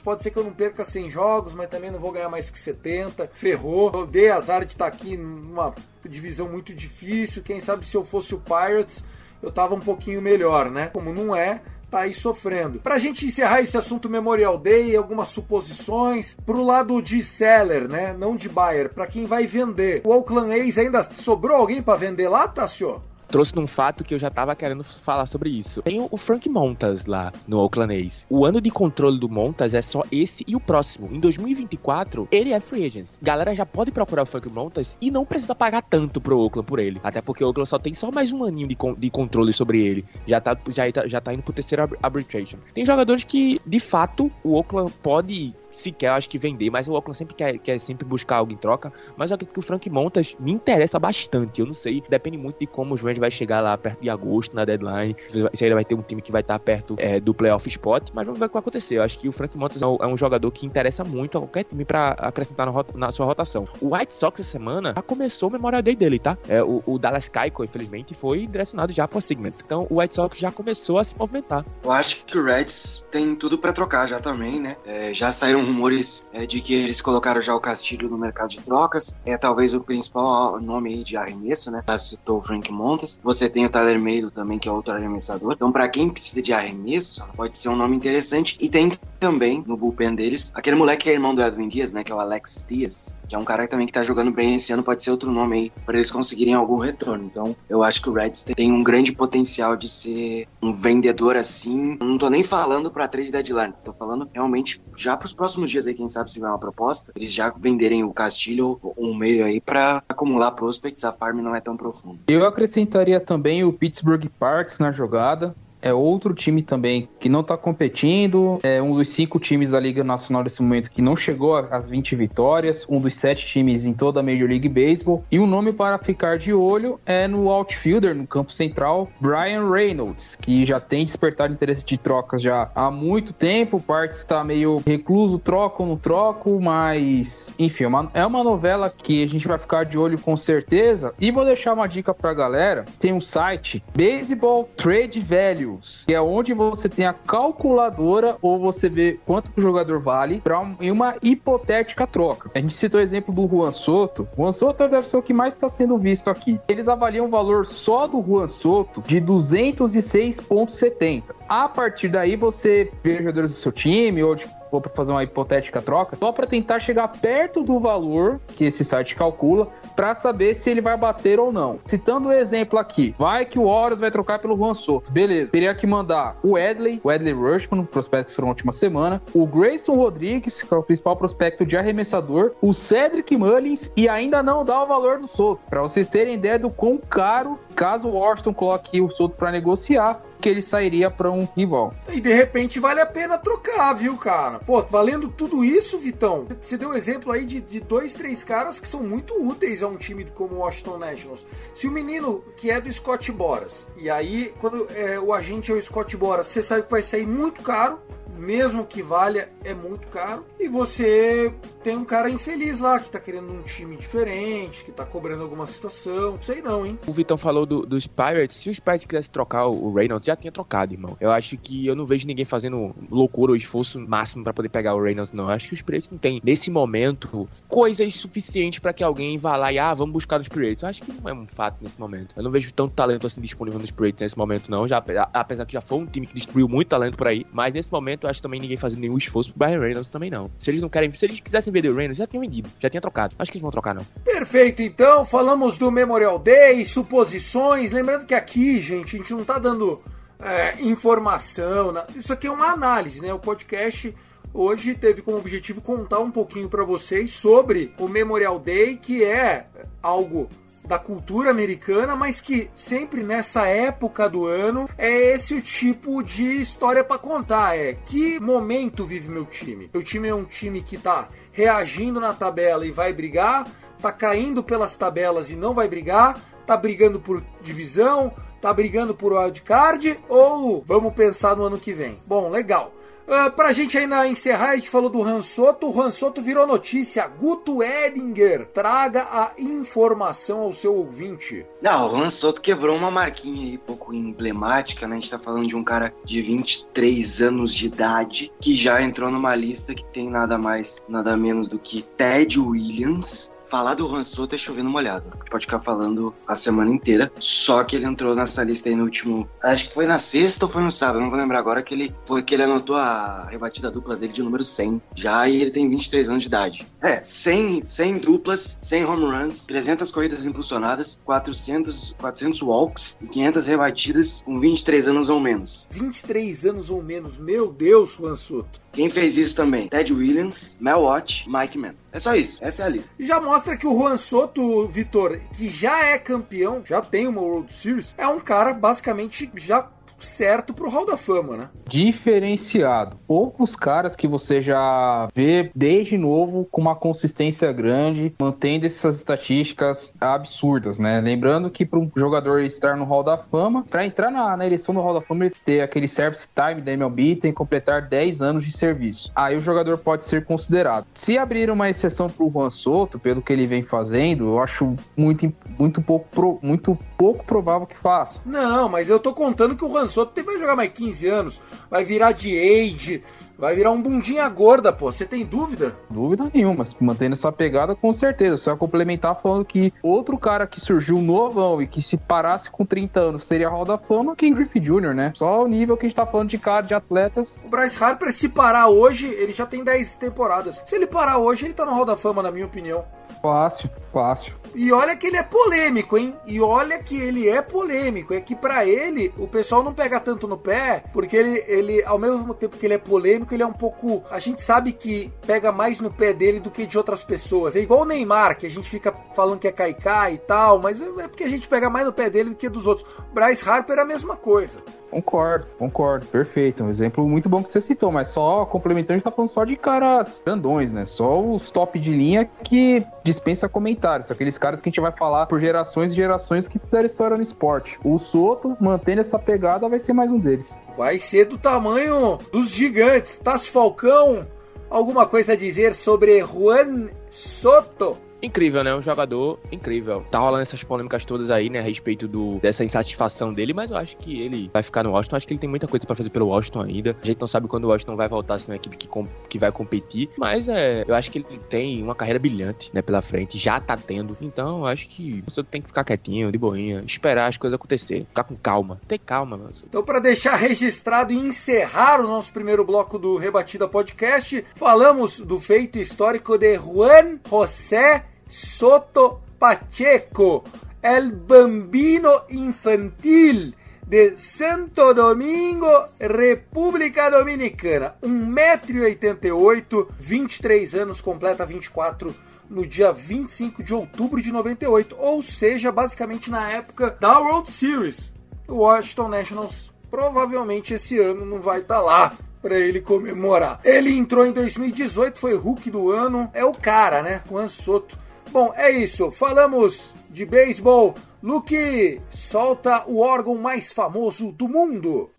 pode 0.00 0.22
ser 0.22 0.30
que 0.30 0.38
eu 0.38 0.44
não 0.44 0.52
perca 0.52 0.84
100 0.84 1.10
jogos, 1.10 1.52
mas 1.52 1.68
também 1.68 1.90
não 1.90 1.98
vou 1.98 2.12
ganhar 2.12 2.30
mais 2.30 2.48
que 2.48 2.58
70. 2.58 3.30
Ferrou. 3.34 3.90
Eu 3.92 4.06
dei 4.06 4.30
azar 4.30 4.64
de 4.64 4.72
estar 4.72 4.86
aqui 4.86 5.16
numa 5.18 5.74
divisão 6.08 6.48
muito 6.48 6.72
difícil. 6.72 7.42
Quem 7.42 7.60
sabe 7.60 7.84
se 7.84 7.94
eu 7.94 8.04
fosse 8.04 8.34
o 8.34 8.40
Pirates, 8.40 9.04
eu 9.42 9.50
tava 9.52 9.74
um 9.74 9.80
pouquinho 9.80 10.22
melhor, 10.22 10.70
né? 10.70 10.86
Como 10.86 11.12
não 11.12 11.36
é, 11.36 11.60
tá 11.90 12.00
aí 12.00 12.14
sofrendo. 12.14 12.78
Pra 12.80 12.98
gente 12.98 13.26
encerrar 13.26 13.60
esse 13.60 13.76
assunto 13.76 14.08
Memorial 14.08 14.56
Day, 14.56 14.96
algumas 14.96 15.28
suposições 15.28 16.34
pro 16.46 16.62
lado 16.62 17.02
de 17.02 17.22
seller, 17.22 17.86
né? 17.86 18.14
Não 18.16 18.34
de 18.34 18.48
buyer, 18.48 18.94
para 18.94 19.06
quem 19.06 19.26
vai 19.26 19.46
vender. 19.46 20.00
O 20.04 20.10
Oakland 20.10 20.58
A's 20.58 20.78
ainda 20.78 21.02
sobrou 21.02 21.56
alguém 21.56 21.82
para 21.82 21.98
vender 21.98 22.28
lá, 22.28 22.48
Tassio? 22.48 23.02
Trouxe 23.30 23.54
num 23.54 23.66
fato 23.66 24.04
que 24.04 24.14
eu 24.14 24.18
já 24.18 24.30
tava 24.30 24.54
querendo 24.54 24.82
falar 24.82 25.26
sobre 25.26 25.50
isso. 25.50 25.82
Tem 25.82 26.06
o 26.10 26.16
Frank 26.16 26.48
Montas 26.48 27.06
lá 27.06 27.32
no 27.46 27.58
Oakland 27.58 27.94
A's. 27.94 28.26
O 28.28 28.44
ano 28.44 28.60
de 28.60 28.70
controle 28.70 29.18
do 29.18 29.28
Montas 29.28 29.72
é 29.72 29.80
só 29.82 30.02
esse 30.10 30.44
e 30.46 30.56
o 30.56 30.60
próximo. 30.60 31.08
Em 31.10 31.20
2024, 31.20 32.28
ele 32.30 32.52
é 32.52 32.60
free 32.60 32.84
agent. 32.84 33.10
Galera 33.22 33.54
já 33.54 33.64
pode 33.64 33.90
procurar 33.90 34.24
o 34.24 34.26
Frank 34.26 34.48
Montas 34.48 34.98
e 35.00 35.10
não 35.10 35.24
precisa 35.24 35.54
pagar 35.54 35.82
tanto 35.82 36.20
pro 36.20 36.38
Oakland 36.38 36.66
por 36.66 36.78
ele. 36.78 37.00
Até 37.02 37.22
porque 37.22 37.44
o 37.44 37.48
Oakland 37.48 37.68
só 37.68 37.78
tem 37.78 37.94
só 37.94 38.10
mais 38.10 38.32
um 38.32 38.44
aninho 38.44 38.68
de, 38.68 38.76
de 38.98 39.10
controle 39.10 39.52
sobre 39.52 39.80
ele. 39.80 40.04
Já 40.26 40.40
tá, 40.40 40.56
já, 40.68 40.90
tá, 40.90 41.06
já 41.06 41.20
tá 41.20 41.32
indo 41.32 41.42
pro 41.42 41.52
terceiro 41.52 41.96
arbitration. 42.02 42.58
Tem 42.74 42.84
jogadores 42.84 43.24
que, 43.24 43.60
de 43.64 43.80
fato, 43.80 44.30
o 44.42 44.54
Oakland 44.54 44.92
pode 45.02 45.54
se 45.70 45.92
quer, 45.92 46.08
acho 46.08 46.28
que 46.28 46.38
vender, 46.38 46.70
mas 46.70 46.88
o 46.88 46.92
Oakland 46.92 47.16
sempre 47.16 47.34
quer, 47.34 47.58
quer 47.58 47.78
sempre 47.78 48.06
buscar 48.06 48.36
algo 48.36 48.52
em 48.52 48.56
troca. 48.56 48.92
Mas 49.16 49.30
eu 49.30 49.34
acredito 49.34 49.52
que 49.52 49.58
o 49.58 49.62
Frank 49.62 49.88
Montas 49.90 50.36
me 50.38 50.52
interessa 50.52 50.98
bastante. 50.98 51.60
Eu 51.60 51.66
não 51.66 51.74
sei, 51.74 52.02
depende 52.08 52.38
muito 52.38 52.58
de 52.58 52.66
como 52.66 52.94
os 52.94 53.00
Rams 53.00 53.18
vai 53.18 53.30
chegar 53.30 53.60
lá 53.60 53.76
perto 53.76 54.00
de 54.00 54.10
agosto, 54.10 54.54
na 54.54 54.64
deadline. 54.64 55.16
Se 55.54 55.64
ainda 55.64 55.74
vai 55.74 55.84
ter 55.84 55.94
um 55.94 56.02
time 56.02 56.22
que 56.22 56.32
vai 56.32 56.40
estar 56.40 56.58
perto 56.58 56.96
é, 56.98 57.20
do 57.20 57.34
playoff 57.34 57.68
spot, 57.68 58.10
mas 58.12 58.26
vamos 58.26 58.38
ver 58.38 58.46
o 58.46 58.48
que 58.48 58.54
vai 58.54 58.60
acontecer. 58.60 58.96
Eu 58.96 59.02
acho 59.02 59.18
que 59.18 59.28
o 59.28 59.32
Frank 59.32 59.56
Montas 59.56 59.82
é 59.82 59.86
um, 59.86 59.96
é 60.00 60.16
jogador 60.16 60.50
que 60.50 60.66
interessa 60.66 61.02
muito 61.02 61.38
a 61.38 61.40
qualquer 61.40 61.64
time 61.64 61.84
para 61.84 62.10
acrescentar 62.10 62.68
na, 62.94 63.10
sua 63.10 63.26
rotação. 63.26 63.66
O 63.80 63.96
White 63.96 64.14
Sox 64.14 64.40
essa 64.40 64.50
semana 64.50 64.92
já 64.94 65.02
começou 65.02 65.48
o 65.48 65.52
Memorial 65.52 65.82
Day 65.82 65.96
dele, 65.96 66.18
tá? 66.18 66.36
É, 66.48 66.62
o, 66.62 66.82
o 66.86 66.98
Dallas 66.98 67.28
Keuchel, 67.28 67.64
infelizmente, 67.64 68.14
foi 68.14 68.46
direcionado 68.46 68.92
já 68.92 69.08
para 69.08 69.20
Segment. 69.20 69.54
Então 69.64 69.86
o 69.88 70.00
White 70.00 70.14
Sox 70.14 70.38
já 70.38 70.52
começou 70.52 70.98
a 70.98 71.04
se 71.04 71.16
movimentar. 71.16 71.64
Eu 71.82 71.90
acho 71.90 72.24
que 72.24 72.36
o 72.36 72.44
Reds 72.44 73.04
tem 73.10 73.34
tudo 73.34 73.58
para 73.58 73.72
trocar 73.72 74.06
já 74.06 74.20
também, 74.20 74.60
né? 74.60 74.76
É, 74.84 75.12
já 75.14 75.32
saíram 75.32 75.59
rumores 75.64 76.28
é, 76.32 76.46
de 76.46 76.60
que 76.60 76.74
eles 76.74 77.00
colocaram 77.00 77.40
já 77.40 77.54
o 77.54 77.60
Castilho 77.60 78.08
no 78.08 78.18
mercado 78.18 78.50
de 78.50 78.60
trocas. 78.60 79.14
É 79.24 79.36
talvez 79.36 79.74
o 79.74 79.80
principal 79.80 80.60
nome 80.60 81.02
de 81.04 81.16
arremesso, 81.16 81.70
né? 81.70 81.82
Já 81.86 81.98
citou 81.98 82.38
o 82.38 82.42
Frank 82.42 82.70
Montes. 82.72 83.20
Você 83.22 83.48
tem 83.48 83.64
o 83.66 83.70
Tyler 83.70 83.98
Meiro 83.98 84.30
também, 84.30 84.58
que 84.58 84.68
é 84.68 84.72
outro 84.72 84.94
arremessador. 84.94 85.52
Então, 85.52 85.72
para 85.72 85.88
quem 85.88 86.08
precisa 86.08 86.42
de 86.42 86.52
arremesso, 86.52 87.24
pode 87.36 87.56
ser 87.56 87.68
um 87.68 87.76
nome 87.76 87.96
interessante. 87.96 88.56
E 88.60 88.68
tem 88.68 88.90
também 89.20 89.62
no 89.66 89.76
bullpen 89.76 90.14
deles 90.14 90.50
aquele 90.54 90.76
moleque 90.76 91.04
que 91.04 91.10
é 91.10 91.12
irmão 91.14 91.34
do 91.34 91.42
Edwin 91.42 91.68
Dias, 91.68 91.92
né? 91.92 92.02
Que 92.04 92.12
é 92.12 92.14
o 92.14 92.20
Alex 92.20 92.64
Dias, 92.68 93.16
que 93.28 93.34
é 93.34 93.38
um 93.38 93.44
cara 93.44 93.66
também 93.68 93.86
que 93.86 93.92
tá 93.92 94.02
jogando 94.02 94.30
bem 94.30 94.54
esse 94.54 94.72
ano. 94.72 94.82
Pode 94.82 95.02
ser 95.02 95.10
outro 95.10 95.30
nome 95.30 95.56
aí 95.56 95.72
para 95.84 95.96
eles 95.96 96.10
conseguirem 96.10 96.54
algum 96.54 96.78
retorno. 96.78 97.24
Então, 97.24 97.56
eu 97.68 97.82
acho 97.82 98.02
que 98.02 98.08
o 98.08 98.12
Reds 98.12 98.44
tem 98.44 98.72
um 98.72 98.82
grande 98.82 99.12
potencial 99.12 99.76
de 99.76 99.88
ser 99.88 100.48
um 100.62 100.72
vendedor 100.72 101.36
assim. 101.36 101.96
Não 102.00 102.18
tô 102.18 102.28
nem 102.28 102.42
falando 102.42 102.90
para 102.90 103.08
trade 103.08 103.30
deadline, 103.30 103.72
tô 103.84 103.92
falando 103.92 104.28
realmente 104.32 104.80
já 104.96 105.16
para 105.16 105.26
os 105.26 105.32
próximos 105.32 105.70
dias 105.70 105.86
aí, 105.86 105.94
quem 105.94 106.08
sabe 106.08 106.30
se 106.30 106.40
vai 106.40 106.50
uma 106.50 106.58
proposta, 106.58 107.12
eles 107.16 107.32
já 107.32 107.50
venderem 107.50 108.04
o 108.04 108.12
Castilho 108.12 108.78
um 108.96 109.14
meio 109.14 109.44
aí 109.44 109.60
para 109.60 110.02
acumular 110.08 110.52
prospects, 110.52 111.04
a 111.04 111.12
farm 111.12 111.40
não 111.40 111.54
é 111.54 111.60
tão 111.60 111.76
profunda. 111.76 112.18
Eu 112.28 112.44
acrescentaria 112.46 113.20
também 113.20 113.64
o 113.64 113.72
Pittsburgh 113.72 114.26
Parks 114.38 114.78
na 114.78 114.92
jogada 114.92 115.54
é 115.82 115.92
outro 115.92 116.34
time 116.34 116.62
também 116.62 117.08
que 117.18 117.28
não 117.28 117.40
está 117.40 117.56
competindo, 117.56 118.58
é 118.62 118.80
um 118.82 118.94
dos 118.94 119.08
cinco 119.10 119.38
times 119.38 119.70
da 119.70 119.80
Liga 119.80 120.04
Nacional 120.04 120.42
nesse 120.42 120.62
momento 120.62 120.90
que 120.90 121.02
não 121.02 121.16
chegou 121.16 121.56
às 121.56 121.88
20 121.88 122.16
vitórias, 122.16 122.86
um 122.88 123.00
dos 123.00 123.14
sete 123.14 123.46
times 123.46 123.84
em 123.84 123.92
toda 123.92 124.20
a 124.20 124.22
Major 124.22 124.48
League 124.48 124.68
Baseball. 124.68 125.24
E 125.30 125.38
um 125.38 125.46
nome 125.46 125.72
para 125.72 125.98
ficar 125.98 126.38
de 126.38 126.52
olho 126.52 126.98
é 127.04 127.26
no 127.26 127.50
outfielder, 127.50 128.14
no 128.14 128.26
campo 128.26 128.52
central, 128.52 129.08
Brian 129.20 129.70
Reynolds, 129.70 130.36
que 130.36 130.64
já 130.64 130.80
tem 130.80 131.04
despertado 131.04 131.52
interesse 131.52 131.84
de 131.84 131.96
trocas 131.96 132.42
já 132.42 132.70
há 132.74 132.90
muito 132.90 133.32
tempo. 133.32 133.76
O 133.76 133.82
Parks 133.82 134.18
está 134.18 134.42
meio 134.44 134.82
recluso, 134.86 135.38
troco 135.38 135.84
não 135.84 135.96
troco, 135.96 136.60
mas 136.60 137.52
enfim, 137.58 137.84
é 137.84 137.88
uma, 137.88 138.10
é 138.14 138.26
uma 138.26 138.44
novela 138.44 138.90
que 138.90 139.22
a 139.22 139.26
gente 139.26 139.46
vai 139.46 139.58
ficar 139.58 139.84
de 139.84 139.98
olho 139.98 140.18
com 140.18 140.36
certeza. 140.36 141.14
E 141.20 141.30
vou 141.30 141.44
deixar 141.44 141.72
uma 141.72 141.86
dica 141.86 142.14
para 142.14 142.32
galera: 142.34 142.84
tem 142.98 143.12
um 143.12 143.20
site 143.20 143.82
Baseball 143.94 144.68
Trade 144.76 145.20
Value 145.20 145.69
Que 146.06 146.14
é 146.14 146.20
onde 146.20 146.52
você 146.52 146.88
tem 146.88 147.06
a 147.06 147.12
calculadora 147.12 148.36
ou 148.40 148.58
você 148.58 148.88
vê 148.88 149.18
quanto 149.26 149.50
o 149.56 149.60
jogador 149.60 150.00
vale 150.00 150.40
para 150.40 150.60
um, 150.60 150.76
em 150.80 150.90
uma 150.90 151.16
hipotética 151.22 152.06
troca. 152.06 152.50
A 152.54 152.58
gente 152.58 152.74
citou 152.74 153.00
o 153.00 153.02
exemplo 153.02 153.34
do 153.34 153.48
Juan 153.48 153.72
Soto. 153.72 154.28
O 154.36 154.42
Juan 154.42 154.52
Soto 154.52 154.88
deve 154.88 155.08
ser 155.08 155.16
o 155.16 155.22
que 155.22 155.32
mais 155.32 155.54
está 155.54 155.68
sendo 155.68 155.98
visto 155.98 156.30
aqui. 156.30 156.60
Eles 156.68 156.88
avaliam 156.88 157.26
o 157.26 157.30
valor 157.30 157.66
só 157.66 158.06
do 158.06 158.22
Juan 158.22 158.48
Soto 158.48 159.02
de 159.06 159.20
206,70. 159.20 161.22
A 161.48 161.68
partir 161.68 162.08
daí 162.08 162.36
você 162.36 162.90
vê 163.02 163.18
jogadores 163.18 163.50
do 163.50 163.56
seu 163.56 163.72
time 163.72 164.22
ou 164.22 164.34
de 164.34 164.46
ou 164.70 164.80
para 164.80 164.90
fazer 164.90 165.12
uma 165.12 165.24
hipotética 165.24 165.82
troca, 165.82 166.16
só 166.16 166.32
para 166.32 166.46
tentar 166.46 166.80
chegar 166.80 167.08
perto 167.08 167.62
do 167.62 167.78
valor 167.78 168.40
que 168.48 168.64
esse 168.64 168.84
site 168.84 169.14
calcula 169.14 169.68
para 169.94 170.14
saber 170.14 170.54
se 170.54 170.70
ele 170.70 170.80
vai 170.80 170.96
bater 170.96 171.38
ou 171.38 171.52
não. 171.52 171.78
Citando 171.86 172.28
o 172.28 172.30
um 172.30 172.32
exemplo 172.32 172.78
aqui, 172.78 173.14
vai 173.18 173.44
que 173.44 173.58
o 173.58 173.64
Horus 173.64 174.00
vai 174.00 174.10
trocar 174.10 174.38
pelo 174.38 174.56
Juan 174.56 174.74
Soto, 174.74 175.10
beleza. 175.10 175.52
Teria 175.52 175.74
que 175.74 175.86
mandar 175.86 176.36
o 176.42 176.56
Edley, 176.58 177.00
o 177.02 177.10
Edley 177.10 177.32
Rushman, 177.32 177.84
prospecto 177.84 178.34
que 178.34 178.40
na 178.40 178.48
última 178.48 178.72
semana, 178.72 179.20
o 179.34 179.46
Grayson 179.46 179.94
Rodrigues, 179.94 180.62
que 180.62 180.72
é 180.72 180.76
o 180.76 180.82
principal 180.82 181.16
prospecto 181.16 181.66
de 181.66 181.76
arremessador, 181.76 182.52
o 182.60 182.72
Cedric 182.72 183.36
Mullins 183.36 183.90
e 183.96 184.08
ainda 184.08 184.42
não 184.42 184.64
dá 184.64 184.82
o 184.82 184.86
valor 184.86 185.18
do 185.18 185.26
Soto. 185.26 185.60
Para 185.68 185.82
vocês 185.82 186.08
terem 186.08 186.34
ideia 186.34 186.58
do 186.58 186.70
quão 186.70 186.96
caro, 186.98 187.58
caso 187.74 188.08
o 188.08 188.12
Washington 188.12 188.54
coloque 188.54 189.00
o 189.00 189.10
Soto 189.10 189.36
para 189.36 189.50
negociar, 189.50 190.22
que 190.40 190.48
ele 190.48 190.62
sairia 190.62 191.10
para 191.10 191.30
um 191.30 191.46
rival. 191.56 191.94
E 192.08 192.20
de 192.20 192.32
repente 192.32 192.80
vale 192.80 193.00
a 193.00 193.06
pena 193.06 193.38
trocar, 193.38 193.92
viu, 193.92 194.16
cara? 194.16 194.58
Pô, 194.58 194.82
valendo 194.82 195.28
tudo 195.28 195.64
isso, 195.64 195.98
Vitão, 195.98 196.46
você 196.60 196.76
deu 196.76 196.90
um 196.90 196.94
exemplo 196.94 197.30
aí 197.30 197.44
de, 197.44 197.60
de 197.60 197.80
dois, 197.80 198.14
três 198.14 198.42
caras 198.42 198.78
que 198.80 198.88
são 198.88 199.02
muito 199.02 199.34
úteis 199.34 199.82
a 199.82 199.88
um 199.88 199.96
time 199.96 200.24
como 200.34 200.56
o 200.56 200.58
Washington 200.58 200.98
Nationals. 200.98 201.46
Se 201.74 201.86
o 201.86 201.92
menino 201.92 202.42
que 202.56 202.70
é 202.70 202.80
do 202.80 202.92
Scott 202.92 203.30
Boras, 203.30 203.86
e 203.96 204.08
aí 204.08 204.52
quando 204.58 204.88
é, 204.94 205.18
o 205.20 205.32
agente 205.32 205.70
é 205.70 205.74
o 205.74 205.82
Scott 205.82 206.16
Boras, 206.16 206.46
você 206.46 206.62
sabe 206.62 206.82
que 206.82 206.90
vai 206.90 207.02
sair 207.02 207.26
muito 207.26 207.62
caro, 207.62 207.98
mesmo 208.40 208.86
que 208.86 209.02
valha, 209.02 209.48
é 209.62 209.74
muito 209.74 210.08
caro. 210.08 210.44
E 210.58 210.66
você 210.66 211.52
tem 211.82 211.96
um 211.96 212.04
cara 212.04 212.28
infeliz 212.30 212.80
lá 212.80 212.98
que 213.00 213.10
tá 213.10 213.18
querendo 213.18 213.50
um 213.50 213.62
time 213.62 213.96
diferente, 213.96 214.84
que 214.84 214.92
tá 214.92 215.04
cobrando 215.04 215.42
alguma 215.42 215.66
situação. 215.66 216.32
Não 216.32 216.42
sei 216.42 216.60
não, 216.62 216.84
hein? 216.84 216.98
O 217.06 217.12
Vitão 217.12 217.36
falou 217.36 217.64
do, 217.64 217.86
dos 217.86 218.06
Pirates. 218.06 218.56
Se 218.56 218.70
os 218.70 218.78
Pirates 218.78 219.06
quisessem 219.06 219.30
trocar 219.30 219.66
o 219.66 219.92
Reynolds, 219.92 220.26
já 220.26 220.36
tinha 220.36 220.52
trocado, 220.52 220.92
irmão. 220.92 221.16
Eu 221.20 221.30
acho 221.30 221.56
que 221.56 221.86
eu 221.86 221.96
não 221.96 222.06
vejo 222.06 222.26
ninguém 222.26 222.44
fazendo 222.44 222.94
loucura 223.10 223.52
ou 223.52 223.56
esforço 223.56 223.98
máximo 224.00 224.44
para 224.44 224.52
poder 224.52 224.68
pegar 224.68 224.94
o 224.94 225.02
Reynolds, 225.02 225.32
não. 225.32 225.44
Eu 225.44 225.50
acho 225.50 225.68
que 225.68 225.74
os 225.74 225.82
Pirates 225.82 226.08
não 226.10 226.18
tem, 226.18 226.40
nesse 226.44 226.70
momento, 226.70 227.48
coisas 227.68 228.14
suficientes 228.14 228.78
para 228.78 228.92
que 228.92 229.02
alguém 229.02 229.38
vá 229.38 229.56
lá 229.56 229.72
e, 229.72 229.78
ah, 229.78 229.94
vamos 229.94 230.12
buscar 230.12 230.40
os 230.40 230.48
Pirates. 230.48 230.82
Eu 230.82 230.88
acho 230.88 231.02
que 231.02 231.12
não 231.12 231.28
é 231.28 231.32
um 231.32 231.46
fato 231.46 231.78
nesse 231.80 231.98
momento. 231.98 232.34
Eu 232.36 232.42
não 232.42 232.50
vejo 232.50 232.72
tanto 232.72 232.92
talento 232.92 233.26
assim 233.26 233.40
disponível 233.40 233.80
nos 233.80 233.90
Pirates 233.90 234.20
nesse 234.20 234.36
momento, 234.36 234.70
não. 234.70 234.86
Já, 234.86 235.02
apesar 235.32 235.64
que 235.64 235.72
já 235.72 235.80
foi 235.80 235.98
um 235.98 236.06
time 236.06 236.26
que 236.26 236.34
destruiu 236.34 236.68
muito 236.68 236.88
talento 236.88 237.16
por 237.16 237.26
aí. 237.26 237.46
Mas 237.52 237.72
nesse 237.72 237.90
momento, 237.90 238.24
eu 238.24 238.30
acho 238.30 238.42
também 238.42 238.60
ninguém 238.60 238.76
fazendo 238.76 239.00
nenhum 239.00 239.16
esforço 239.16 239.52
pro 239.52 239.66
Brian 239.66 239.80
Reynolds 239.80 240.10
também 240.10 240.30
não. 240.30 240.50
Se 240.58 240.70
eles 240.70 240.82
não 240.82 240.88
querem, 240.88 241.10
se 241.12 241.24
eles 241.24 241.40
quisessem 241.40 241.69
vender 241.70 241.88
o 241.88 241.94
Reynolds, 241.94 242.18
já 242.18 242.26
tinham 242.26 242.40
vendido, 242.40 242.70
já 242.78 242.88
tinha 242.90 243.00
trocado. 243.00 243.34
Acho 243.38 243.50
que 243.50 243.58
eles 243.58 243.62
vão 243.62 243.70
trocar 243.70 243.94
não. 243.94 244.04
Perfeito, 244.24 244.82
então, 244.82 245.24
falamos 245.24 245.76
do 245.78 245.90
Memorial 245.90 246.38
Day, 246.38 246.84
suposições, 246.84 247.92
lembrando 247.92 248.26
que 248.26 248.34
aqui, 248.34 248.80
gente, 248.80 249.16
a 249.16 249.18
gente 249.18 249.32
não 249.32 249.44
tá 249.44 249.58
dando 249.58 250.00
é, 250.38 250.80
informação, 250.82 251.94
isso 252.16 252.32
aqui 252.32 252.46
é 252.46 252.50
uma 252.50 252.70
análise, 252.70 253.20
né? 253.20 253.32
O 253.32 253.38
podcast 253.38 254.14
hoje 254.52 254.94
teve 254.94 255.22
como 255.22 255.36
objetivo 255.36 255.80
contar 255.80 256.18
um 256.20 256.30
pouquinho 256.30 256.68
para 256.68 256.84
vocês 256.84 257.30
sobre 257.30 257.92
o 257.98 258.08
Memorial 258.08 258.58
Day, 258.58 258.96
que 258.96 259.24
é 259.24 259.66
algo 260.02 260.48
da 260.90 260.98
cultura 260.98 261.52
americana, 261.52 262.16
mas 262.16 262.40
que 262.40 262.68
sempre 262.74 263.22
nessa 263.22 263.64
época 263.64 264.28
do 264.28 264.44
ano 264.44 264.90
é 264.98 265.08
esse 265.32 265.54
o 265.54 265.62
tipo 265.62 266.20
de 266.20 266.60
história 266.60 267.04
para 267.04 267.16
contar. 267.16 267.78
É 267.78 267.92
que 267.92 268.40
momento 268.40 269.06
vive 269.06 269.28
meu 269.28 269.46
time? 269.46 269.88
Meu 269.94 270.02
time 270.02 270.26
é 270.26 270.34
um 270.34 270.44
time 270.44 270.82
que 270.82 270.98
tá 270.98 271.28
reagindo 271.52 272.18
na 272.18 272.34
tabela 272.34 272.84
e 272.84 272.90
vai 272.90 273.12
brigar, 273.12 273.68
tá 274.02 274.10
caindo 274.10 274.64
pelas 274.64 274.96
tabelas 274.96 275.48
e 275.48 275.54
não 275.54 275.74
vai 275.74 275.86
brigar, 275.86 276.40
tá 276.66 276.76
brigando 276.76 277.20
por 277.20 277.40
divisão, 277.62 278.34
tá 278.60 278.72
brigando 278.72 279.14
por 279.14 279.32
wildcard 279.32 280.18
ou 280.28 280.82
vamos 280.84 281.14
pensar 281.14 281.54
no 281.54 281.62
ano 281.62 281.78
que 281.78 281.92
vem? 281.92 282.18
Bom, 282.26 282.50
legal. 282.50 282.92
Uh, 283.30 283.48
pra 283.52 283.72
gente 283.72 283.96
ainda 283.96 284.26
encerrar, 284.26 284.70
a 284.70 284.74
gente 284.76 284.90
falou 284.90 285.08
do 285.08 285.22
Han 285.22 285.40
Soto. 285.40 285.88
O 285.88 286.02
Han 286.02 286.10
Soto 286.10 286.42
virou 286.42 286.66
notícia. 286.66 287.28
Guto 287.28 287.80
Edinger, 287.80 288.66
traga 288.74 289.22
a 289.30 289.52
informação 289.56 290.62
ao 290.62 290.72
seu 290.72 290.96
ouvinte. 290.96 291.64
Não, 291.80 292.12
o 292.12 292.16
Han 292.16 292.28
Soto 292.28 292.60
quebrou 292.60 292.96
uma 292.96 293.08
marquinha 293.08 293.70
aí 293.70 293.78
pouco 293.78 294.12
emblemática, 294.12 295.06
né? 295.06 295.14
A 295.14 295.20
gente 295.20 295.30
tá 295.30 295.38
falando 295.38 295.68
de 295.68 295.76
um 295.76 295.84
cara 295.84 296.12
de 296.24 296.42
23 296.42 297.42
anos 297.42 297.72
de 297.72 297.86
idade 297.86 298.52
que 298.60 298.74
já 298.74 299.00
entrou 299.00 299.30
numa 299.30 299.54
lista 299.54 299.94
que 299.94 300.04
tem 300.06 300.28
nada 300.28 300.58
mais, 300.58 301.00
nada 301.08 301.36
menos 301.36 301.68
do 301.68 301.78
que 301.78 302.02
Ted 302.16 302.58
Williams, 302.58 303.52
falar 303.70 303.94
do 303.94 304.14
Han 304.14 304.24
Soto 304.24 304.54
é 304.54 304.58
chovendo 304.58 304.90
molhado. 304.90 305.32
Pode 305.48 305.64
ficar 305.64 305.80
falando 305.80 306.34
a 306.46 306.54
semana 306.54 306.90
inteira. 306.90 307.30
Só 307.38 307.84
que 307.84 307.96
ele 307.96 308.04
entrou 308.04 308.34
nessa 308.34 308.64
lista 308.64 308.88
aí 308.88 308.96
no 308.96 309.04
último. 309.04 309.48
Acho 309.62 309.88
que 309.88 309.94
foi 309.94 310.06
na 310.06 310.18
sexta 310.18 310.66
ou 310.66 310.70
foi 310.70 310.82
no 310.82 310.90
sábado, 310.90 311.20
não 311.20 311.30
vou 311.30 311.38
lembrar 311.38 311.60
agora. 311.60 311.82
Que 311.82 311.94
ele 311.94 312.14
foi 312.26 312.42
que 312.42 312.54
ele 312.54 312.64
anotou 312.64 312.96
a 312.96 313.46
rebatida 313.48 313.90
dupla 313.90 314.16
dele 314.16 314.32
de 314.32 314.42
número 314.42 314.64
100. 314.64 315.00
Já 315.14 315.48
e 315.48 315.60
ele 315.60 315.70
tem 315.70 315.88
23 315.88 316.28
anos 316.28 316.42
de 316.42 316.48
idade. 316.48 316.86
É, 317.00 317.22
100, 317.22 317.82
100 317.82 318.18
duplas, 318.18 318.76
100 318.80 319.04
home 319.04 319.24
runs, 319.24 319.66
300 319.66 320.10
corridas 320.10 320.44
impulsionadas, 320.44 321.20
400, 321.24 322.16
400 322.18 322.62
walks 322.62 323.18
e 323.22 323.26
500 323.28 323.66
rebatidas 323.66 324.42
com 324.42 324.58
23 324.58 325.08
anos 325.08 325.28
ou 325.28 325.38
menos. 325.38 325.86
23 325.90 326.66
anos 326.66 326.90
ou 326.90 327.02
menos, 327.02 327.38
meu 327.38 327.70
Deus, 327.70 328.16
Juan 328.18 328.34
Soto. 328.34 328.80
Quem 328.92 329.08
fez 329.08 329.36
isso 329.36 329.54
também? 329.54 329.88
Ted 329.88 330.12
Williams, 330.12 330.76
Mel 330.80 331.02
Watt, 331.02 331.48
Mike 331.48 331.78
Mann. 331.78 331.94
É 332.12 332.18
só 332.18 332.34
isso, 332.34 332.58
essa 332.60 332.82
é 332.82 332.86
a 332.86 332.88
lista. 332.88 333.10
Já 333.18 333.40
mostra 333.40 333.76
que 333.76 333.86
o 333.86 333.96
Juan 333.96 334.16
Soto, 334.16 334.86
Vitor, 334.88 335.40
que 335.56 335.68
já 335.68 336.06
é 336.06 336.18
campeão, 336.18 336.82
já 336.84 337.00
tem 337.00 337.28
uma 337.28 337.40
World 337.40 337.72
Series, 337.72 338.14
é 338.18 338.26
um 338.26 338.40
cara 338.40 338.74
basicamente 338.74 339.50
já 339.54 339.88
certo 340.24 340.72
pro 340.72 340.90
Hall 340.90 341.06
da 341.06 341.16
Fama, 341.16 341.56
né? 341.56 341.68
Diferenciado. 341.88 343.16
Poucos 343.26 343.76
caras 343.76 344.14
que 344.14 344.28
você 344.28 344.62
já 344.62 345.28
vê 345.34 345.70
desde 345.74 346.16
novo 346.16 346.66
com 346.70 346.80
uma 346.80 346.94
consistência 346.94 347.72
grande, 347.72 348.34
mantendo 348.40 348.86
essas 348.86 349.16
estatísticas 349.16 350.12
absurdas, 350.20 350.98
né? 350.98 351.20
Lembrando 351.20 351.70
que 351.70 351.84
para 351.84 351.98
um 351.98 352.10
jogador 352.16 352.60
estar 352.62 352.96
no 352.96 353.04
Hall 353.04 353.22
da 353.22 353.36
Fama, 353.36 353.84
para 353.88 354.06
entrar 354.06 354.30
na, 354.30 354.56
na, 354.56 354.66
eleição 354.66 354.94
do 354.94 355.00
Hall 355.00 355.14
da 355.14 355.20
Fama, 355.20 355.46
ele 355.46 355.54
ter 355.64 355.80
aquele 355.80 356.08
service 356.08 356.48
time 356.54 356.80
da 356.80 356.92
MLB, 356.92 357.36
tem 357.36 357.50
que 357.50 357.56
completar 357.56 358.02
10 358.02 358.40
anos 358.42 358.64
de 358.64 358.72
serviço. 358.72 359.30
Aí 359.34 359.56
o 359.56 359.60
jogador 359.60 359.98
pode 359.98 360.24
ser 360.24 360.44
considerado. 360.44 361.06
Se 361.14 361.38
abrir 361.38 361.70
uma 361.70 361.88
exceção 361.88 362.28
pro 362.28 362.50
Juan 362.50 362.70
Soto, 362.70 363.18
pelo 363.18 363.42
que 363.42 363.52
ele 363.52 363.66
vem 363.66 363.82
fazendo, 363.82 364.44
eu 364.44 364.60
acho 364.60 364.94
muito, 365.16 365.52
muito, 365.78 366.00
pouco, 366.00 366.58
muito 366.62 366.98
pouco 367.16 367.44
provável 367.44 367.86
que 367.86 367.96
faça. 367.96 368.40
Não, 368.44 368.88
mas 368.88 369.08
eu 369.10 369.18
tô 369.18 369.34
contando 369.34 369.76
que 369.76 369.84
o 369.84 369.90
Juan 369.90 370.06
Soto 370.10 370.42
vai 370.44 370.58
jogar 370.58 370.76
mais 370.76 370.92
15 370.92 371.26
anos, 371.28 371.60
vai 371.90 372.04
virar 372.04 372.32
de 372.32 372.58
age, 372.58 373.22
vai 373.60 373.74
virar 373.74 373.90
um 373.90 374.00
bundinha 374.00 374.48
gorda, 374.48 374.90
pô. 374.92 375.12
Você 375.12 375.26
tem 375.26 375.44
dúvida? 375.44 375.94
Dúvida 376.08 376.50
nenhuma, 376.52 376.84
mantendo 376.98 377.34
essa 377.34 377.52
pegada 377.52 377.94
com 377.94 378.12
certeza. 378.12 378.56
Só 378.56 378.74
complementar 378.74 379.40
falando 379.40 379.64
que 379.64 379.92
outro 380.02 380.38
cara 380.38 380.66
que 380.66 380.80
surgiu 380.80 381.20
novão 381.20 381.82
e 381.82 381.86
que 381.86 382.00
se 382.00 382.16
parasse 382.16 382.70
com 382.70 382.84
30 382.84 383.20
anos 383.20 383.46
seria 383.46 383.68
a 383.68 383.70
Hall 383.70 383.84
da 383.84 383.98
Fama, 383.98 384.34
Ken 384.34 384.52
Griffey 384.52 384.80
Jr., 384.80 385.14
né? 385.14 385.32
Só 385.36 385.62
o 385.62 385.68
nível 385.68 385.96
que 385.96 386.06
a 386.06 386.08
gente 386.08 386.16
tá 386.16 386.24
falando 386.24 386.48
de 386.48 386.58
cara, 386.58 386.86
de 386.86 386.94
atletas. 386.94 387.60
O 387.64 387.68
Bryce 387.68 388.02
Harper, 388.02 388.32
se 388.32 388.48
parar 388.48 388.88
hoje, 388.88 389.26
ele 389.26 389.52
já 389.52 389.66
tem 389.66 389.84
10 389.84 390.16
temporadas. 390.16 390.82
Se 390.86 390.94
ele 390.94 391.06
parar 391.06 391.36
hoje, 391.38 391.66
ele 391.66 391.74
tá 391.74 391.84
no 391.84 391.92
Hall 391.92 392.06
da 392.06 392.16
Fama, 392.16 392.42
na 392.42 392.50
minha 392.50 392.66
opinião. 392.66 393.04
Fácil, 393.42 393.88
fácil. 394.12 394.54
E 394.74 394.92
olha 394.92 395.16
que 395.16 395.26
ele 395.26 395.36
é 395.36 395.42
polêmico, 395.42 396.16
hein? 396.16 396.34
E 396.46 396.60
olha 396.60 397.02
que 397.02 397.18
ele 397.18 397.48
é 397.48 397.60
polêmico. 397.60 398.34
É 398.34 398.40
que 398.40 398.54
para 398.54 398.84
ele, 398.84 399.32
o 399.36 399.48
pessoal 399.48 399.82
não 399.82 399.92
pega 399.92 400.20
tanto 400.20 400.46
no 400.46 400.56
pé, 400.56 401.02
porque 401.12 401.36
ele, 401.36 401.64
ele, 401.66 402.04
ao 402.04 402.18
mesmo 402.18 402.54
tempo 402.54 402.76
que 402.76 402.86
ele 402.86 402.94
é 402.94 402.98
polêmico, 402.98 403.49
ele 403.54 403.62
é 403.62 403.66
um 403.66 403.72
pouco. 403.72 404.22
A 404.30 404.38
gente 404.38 404.62
sabe 404.62 404.92
que 404.92 405.32
pega 405.46 405.72
mais 405.72 406.00
no 406.00 406.10
pé 406.10 406.32
dele 406.32 406.60
do 406.60 406.70
que 406.70 406.86
de 406.86 406.96
outras 406.96 407.24
pessoas. 407.24 407.76
É 407.76 407.80
igual 407.80 408.02
o 408.02 408.04
Neymar, 408.04 408.56
que 408.56 408.66
a 408.66 408.70
gente 408.70 408.88
fica 408.88 409.12
falando 409.34 409.58
que 409.58 409.68
é 409.68 409.72
caicai 409.72 410.34
e 410.34 410.38
tal, 410.38 410.78
mas 410.78 411.00
é 411.00 411.28
porque 411.28 411.44
a 411.44 411.48
gente 411.48 411.68
pega 411.68 411.90
mais 411.90 412.06
no 412.06 412.12
pé 412.12 412.30
dele 412.30 412.50
do 412.50 412.56
que 412.56 412.68
dos 412.68 412.86
outros. 412.86 413.08
Bryce 413.32 413.68
Harper 413.68 413.98
é 413.98 414.02
a 414.02 414.04
mesma 414.04 414.36
coisa. 414.36 414.78
Concordo, 415.10 415.66
concordo, 415.78 416.26
perfeito. 416.26 416.84
Um 416.84 416.88
exemplo 416.88 417.28
muito 417.28 417.48
bom 417.48 417.62
que 417.62 417.70
você 417.70 417.80
citou, 417.80 418.12
mas 418.12 418.28
só 418.28 418.64
complementando, 418.64 419.14
a 419.14 419.16
gente 419.16 419.24
tá 419.24 419.30
falando 419.30 419.50
só 419.50 419.64
de 419.64 419.76
caras 419.76 420.40
grandões, 420.44 420.92
né? 420.92 421.04
Só 421.04 421.40
os 421.40 421.70
top 421.70 421.98
de 421.98 422.12
linha 422.12 422.48
que 422.62 423.04
dispensa 423.24 423.68
comentários. 423.68 424.30
Aqueles 424.30 424.56
caras 424.56 424.80
que 424.80 424.88
a 424.88 424.90
gente 424.90 425.00
vai 425.00 425.12
falar 425.12 425.46
por 425.46 425.60
gerações 425.60 426.12
e 426.12 426.14
gerações 426.14 426.68
que 426.68 426.78
fizeram 426.78 427.06
história 427.06 427.36
no 427.36 427.42
esporte. 427.42 427.98
O 428.04 428.18
Soto, 428.18 428.76
mantendo 428.80 429.20
essa 429.20 429.38
pegada, 429.38 429.88
vai 429.88 429.98
ser 429.98 430.12
mais 430.12 430.30
um 430.30 430.38
deles. 430.38 430.76
Vai 430.96 431.18
ser 431.18 431.46
do 431.46 431.58
tamanho 431.58 432.38
dos 432.52 432.70
gigantes. 432.70 433.38
Tassi 433.38 433.70
Falcão, 433.70 434.46
alguma 434.88 435.26
coisa 435.26 435.54
a 435.54 435.56
dizer 435.56 435.92
sobre 435.92 436.40
Juan 436.40 437.08
Soto? 437.28 438.29
Incrível, 438.42 438.82
né? 438.82 438.94
Um 438.94 439.02
jogador 439.02 439.58
incrível. 439.70 440.24
Tá 440.30 440.38
rolando 440.38 440.62
essas 440.62 440.82
polêmicas 440.82 441.24
todas 441.24 441.50
aí, 441.50 441.68
né? 441.68 441.80
A 441.80 441.82
respeito 441.82 442.26
do, 442.26 442.58
dessa 442.60 442.84
insatisfação 442.84 443.52
dele, 443.52 443.72
mas 443.72 443.90
eu 443.90 443.96
acho 443.96 444.16
que 444.16 444.40
ele 444.40 444.70
vai 444.72 444.82
ficar 444.82 445.02
no 445.02 445.12
Washington. 445.12 445.36
Acho 445.36 445.46
que 445.46 445.52
ele 445.52 445.60
tem 445.60 445.68
muita 445.68 445.86
coisa 445.86 446.06
para 446.06 446.16
fazer 446.16 446.30
pelo 446.30 446.48
Washington 446.48 446.82
ainda. 446.82 447.16
A 447.22 447.26
gente 447.26 447.40
não 447.40 447.48
sabe 447.48 447.68
quando 447.68 447.84
o 447.84 447.88
Washington 447.88 448.16
vai 448.16 448.28
voltar, 448.28 448.58
se 448.58 448.68
é 448.68 448.72
uma 448.72 448.76
equipe 448.76 448.96
que, 448.96 449.08
que 449.48 449.58
vai 449.58 449.70
competir. 449.70 450.30
Mas 450.36 450.68
é, 450.68 451.04
eu 451.06 451.14
acho 451.14 451.30
que 451.30 451.38
ele 451.38 451.60
tem 451.68 452.02
uma 452.02 452.14
carreira 452.14 452.38
brilhante, 452.38 452.90
né? 452.94 453.02
Pela 453.02 453.20
frente. 453.22 453.58
Já 453.58 453.78
tá 453.80 453.96
tendo. 453.96 454.36
Então, 454.40 454.80
eu 454.80 454.86
acho 454.86 455.08
que 455.08 455.42
você 455.46 455.62
tem 455.62 455.82
que 455.82 455.88
ficar 455.88 456.04
quietinho, 456.04 456.50
de 456.50 456.58
boinha, 456.58 457.02
esperar 457.06 457.48
as 457.48 457.56
coisas 457.56 457.74
acontecerem. 457.74 458.24
Ficar 458.24 458.44
com 458.44 458.56
calma. 458.56 459.00
Tem 459.06 459.18
calma, 459.18 459.56
mano. 459.56 459.72
Então, 459.86 460.02
para 460.02 460.18
deixar 460.18 460.56
registrado 460.56 461.32
e 461.32 461.36
encerrar 461.36 462.20
o 462.20 462.24
nosso 462.24 462.52
primeiro 462.52 462.84
bloco 462.84 463.18
do 463.18 463.36
Rebatida 463.36 463.86
Podcast, 463.86 464.64
falamos 464.74 465.40
do 465.40 465.60
feito 465.60 465.98
histórico 465.98 466.56
de 466.56 466.76
Juan 466.76 467.38
José 467.48 468.29
Soto 468.50 469.42
Pacheco, 469.58 470.64
el 471.00 471.30
bambino 471.32 472.46
infantil 472.50 473.76
de 474.04 474.36
Santo 474.36 475.14
Domingo, 475.14 475.86
República 476.18 477.30
Dominicana. 477.30 478.16
1,88m, 478.20 480.08
23 480.18 480.94
anos, 480.96 481.20
completa 481.20 481.64
24 481.64 482.34
no 482.68 482.84
dia 482.84 483.12
25 483.12 483.84
de 483.84 483.94
outubro 483.94 484.42
de 484.42 484.50
98, 484.50 485.16
ou 485.16 485.40
seja, 485.40 485.92
basicamente 485.92 486.50
na 486.50 486.70
época 486.70 487.16
da 487.20 487.38
World 487.38 487.70
Series. 487.70 488.32
O 488.66 488.78
Washington 488.78 489.28
Nationals 489.28 489.92
provavelmente 490.10 490.94
esse 490.94 491.18
ano 491.18 491.46
não 491.46 491.60
vai 491.60 491.78
estar 491.80 491.96
tá 491.96 492.00
lá 492.00 492.32
para 492.60 492.76
ele 492.76 493.00
comemorar. 493.00 493.80
Ele 493.84 494.12
entrou 494.12 494.44
em 494.44 494.52
2018, 494.52 495.38
foi 495.38 495.54
Hulk 495.54 495.88
do 495.88 496.10
ano, 496.10 496.50
é 496.52 496.64
o 496.64 496.72
cara, 496.72 497.22
né? 497.22 497.42
Juan 497.48 497.68
Soto. 497.68 498.18
Bom, 498.52 498.72
é 498.76 498.90
isso. 498.90 499.30
Falamos 499.30 500.12
de 500.28 500.44
beisebol. 500.44 501.14
Luke, 501.40 502.20
solta 502.30 503.04
o 503.06 503.20
órgão 503.20 503.56
mais 503.56 503.92
famoso 503.92 504.50
do 504.50 504.68
mundo. 504.68 505.30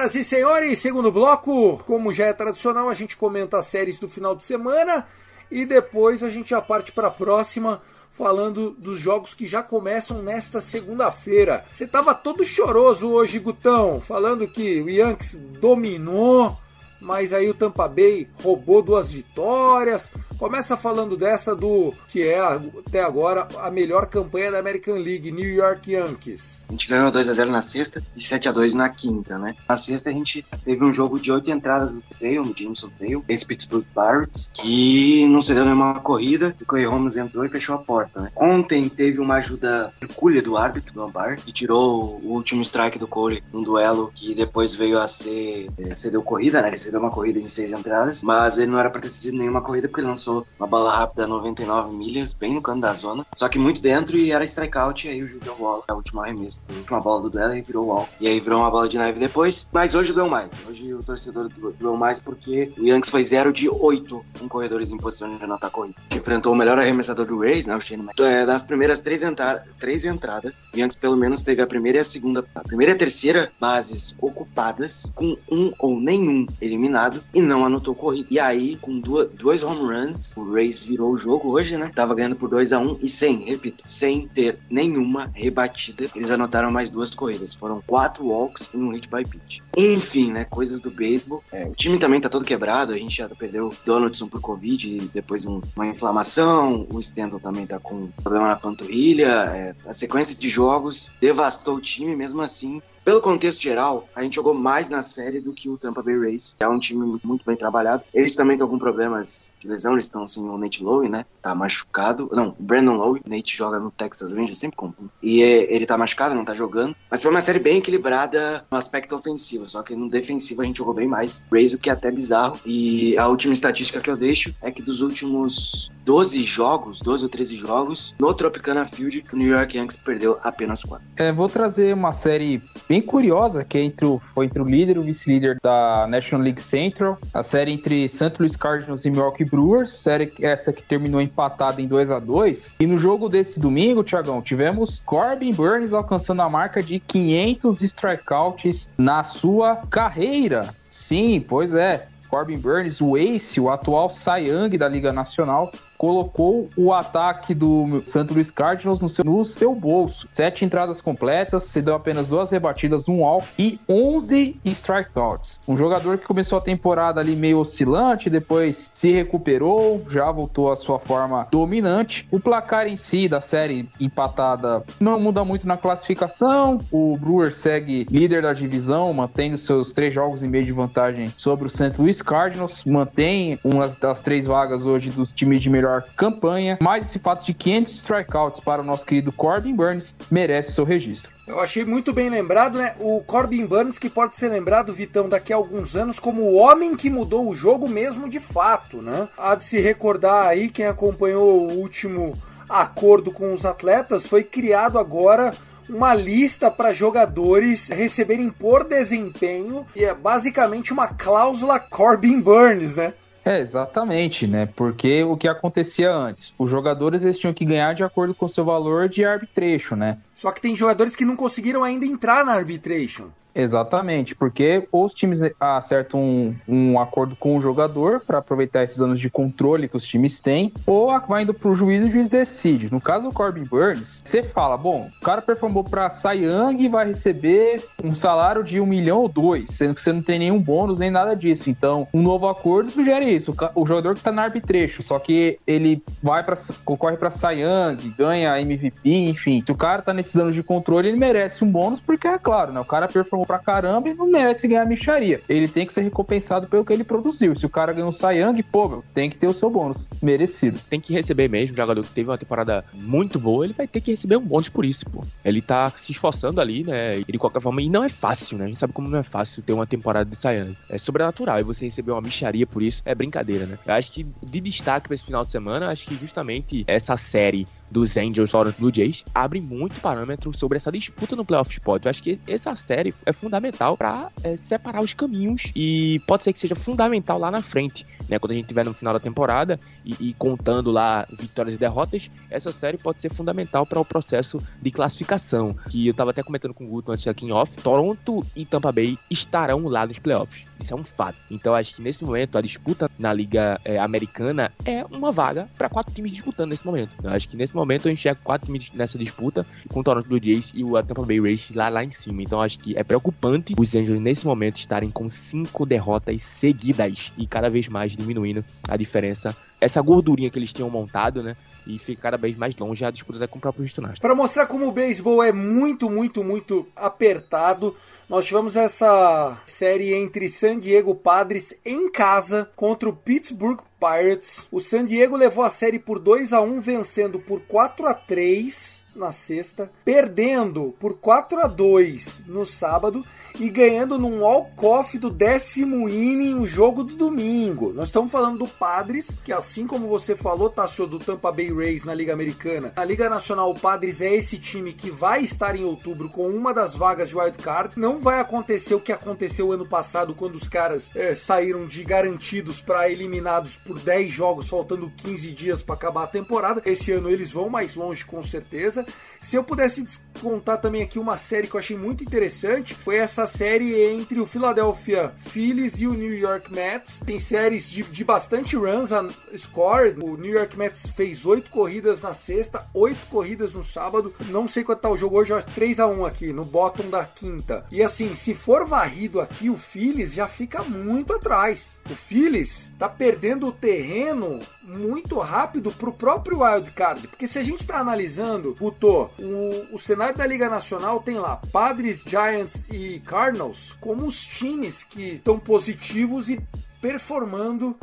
Senhoras 0.00 0.14
e 0.14 0.24
senhores, 0.24 0.78
segundo 0.78 1.12
bloco, 1.12 1.76
como 1.86 2.10
já 2.10 2.24
é 2.24 2.32
tradicional, 2.32 2.88
a 2.88 2.94
gente 2.94 3.18
comenta 3.18 3.58
as 3.58 3.66
séries 3.66 3.98
do 3.98 4.08
final 4.08 4.34
de 4.34 4.42
semana 4.42 5.06
e 5.50 5.66
depois 5.66 6.22
a 6.22 6.30
gente 6.30 6.50
já 6.50 6.62
parte 6.62 6.90
para 6.90 7.08
a 7.08 7.10
próxima 7.10 7.82
falando 8.10 8.70
dos 8.70 8.98
jogos 8.98 9.34
que 9.34 9.46
já 9.46 9.62
começam 9.62 10.22
nesta 10.22 10.58
segunda-feira. 10.58 11.66
Você 11.70 11.86
tava 11.86 12.14
todo 12.14 12.42
choroso 12.46 13.10
hoje, 13.10 13.38
Gutão, 13.38 14.00
falando 14.00 14.48
que 14.48 14.80
o 14.80 14.88
Yankees 14.88 15.36
dominou, 15.60 16.56
mas 16.98 17.34
aí 17.34 17.50
o 17.50 17.54
Tampa 17.54 17.86
Bay 17.86 18.26
roubou 18.42 18.80
duas 18.80 19.12
vitórias. 19.12 20.10
Começa 20.40 20.74
falando 20.74 21.18
dessa 21.18 21.54
do 21.54 21.92
que 22.08 22.26
é 22.26 22.40
até 22.40 23.02
agora 23.02 23.46
a 23.58 23.70
melhor 23.70 24.06
campanha 24.06 24.50
da 24.50 24.58
American 24.58 24.94
League, 24.94 25.30
New 25.30 25.46
York 25.46 25.92
Yankees. 25.92 26.64
A 26.66 26.72
gente 26.72 26.88
ganhou 26.88 27.10
2 27.10 27.28
a 27.28 27.32
0 27.34 27.50
na 27.50 27.60
sexta 27.60 28.02
e 28.16 28.22
7 28.22 28.48
a 28.48 28.52
2 28.52 28.72
na 28.72 28.88
quinta, 28.88 29.36
né? 29.36 29.54
Na 29.68 29.76
sexta 29.76 30.08
a 30.08 30.12
gente 30.14 30.42
teve 30.64 30.82
um 30.82 30.94
jogo 30.94 31.20
de 31.20 31.30
oito 31.30 31.50
entradas 31.50 31.90
do 31.90 32.02
Dale, 32.18 32.38
no 32.38 32.56
Jameson 32.56 32.88
Dale, 32.98 33.22
esse 33.28 33.44
Pittsburgh 33.44 33.84
Pirates, 33.92 34.48
que 34.54 35.26
não 35.28 35.42
cedeu 35.42 35.66
nenhuma 35.66 36.00
corrida, 36.00 36.56
o 36.58 36.64
Clay 36.64 36.86
Holmes 36.86 37.18
entrou 37.18 37.44
e 37.44 37.50
fechou 37.50 37.74
a 37.74 37.78
porta, 37.78 38.22
né? 38.22 38.32
Ontem 38.34 38.88
teve 38.88 39.20
uma 39.20 39.34
ajuda 39.34 39.92
hercúlea 40.00 40.40
do 40.40 40.56
árbitro, 40.56 40.94
do 40.94 41.02
Ambar, 41.02 41.36
que 41.36 41.52
tirou 41.52 42.18
o 42.22 42.32
último 42.32 42.62
strike 42.62 42.98
do 42.98 43.06
Corey 43.06 43.42
num 43.52 43.62
duelo 43.62 44.10
que 44.14 44.34
depois 44.34 44.74
veio 44.74 44.98
a 44.98 45.06
ser 45.06 45.68
é, 45.76 45.94
cedeu 45.94 46.22
corrida, 46.22 46.62
né? 46.62 46.68
Ele 46.68 46.78
cedeu 46.78 46.98
uma 46.98 47.10
corrida 47.10 47.38
em 47.38 47.48
seis 47.48 47.72
entradas, 47.72 48.22
mas 48.24 48.56
ele 48.56 48.70
não 48.70 48.78
era 48.78 48.88
para 48.88 49.02
ter 49.02 49.10
cedido 49.10 49.36
nenhuma 49.36 49.60
corrida 49.60 49.86
porque 49.86 50.00
ele 50.00 50.08
lançou 50.08 50.29
uma 50.58 50.66
bola 50.66 50.96
rápida 50.96 51.24
a 51.24 51.26
99 51.26 51.94
milhas, 51.94 52.32
bem 52.32 52.54
no 52.54 52.62
canto 52.62 52.80
da 52.80 52.94
zona, 52.94 53.26
só 53.34 53.48
que 53.48 53.58
muito 53.58 53.80
dentro 53.80 54.16
e 54.16 54.32
era 54.32 54.44
strikeout, 54.44 55.06
e 55.06 55.10
aí 55.10 55.22
o 55.22 55.40
deu 55.40 55.56
bola, 55.56 55.82
a 55.88 55.94
última 55.94 56.22
arremesso, 56.22 56.62
a 56.68 56.72
última 56.72 57.00
bola 57.00 57.22
do 57.22 57.30
duelo 57.30 57.56
e 57.56 57.62
virou 57.62 57.86
wall. 57.86 58.08
E 58.20 58.28
aí 58.28 58.40
virou 58.40 58.60
uma 58.60 58.70
bola 58.70 58.88
de 58.88 58.98
neve 58.98 59.18
depois, 59.18 59.68
mas 59.72 59.94
hoje 59.94 60.12
doeu 60.12 60.28
mais. 60.28 60.50
Hoje 60.68 60.92
o 60.94 61.02
torcedor 61.02 61.50
doeu 61.78 61.96
mais 61.96 62.18
porque 62.18 62.72
o 62.78 62.86
Yankees 62.86 63.10
foi 63.10 63.24
0 63.24 63.52
de 63.52 63.68
8 63.68 64.24
com 64.38 64.48
corredores 64.48 64.90
em 64.90 64.98
posição 64.98 65.34
de 65.36 65.42
anotar 65.42 65.70
corrida. 65.70 65.96
Enfrentou 66.14 66.52
o 66.52 66.56
melhor 66.56 66.78
arremessador 66.78 67.26
do 67.26 67.38
Rays, 67.38 67.66
né, 67.66 67.76
o 67.76 67.80
Shane 67.80 68.06
é, 68.20 68.46
das 68.46 68.64
primeiras 68.64 69.00
três, 69.00 69.22
entra 69.22 69.64
três 69.78 70.04
entradas, 70.04 70.66
o 70.74 70.78
Yankees 70.78 70.96
pelo 70.96 71.16
menos 71.16 71.42
teve 71.42 71.62
a 71.62 71.66
primeira 71.66 71.98
e 71.98 72.00
a 72.00 72.04
segunda, 72.04 72.44
a 72.54 72.60
primeira 72.60 72.92
e 72.92 72.94
a 72.94 72.98
terceira 72.98 73.52
bases 73.60 74.14
ocupadas, 74.20 75.12
com 75.14 75.36
um 75.50 75.72
ou 75.78 76.00
nenhum 76.00 76.46
eliminado, 76.60 77.22
e 77.34 77.40
não 77.40 77.64
anotou 77.64 77.94
corrida. 77.94 78.28
E 78.30 78.38
aí, 78.38 78.76
com 78.76 78.98
duas, 78.98 79.28
dois 79.30 79.62
home 79.62 79.80
runs, 79.80 80.19
o 80.36 80.52
Rays 80.52 80.82
virou 80.82 81.12
o 81.12 81.16
jogo 81.16 81.50
hoje, 81.50 81.76
né? 81.76 81.90
Tava 81.94 82.14
ganhando 82.14 82.36
por 82.36 82.48
2 82.48 82.72
a 82.72 82.78
1 82.78 82.82
um, 82.82 82.98
e 83.00 83.08
sem, 83.08 83.44
repito, 83.44 83.82
sem 83.86 84.28
ter 84.28 84.58
nenhuma 84.68 85.30
rebatida. 85.34 86.08
Eles 86.14 86.30
anotaram 86.30 86.70
mais 86.70 86.90
duas 86.90 87.14
corridas. 87.14 87.54
Foram 87.54 87.82
quatro 87.86 88.26
walks 88.26 88.70
e 88.72 88.76
um 88.76 88.92
hit 88.92 89.08
by 89.08 89.24
pitch. 89.24 89.60
Enfim, 89.76 90.32
né? 90.32 90.44
Coisas 90.44 90.80
do 90.80 90.90
beisebol. 90.90 91.42
É, 91.52 91.66
o 91.66 91.74
time 91.74 91.98
também 91.98 92.20
tá 92.20 92.28
todo 92.28 92.44
quebrado. 92.44 92.92
A 92.92 92.98
gente 92.98 93.16
já 93.16 93.28
perdeu 93.28 93.74
Donaldson 93.84 94.28
por 94.28 94.40
Covid 94.40 94.96
e 94.96 95.00
depois 95.12 95.46
um, 95.46 95.60
uma 95.74 95.86
inflamação. 95.86 96.86
O 96.90 97.00
Stanton 97.00 97.38
também 97.38 97.66
tá 97.66 97.78
com 97.78 98.08
problema 98.22 98.48
na 98.48 98.56
panturrilha. 98.56 99.28
É, 99.28 99.74
a 99.86 99.92
sequência 99.92 100.36
de 100.36 100.48
jogos 100.48 101.12
devastou 101.20 101.76
o 101.76 101.80
time, 101.80 102.14
mesmo 102.14 102.40
assim 102.42 102.80
pelo 103.04 103.20
contexto 103.20 103.60
geral, 103.60 104.08
a 104.14 104.22
gente 104.22 104.34
jogou 104.34 104.54
mais 104.54 104.88
na 104.88 105.02
série 105.02 105.40
do 105.40 105.52
que 105.52 105.68
o 105.68 105.78
Tampa 105.78 106.02
Bay 106.02 106.18
Rays. 106.18 106.56
É 106.60 106.68
um 106.68 106.78
time 106.78 107.18
muito 107.22 107.44
bem 107.44 107.56
trabalhado. 107.56 108.02
Eles 108.12 108.34
também 108.34 108.54
estão 108.54 108.68
com 108.68 108.78
problemas 108.78 109.52
de 109.60 109.68
lesão, 109.68 109.94
eles 109.94 110.06
estão 110.06 110.26
sem 110.26 110.42
o 110.42 110.58
Nate 110.58 110.82
Lowe, 110.82 111.08
né? 111.08 111.24
Tá 111.42 111.54
machucado. 111.54 112.28
Não, 112.32 112.54
o 112.58 112.62
Brandon 112.62 112.94
Lowe. 112.94 113.20
Nate 113.26 113.56
joga 113.56 113.78
no 113.78 113.90
Texas 113.90 114.30
Rangers, 114.30 114.58
sempre 114.58 114.76
com. 114.76 114.92
E 115.22 115.42
é, 115.42 115.72
ele 115.72 115.86
tá 115.86 115.96
machucado, 115.96 116.34
não 116.34 116.44
tá 116.44 116.54
jogando. 116.54 116.94
Mas 117.10 117.22
foi 117.22 117.30
uma 117.30 117.40
série 117.40 117.58
bem 117.58 117.78
equilibrada 117.78 118.64
no 118.70 118.76
aspecto 118.76 119.16
ofensivo, 119.16 119.68
só 119.68 119.82
que 119.82 119.94
no 119.94 120.08
defensivo 120.08 120.62
a 120.62 120.64
gente 120.64 120.78
jogou 120.78 120.94
bem 120.94 121.08
mais. 121.08 121.42
Rays, 121.50 121.72
o 121.72 121.78
que 121.78 121.90
é 121.90 121.92
até 121.92 122.10
bizarro. 122.10 122.58
E 122.64 123.16
a 123.18 123.28
última 123.28 123.54
estatística 123.54 124.00
que 124.00 124.10
eu 124.10 124.16
deixo 124.16 124.54
é 124.62 124.70
que 124.70 124.82
dos 124.82 125.00
últimos 125.00 125.90
12 126.04 126.42
jogos, 126.42 127.00
12 127.00 127.24
ou 127.24 127.30
13 127.30 127.56
jogos, 127.56 128.14
no 128.18 128.34
Tropicana 128.34 128.84
Field, 128.84 129.24
o 129.32 129.36
New 129.36 129.48
York 129.48 129.76
Yankees 129.76 129.96
perdeu 129.96 130.38
apenas 130.42 130.82
4. 130.82 131.06
É, 131.16 131.32
vou 131.32 131.48
trazer 131.48 131.94
uma 131.94 132.12
série 132.12 132.60
bem 132.90 133.00
curiosa, 133.00 133.64
que 133.64 133.78
é 133.78 133.82
entre 133.84 134.04
o, 134.04 134.20
foi 134.34 134.46
entre 134.46 134.60
o 134.60 134.64
líder 134.64 134.96
e 134.96 134.98
o 134.98 135.02
vice-líder 135.02 135.58
da 135.62 136.08
National 136.08 136.42
League 136.42 136.60
Central, 136.60 137.16
a 137.32 137.40
série 137.40 137.70
entre 137.70 138.08
St. 138.08 138.32
Louis 138.36 138.56
Cardinals 138.56 139.04
e 139.04 139.10
Milwaukee 139.10 139.44
Brewers, 139.44 139.94
série 139.94 140.32
essa 140.40 140.72
que 140.72 140.82
terminou 140.82 141.20
empatada 141.20 141.80
em 141.80 141.86
2 141.86 142.10
a 142.10 142.18
2 142.18 142.74
E 142.80 142.86
no 142.88 142.98
jogo 142.98 143.28
desse 143.28 143.60
domingo, 143.60 144.02
Tiagão, 144.02 144.42
tivemos 144.42 145.00
Corbin 145.06 145.52
Burns 145.52 145.92
alcançando 145.92 146.42
a 146.42 146.50
marca 146.50 146.82
de 146.82 146.98
500 146.98 147.80
strikeouts 147.80 148.88
na 148.98 149.22
sua 149.22 149.76
carreira. 149.88 150.74
Sim, 150.88 151.44
pois 151.48 151.72
é. 151.72 152.08
Corbin 152.28 152.58
Burns, 152.58 153.00
o 153.00 153.16
ace, 153.16 153.60
o 153.60 153.70
atual 153.70 154.10
Cy 154.10 154.48
Young 154.48 154.76
da 154.76 154.88
Liga 154.88 155.12
Nacional, 155.12 155.70
colocou 156.00 156.70
o 156.78 156.94
ataque 156.94 157.52
do 157.52 158.02
Santo 158.06 158.32
Luiz 158.32 158.50
Cardinals 158.50 159.00
no 159.00 159.10
seu, 159.10 159.22
no 159.22 159.44
seu 159.44 159.74
bolso. 159.74 160.26
Sete 160.32 160.64
entradas 160.64 160.98
completas, 160.98 161.64
cedeu 161.64 161.94
apenas 161.94 162.26
duas 162.26 162.48
rebatidas 162.48 163.04
no 163.04 163.18
walk 163.18 163.46
e 163.58 163.78
11 163.86 164.58
strikeouts. 164.64 165.60
Um 165.68 165.76
jogador 165.76 166.16
que 166.16 166.24
começou 166.24 166.56
a 166.56 166.60
temporada 166.62 167.20
ali 167.20 167.36
meio 167.36 167.58
oscilante, 167.58 168.30
depois 168.30 168.90
se 168.94 169.12
recuperou, 169.12 170.02
já 170.08 170.32
voltou 170.32 170.72
à 170.72 170.76
sua 170.76 170.98
forma 170.98 171.46
dominante. 171.50 172.26
O 172.30 172.40
placar 172.40 172.86
em 172.86 172.96
si 172.96 173.28
da 173.28 173.42
série 173.42 173.86
empatada 174.00 174.82
não 174.98 175.20
muda 175.20 175.44
muito 175.44 175.68
na 175.68 175.76
classificação. 175.76 176.78
O 176.90 177.18
Brewer 177.18 177.54
segue 177.54 178.06
líder 178.10 178.40
da 178.40 178.54
divisão, 178.54 179.12
mantendo 179.12 179.58
seus 179.58 179.92
três 179.92 180.14
jogos 180.14 180.42
e 180.42 180.48
meio 180.48 180.64
de 180.64 180.72
vantagem 180.72 181.30
sobre 181.36 181.66
o 181.66 181.70
St. 181.70 181.92
Louis 181.98 182.22
Cardinals, 182.22 182.86
mantém 182.86 183.58
uma 183.62 183.86
das 183.86 184.22
três 184.22 184.46
vagas 184.46 184.86
hoje 184.86 185.10
dos 185.10 185.30
times 185.30 185.62
de 185.62 185.68
melhor 185.68 185.89
melhor 185.90 186.04
campanha, 186.16 186.78
mas 186.80 187.06
esse 187.06 187.18
fato 187.18 187.44
de 187.44 187.52
500 187.52 187.92
strikeouts 187.94 188.60
para 188.60 188.80
o 188.80 188.84
nosso 188.84 189.04
querido 189.04 189.32
Corbin 189.32 189.74
Burns 189.74 190.14
merece 190.30 190.72
seu 190.72 190.84
registro. 190.84 191.30
Eu 191.46 191.58
achei 191.58 191.84
muito 191.84 192.12
bem 192.12 192.30
lembrado, 192.30 192.78
né? 192.78 192.94
O 193.00 193.20
Corbin 193.24 193.66
Burns, 193.66 193.98
que 193.98 194.08
pode 194.08 194.36
ser 194.36 194.48
lembrado, 194.48 194.92
Vitão, 194.92 195.28
daqui 195.28 195.52
a 195.52 195.56
alguns 195.56 195.96
anos, 195.96 196.20
como 196.20 196.42
o 196.42 196.54
homem 196.54 196.94
que 196.94 197.10
mudou 197.10 197.48
o 197.48 197.54
jogo 197.54 197.88
mesmo 197.88 198.28
de 198.28 198.38
fato, 198.38 199.02
né? 199.02 199.28
Há 199.36 199.56
de 199.56 199.64
se 199.64 199.80
recordar 199.80 200.46
aí, 200.46 200.70
quem 200.70 200.86
acompanhou 200.86 201.68
o 201.68 201.78
último 201.78 202.38
acordo 202.68 203.32
com 203.32 203.52
os 203.52 203.66
atletas, 203.66 204.28
foi 204.28 204.44
criado 204.44 204.96
agora 204.96 205.52
uma 205.88 206.14
lista 206.14 206.70
para 206.70 206.92
jogadores 206.92 207.88
receberem 207.88 208.48
por 208.48 208.84
desempenho 208.84 209.84
e 209.96 210.04
é 210.04 210.14
basicamente 210.14 210.92
uma 210.92 211.08
cláusula 211.08 211.80
Corbin 211.80 212.40
Burns, 212.40 212.94
né? 212.94 213.12
É, 213.44 213.58
exatamente, 213.58 214.46
né? 214.46 214.66
Porque 214.76 215.22
o 215.24 215.36
que 215.36 215.48
acontecia 215.48 216.12
antes? 216.12 216.52
Os 216.58 216.70
jogadores 216.70 217.22
eles 217.22 217.38
tinham 217.38 217.54
que 217.54 217.64
ganhar 217.64 217.94
de 217.94 218.04
acordo 218.04 218.34
com 218.34 218.46
o 218.46 218.48
seu 218.48 218.64
valor 218.64 219.08
de 219.08 219.24
arbitration, 219.24 219.96
né? 219.96 220.18
Só 220.34 220.52
que 220.52 220.60
tem 220.60 220.76
jogadores 220.76 221.16
que 221.16 221.24
não 221.24 221.36
conseguiram 221.36 221.82
ainda 221.82 222.04
entrar 222.04 222.44
na 222.44 222.52
arbitration. 222.52 223.28
Exatamente, 223.54 224.34
porque 224.34 224.86
os 224.92 225.12
times 225.12 225.40
acertam 225.58 226.20
um, 226.20 226.56
um 226.68 227.00
acordo 227.00 227.36
com 227.36 227.56
o 227.56 227.60
jogador 227.60 228.20
para 228.20 228.38
aproveitar 228.38 228.84
esses 228.84 229.00
anos 229.00 229.18
de 229.18 229.28
controle 229.28 229.88
que 229.88 229.96
os 229.96 230.04
times 230.04 230.40
têm, 230.40 230.72
ou 230.86 231.10
vai 231.28 231.42
indo 231.42 231.52
pro 231.52 231.76
juiz 231.76 232.02
e 232.02 232.06
o 232.06 232.10
juiz 232.10 232.28
decide. 232.28 232.90
No 232.90 233.00
caso 233.00 233.28
do 233.28 233.32
Corbin 233.32 233.64
Burns, 233.64 234.22
você 234.24 234.42
fala: 234.42 234.76
bom, 234.76 235.08
o 235.20 235.24
cara 235.24 235.42
performou 235.42 235.84
para 235.84 236.10
Young 236.32 236.82
e 236.82 236.88
vai 236.88 237.06
receber 237.06 237.84
um 238.02 238.14
salário 238.14 238.62
de 238.62 238.80
um 238.80 238.86
milhão 238.86 239.18
ou 239.18 239.28
dois, 239.28 239.70
sendo 239.70 239.94
que 239.94 240.02
você 240.02 240.12
não 240.12 240.22
tem 240.22 240.38
nenhum 240.38 240.60
bônus 240.60 240.98
nem 240.98 241.10
nada 241.10 241.34
disso. 241.34 241.68
Então, 241.70 242.06
um 242.12 242.22
novo 242.22 242.48
acordo 242.48 242.90
sugere 242.90 243.24
isso. 243.24 243.54
O, 243.74 243.86
jogador 243.86 244.14
que 244.14 244.22
tá 244.22 244.32
na 244.32 244.42
arbitration, 244.42 245.02
só 245.02 245.18
que 245.18 245.58
ele 245.66 246.02
vai 246.22 246.42
para 246.42 246.56
concorre 246.84 247.16
para 247.16 247.30
Young, 247.52 248.14
ganha 248.16 248.60
MVP, 248.60 249.10
enfim. 249.10 249.62
Se 249.64 249.72
o 249.72 249.76
cara 249.76 250.02
tá 250.02 250.12
nesses 250.12 250.36
anos 250.36 250.54
de 250.54 250.62
controle, 250.62 251.08
ele 251.08 251.18
merece 251.18 251.64
um 251.64 251.70
bônus, 251.70 252.00
porque 252.00 252.26
é 252.26 252.38
claro, 252.38 252.72
né? 252.72 252.80
O 252.80 252.84
cara 252.84 253.08
performou 253.08 253.39
pra 253.46 253.58
caramba 253.58 254.08
e 254.08 254.14
não 254.14 254.26
merece 254.26 254.68
ganhar 254.68 254.86
micharia. 254.86 255.40
Ele 255.48 255.68
tem 255.68 255.86
que 255.86 255.92
ser 255.92 256.02
recompensado 256.02 256.66
pelo 256.66 256.84
que 256.84 256.92
ele 256.92 257.04
produziu. 257.04 257.56
Se 257.56 257.66
o 257.66 257.70
cara 257.70 257.92
ganhou 257.92 258.10
um 258.10 258.12
Sayang, 258.12 258.62
pô, 258.62 258.88
meu, 258.88 259.04
tem 259.14 259.30
que 259.30 259.36
ter 259.36 259.46
o 259.46 259.52
seu 259.52 259.70
bônus. 259.70 260.06
Merecido. 260.22 260.78
Tem 260.88 261.00
que 261.00 261.12
receber 261.12 261.48
mesmo. 261.48 261.74
O 261.74 261.76
jogador 261.76 262.02
que 262.02 262.10
teve 262.10 262.28
uma 262.28 262.38
temporada 262.38 262.84
muito 262.92 263.38
boa, 263.38 263.64
ele 263.64 263.74
vai 263.74 263.86
ter 263.86 264.00
que 264.00 264.10
receber 264.10 264.36
um 264.36 264.44
bônus 264.44 264.68
por 264.68 264.84
isso, 264.84 265.04
pô. 265.06 265.24
Ele 265.44 265.60
tá 265.62 265.90
se 266.00 266.12
esforçando 266.12 266.60
ali, 266.60 266.84
né? 266.84 267.18
E 267.18 267.24
de 267.24 267.38
qualquer 267.38 267.60
forma, 267.60 267.82
e 267.82 267.88
não 267.88 268.04
é 268.04 268.08
fácil, 268.08 268.58
né? 268.58 268.64
A 268.64 268.68
gente 268.68 268.78
sabe 268.78 268.92
como 268.92 269.08
não 269.08 269.18
é 269.18 269.22
fácil 269.22 269.62
ter 269.62 269.72
uma 269.72 269.86
temporada 269.86 270.28
de 270.28 270.36
Sayang. 270.36 270.76
É 270.88 270.98
sobrenatural. 270.98 271.60
E 271.60 271.62
você 271.62 271.84
receber 271.86 272.12
uma 272.12 272.20
micharia 272.20 272.66
por 272.66 272.82
isso 272.82 273.02
é 273.04 273.14
brincadeira, 273.14 273.66
né? 273.66 273.78
Eu 273.86 273.94
acho 273.94 274.12
que 274.12 274.26
de 274.42 274.60
destaque 274.60 275.08
pra 275.08 275.14
esse 275.14 275.24
final 275.24 275.44
de 275.44 275.50
semana, 275.50 275.88
acho 275.88 276.06
que 276.06 276.16
justamente 276.16 276.84
essa 276.86 277.16
série 277.16 277.66
dos 277.90 278.16
Angels 278.16 278.50
Toronto 278.50 278.76
Blue 278.78 278.92
Jays 278.94 279.24
abre 279.34 279.60
muito 279.60 280.00
parâmetro 280.00 280.56
sobre 280.56 280.76
essa 280.76 280.92
disputa 280.92 281.34
no 281.34 281.44
playoff 281.44 281.72
spot. 281.72 282.04
Eu 282.04 282.10
acho 282.10 282.22
que 282.22 282.40
essa 282.46 282.74
série 282.76 283.14
é 283.26 283.32
fundamental 283.32 283.96
para 283.96 284.30
é, 284.42 284.56
separar 284.56 285.02
os 285.02 285.14
caminhos 285.14 285.70
e 285.74 286.20
pode 286.26 286.44
ser 286.44 286.52
que 286.52 286.60
seja 286.60 286.74
fundamental 286.74 287.38
lá 287.38 287.50
na 287.50 287.62
frente, 287.62 288.06
né? 288.28 288.38
Quando 288.38 288.52
a 288.52 288.54
gente 288.54 288.68
tiver 288.68 288.84
no 288.84 288.94
final 288.94 289.12
da 289.12 289.20
temporada 289.20 289.78
e, 290.04 290.28
e 290.28 290.34
contando 290.34 290.90
lá 290.90 291.26
vitórias 291.38 291.74
e 291.74 291.78
derrotas, 291.78 292.30
essa 292.48 292.72
série 292.72 292.96
pode 292.96 293.20
ser 293.20 293.32
fundamental 293.32 293.84
para 293.84 294.00
o 294.00 294.04
processo 294.04 294.62
de 294.80 294.90
classificação. 294.90 295.76
Que 295.88 296.06
eu 296.06 296.12
estava 296.12 296.30
até 296.30 296.42
comentando 296.42 296.74
com 296.74 296.84
o 296.84 296.88
Guto 296.88 297.12
antes 297.12 297.26
aqui 297.26 297.46
em 297.46 297.52
off. 297.52 297.72
Toronto 297.82 298.44
e 298.54 298.64
Tampa 298.64 298.92
Bay 298.92 299.18
estarão 299.30 299.88
lá 299.88 300.06
nos 300.06 300.18
playoffs. 300.18 300.64
Isso 300.78 300.94
é 300.94 300.96
um 300.96 301.04
fato. 301.04 301.36
Então 301.50 301.74
acho 301.74 301.96
que 301.96 302.02
nesse 302.02 302.24
momento 302.24 302.56
a 302.56 302.60
disputa 302.60 303.10
na 303.18 303.32
Liga 303.32 303.80
é, 303.84 303.98
Americana 303.98 304.72
é 304.84 305.04
uma 305.10 305.30
vaga 305.30 305.68
para 305.76 305.88
quatro 305.88 306.14
times 306.14 306.32
disputando 306.32 306.70
nesse 306.70 306.86
momento. 306.86 307.14
Eu 307.22 307.30
acho 307.30 307.48
que 307.48 307.56
nesse 307.56 307.74
momento 307.74 307.79
eu 308.06 308.12
enxergo 308.12 308.40
quatro 308.42 308.66
times 308.66 308.90
nessa 308.92 309.18
disputa, 309.18 309.66
com 309.88 310.00
o 310.00 310.04
Toronto 310.04 310.28
Blue 310.28 310.40
Jays 310.42 310.72
e 310.74 310.84
o 310.84 311.02
Tampa 311.02 311.24
Bay 311.24 311.40
Rays 311.40 311.70
lá, 311.74 311.88
lá 311.88 312.04
em 312.04 312.10
cima. 312.10 312.42
Então 312.42 312.60
acho 312.60 312.78
que 312.78 312.96
é 312.96 313.02
preocupante 313.02 313.74
os 313.78 313.94
Angels 313.94 314.20
nesse 314.20 314.46
momento 314.46 314.76
estarem 314.76 315.10
com 315.10 315.28
cinco 315.28 315.84
derrotas 315.86 316.42
seguidas 316.42 317.32
e 317.36 317.46
cada 317.46 317.68
vez 317.68 317.88
mais 317.88 318.16
diminuindo 318.16 318.64
a 318.88 318.96
diferença, 318.96 319.56
essa 319.80 320.00
gordurinha 320.00 320.50
que 320.50 320.58
eles 320.58 320.72
tinham 320.72 320.90
montado, 320.90 321.42
né? 321.42 321.56
E 321.94 321.98
fica 321.98 322.22
cada 322.22 322.36
vez 322.36 322.56
mais 322.56 322.76
longe 322.76 323.04
a 323.04 323.10
disputa 323.10 323.46
com 323.48 323.58
o 323.58 323.60
próprio 323.60 323.84
Astros. 323.84 324.18
Para 324.18 324.34
mostrar 324.34 324.66
como 324.66 324.86
o 324.86 324.92
beisebol 324.92 325.42
é 325.42 325.52
muito, 325.52 326.08
muito, 326.08 326.44
muito 326.44 326.86
apertado, 326.94 327.96
nós 328.28 328.46
tivemos 328.46 328.76
essa 328.76 329.60
série 329.66 330.14
entre 330.14 330.48
San 330.48 330.78
Diego 330.78 331.14
Padres 331.14 331.74
em 331.84 332.10
casa 332.10 332.70
contra 332.76 333.08
o 333.08 333.16
Pittsburgh 333.16 333.80
Pirates. 333.98 334.66
O 334.70 334.80
San 334.80 335.04
Diego 335.04 335.36
levou 335.36 335.64
a 335.64 335.70
série 335.70 335.98
por 335.98 336.18
2 336.18 336.52
a 336.52 336.60
1 336.60 336.80
vencendo 336.80 337.40
por 337.40 337.60
4 337.62 338.06
a 338.06 338.14
3 338.14 338.99
na 339.14 339.32
sexta, 339.32 339.90
perdendo 340.04 340.94
por 340.98 341.14
4 341.18 341.60
a 341.60 341.66
2 341.66 342.42
no 342.46 342.64
sábado 342.64 343.24
e 343.58 343.68
ganhando 343.68 344.18
num 344.18 344.40
walk-off 344.40 345.18
do 345.18 345.30
décimo 345.30 346.08
inning 346.08 346.54
o 346.54 346.66
jogo 346.66 347.04
do 347.04 347.14
domingo. 347.14 347.92
Nós 347.92 348.08
estamos 348.08 348.30
falando 348.30 348.58
do 348.58 348.68
Padres, 348.68 349.36
que 349.44 349.52
assim 349.52 349.86
como 349.86 350.08
você 350.08 350.36
falou, 350.36 350.70
Tassio, 350.70 351.06
do 351.06 351.18
Tampa 351.18 351.50
Bay 351.50 351.72
Rays 351.72 352.04
na 352.04 352.14
Liga 352.14 352.32
Americana. 352.32 352.92
Na 352.96 353.04
Liga 353.04 353.28
Nacional, 353.28 353.70
o 353.70 353.78
Padres 353.78 354.20
é 354.20 354.34
esse 354.34 354.58
time 354.58 354.92
que 354.92 355.10
vai 355.10 355.42
estar 355.42 355.74
em 355.74 355.84
outubro 355.84 356.28
com 356.28 356.48
uma 356.48 356.72
das 356.72 356.94
vagas 356.94 357.30
de 357.30 357.36
wild 357.36 357.58
card. 357.58 357.98
Não 357.98 358.20
vai 358.20 358.40
acontecer 358.40 358.94
o 358.94 359.00
que 359.00 359.12
aconteceu 359.12 359.72
ano 359.72 359.86
passado, 359.86 360.34
quando 360.34 360.54
os 360.54 360.68
caras 360.68 361.10
é, 361.14 361.34
saíram 361.34 361.86
de 361.86 362.04
garantidos 362.04 362.80
para 362.80 363.10
eliminados 363.10 363.76
por 363.76 363.98
10 363.98 364.30
jogos, 364.30 364.68
faltando 364.68 365.10
15 365.16 365.52
dias 365.52 365.82
para 365.82 365.94
acabar 365.94 366.24
a 366.24 366.28
temporada. 366.28 366.82
Esse 366.84 367.12
ano 367.12 367.28
eles 367.28 367.52
vão 367.52 367.68
mais 367.68 367.94
longe, 367.94 368.24
com 368.24 368.42
certeza. 368.42 368.99
Se 369.40 369.56
eu 369.56 369.64
pudesse 369.64 370.04
contar 370.40 370.76
também 370.76 371.02
aqui 371.02 371.18
uma 371.18 371.38
série 371.38 371.66
que 371.66 371.74
eu 371.74 371.80
achei 371.80 371.96
muito 371.96 372.22
interessante, 372.22 372.94
foi 372.94 373.16
essa 373.16 373.46
série 373.46 373.94
entre 374.12 374.38
o 374.38 374.46
Philadelphia 374.46 375.32
Phillies 375.38 376.00
e 376.00 376.06
o 376.06 376.12
New 376.12 376.36
York 376.36 376.72
Mets. 376.72 377.20
Tem 377.24 377.38
séries 377.38 377.88
de, 377.88 378.02
de 378.02 378.24
bastante 378.24 378.76
runs 378.76 379.12
a 379.12 379.28
score. 379.56 380.16
O 380.22 380.36
New 380.36 380.52
York 380.52 380.76
Mets 380.76 381.10
fez 381.10 381.46
oito 381.46 381.70
corridas 381.70 382.22
na 382.22 382.34
sexta, 382.34 382.86
oito 382.92 383.26
corridas 383.28 383.74
no 383.74 383.82
sábado. 383.82 384.32
Não 384.48 384.68
sei 384.68 384.84
quanto 384.84 385.00
tá 385.00 385.08
o 385.08 385.16
jogo 385.16 385.38
hoje, 385.38 385.52
3 385.74 386.00
a 386.00 386.06
1 386.06 386.26
aqui, 386.26 386.52
no 386.52 386.64
bottom 386.64 387.08
da 387.08 387.24
quinta. 387.24 387.84
E 387.90 388.02
assim, 388.02 388.34
se 388.34 388.54
for 388.54 388.84
varrido 388.86 389.40
aqui, 389.40 389.70
o 389.70 389.76
Phillies 389.76 390.34
já 390.34 390.46
fica 390.46 390.82
muito 390.82 391.32
atrás. 391.32 391.99
O 392.10 392.14
Phillies 392.16 392.90
tá 392.98 393.08
perdendo 393.08 393.68
o 393.68 393.72
terreno 393.72 394.58
muito 394.82 395.38
rápido 395.38 395.92
pro 395.92 396.12
próprio 396.12 396.64
wild 396.64 396.90
card, 396.90 397.28
porque 397.28 397.46
se 397.46 397.56
a 397.56 397.62
gente 397.62 397.86
tá 397.86 397.98
analisando, 397.98 398.76
Guto, 398.76 399.30
o, 399.38 399.94
o 399.94 399.98
cenário 399.98 400.36
da 400.36 400.44
Liga 400.44 400.68
Nacional 400.68 401.20
tem 401.20 401.36
lá 401.36 401.56
Padres, 401.70 402.24
Giants 402.26 402.84
e 402.90 403.20
Cardinals 403.20 403.96
como 404.00 404.26
os 404.26 404.42
times 404.42 405.04
que 405.04 405.34
estão 405.34 405.56
positivos 405.56 406.50
e 406.50 406.60
performando 407.00 407.96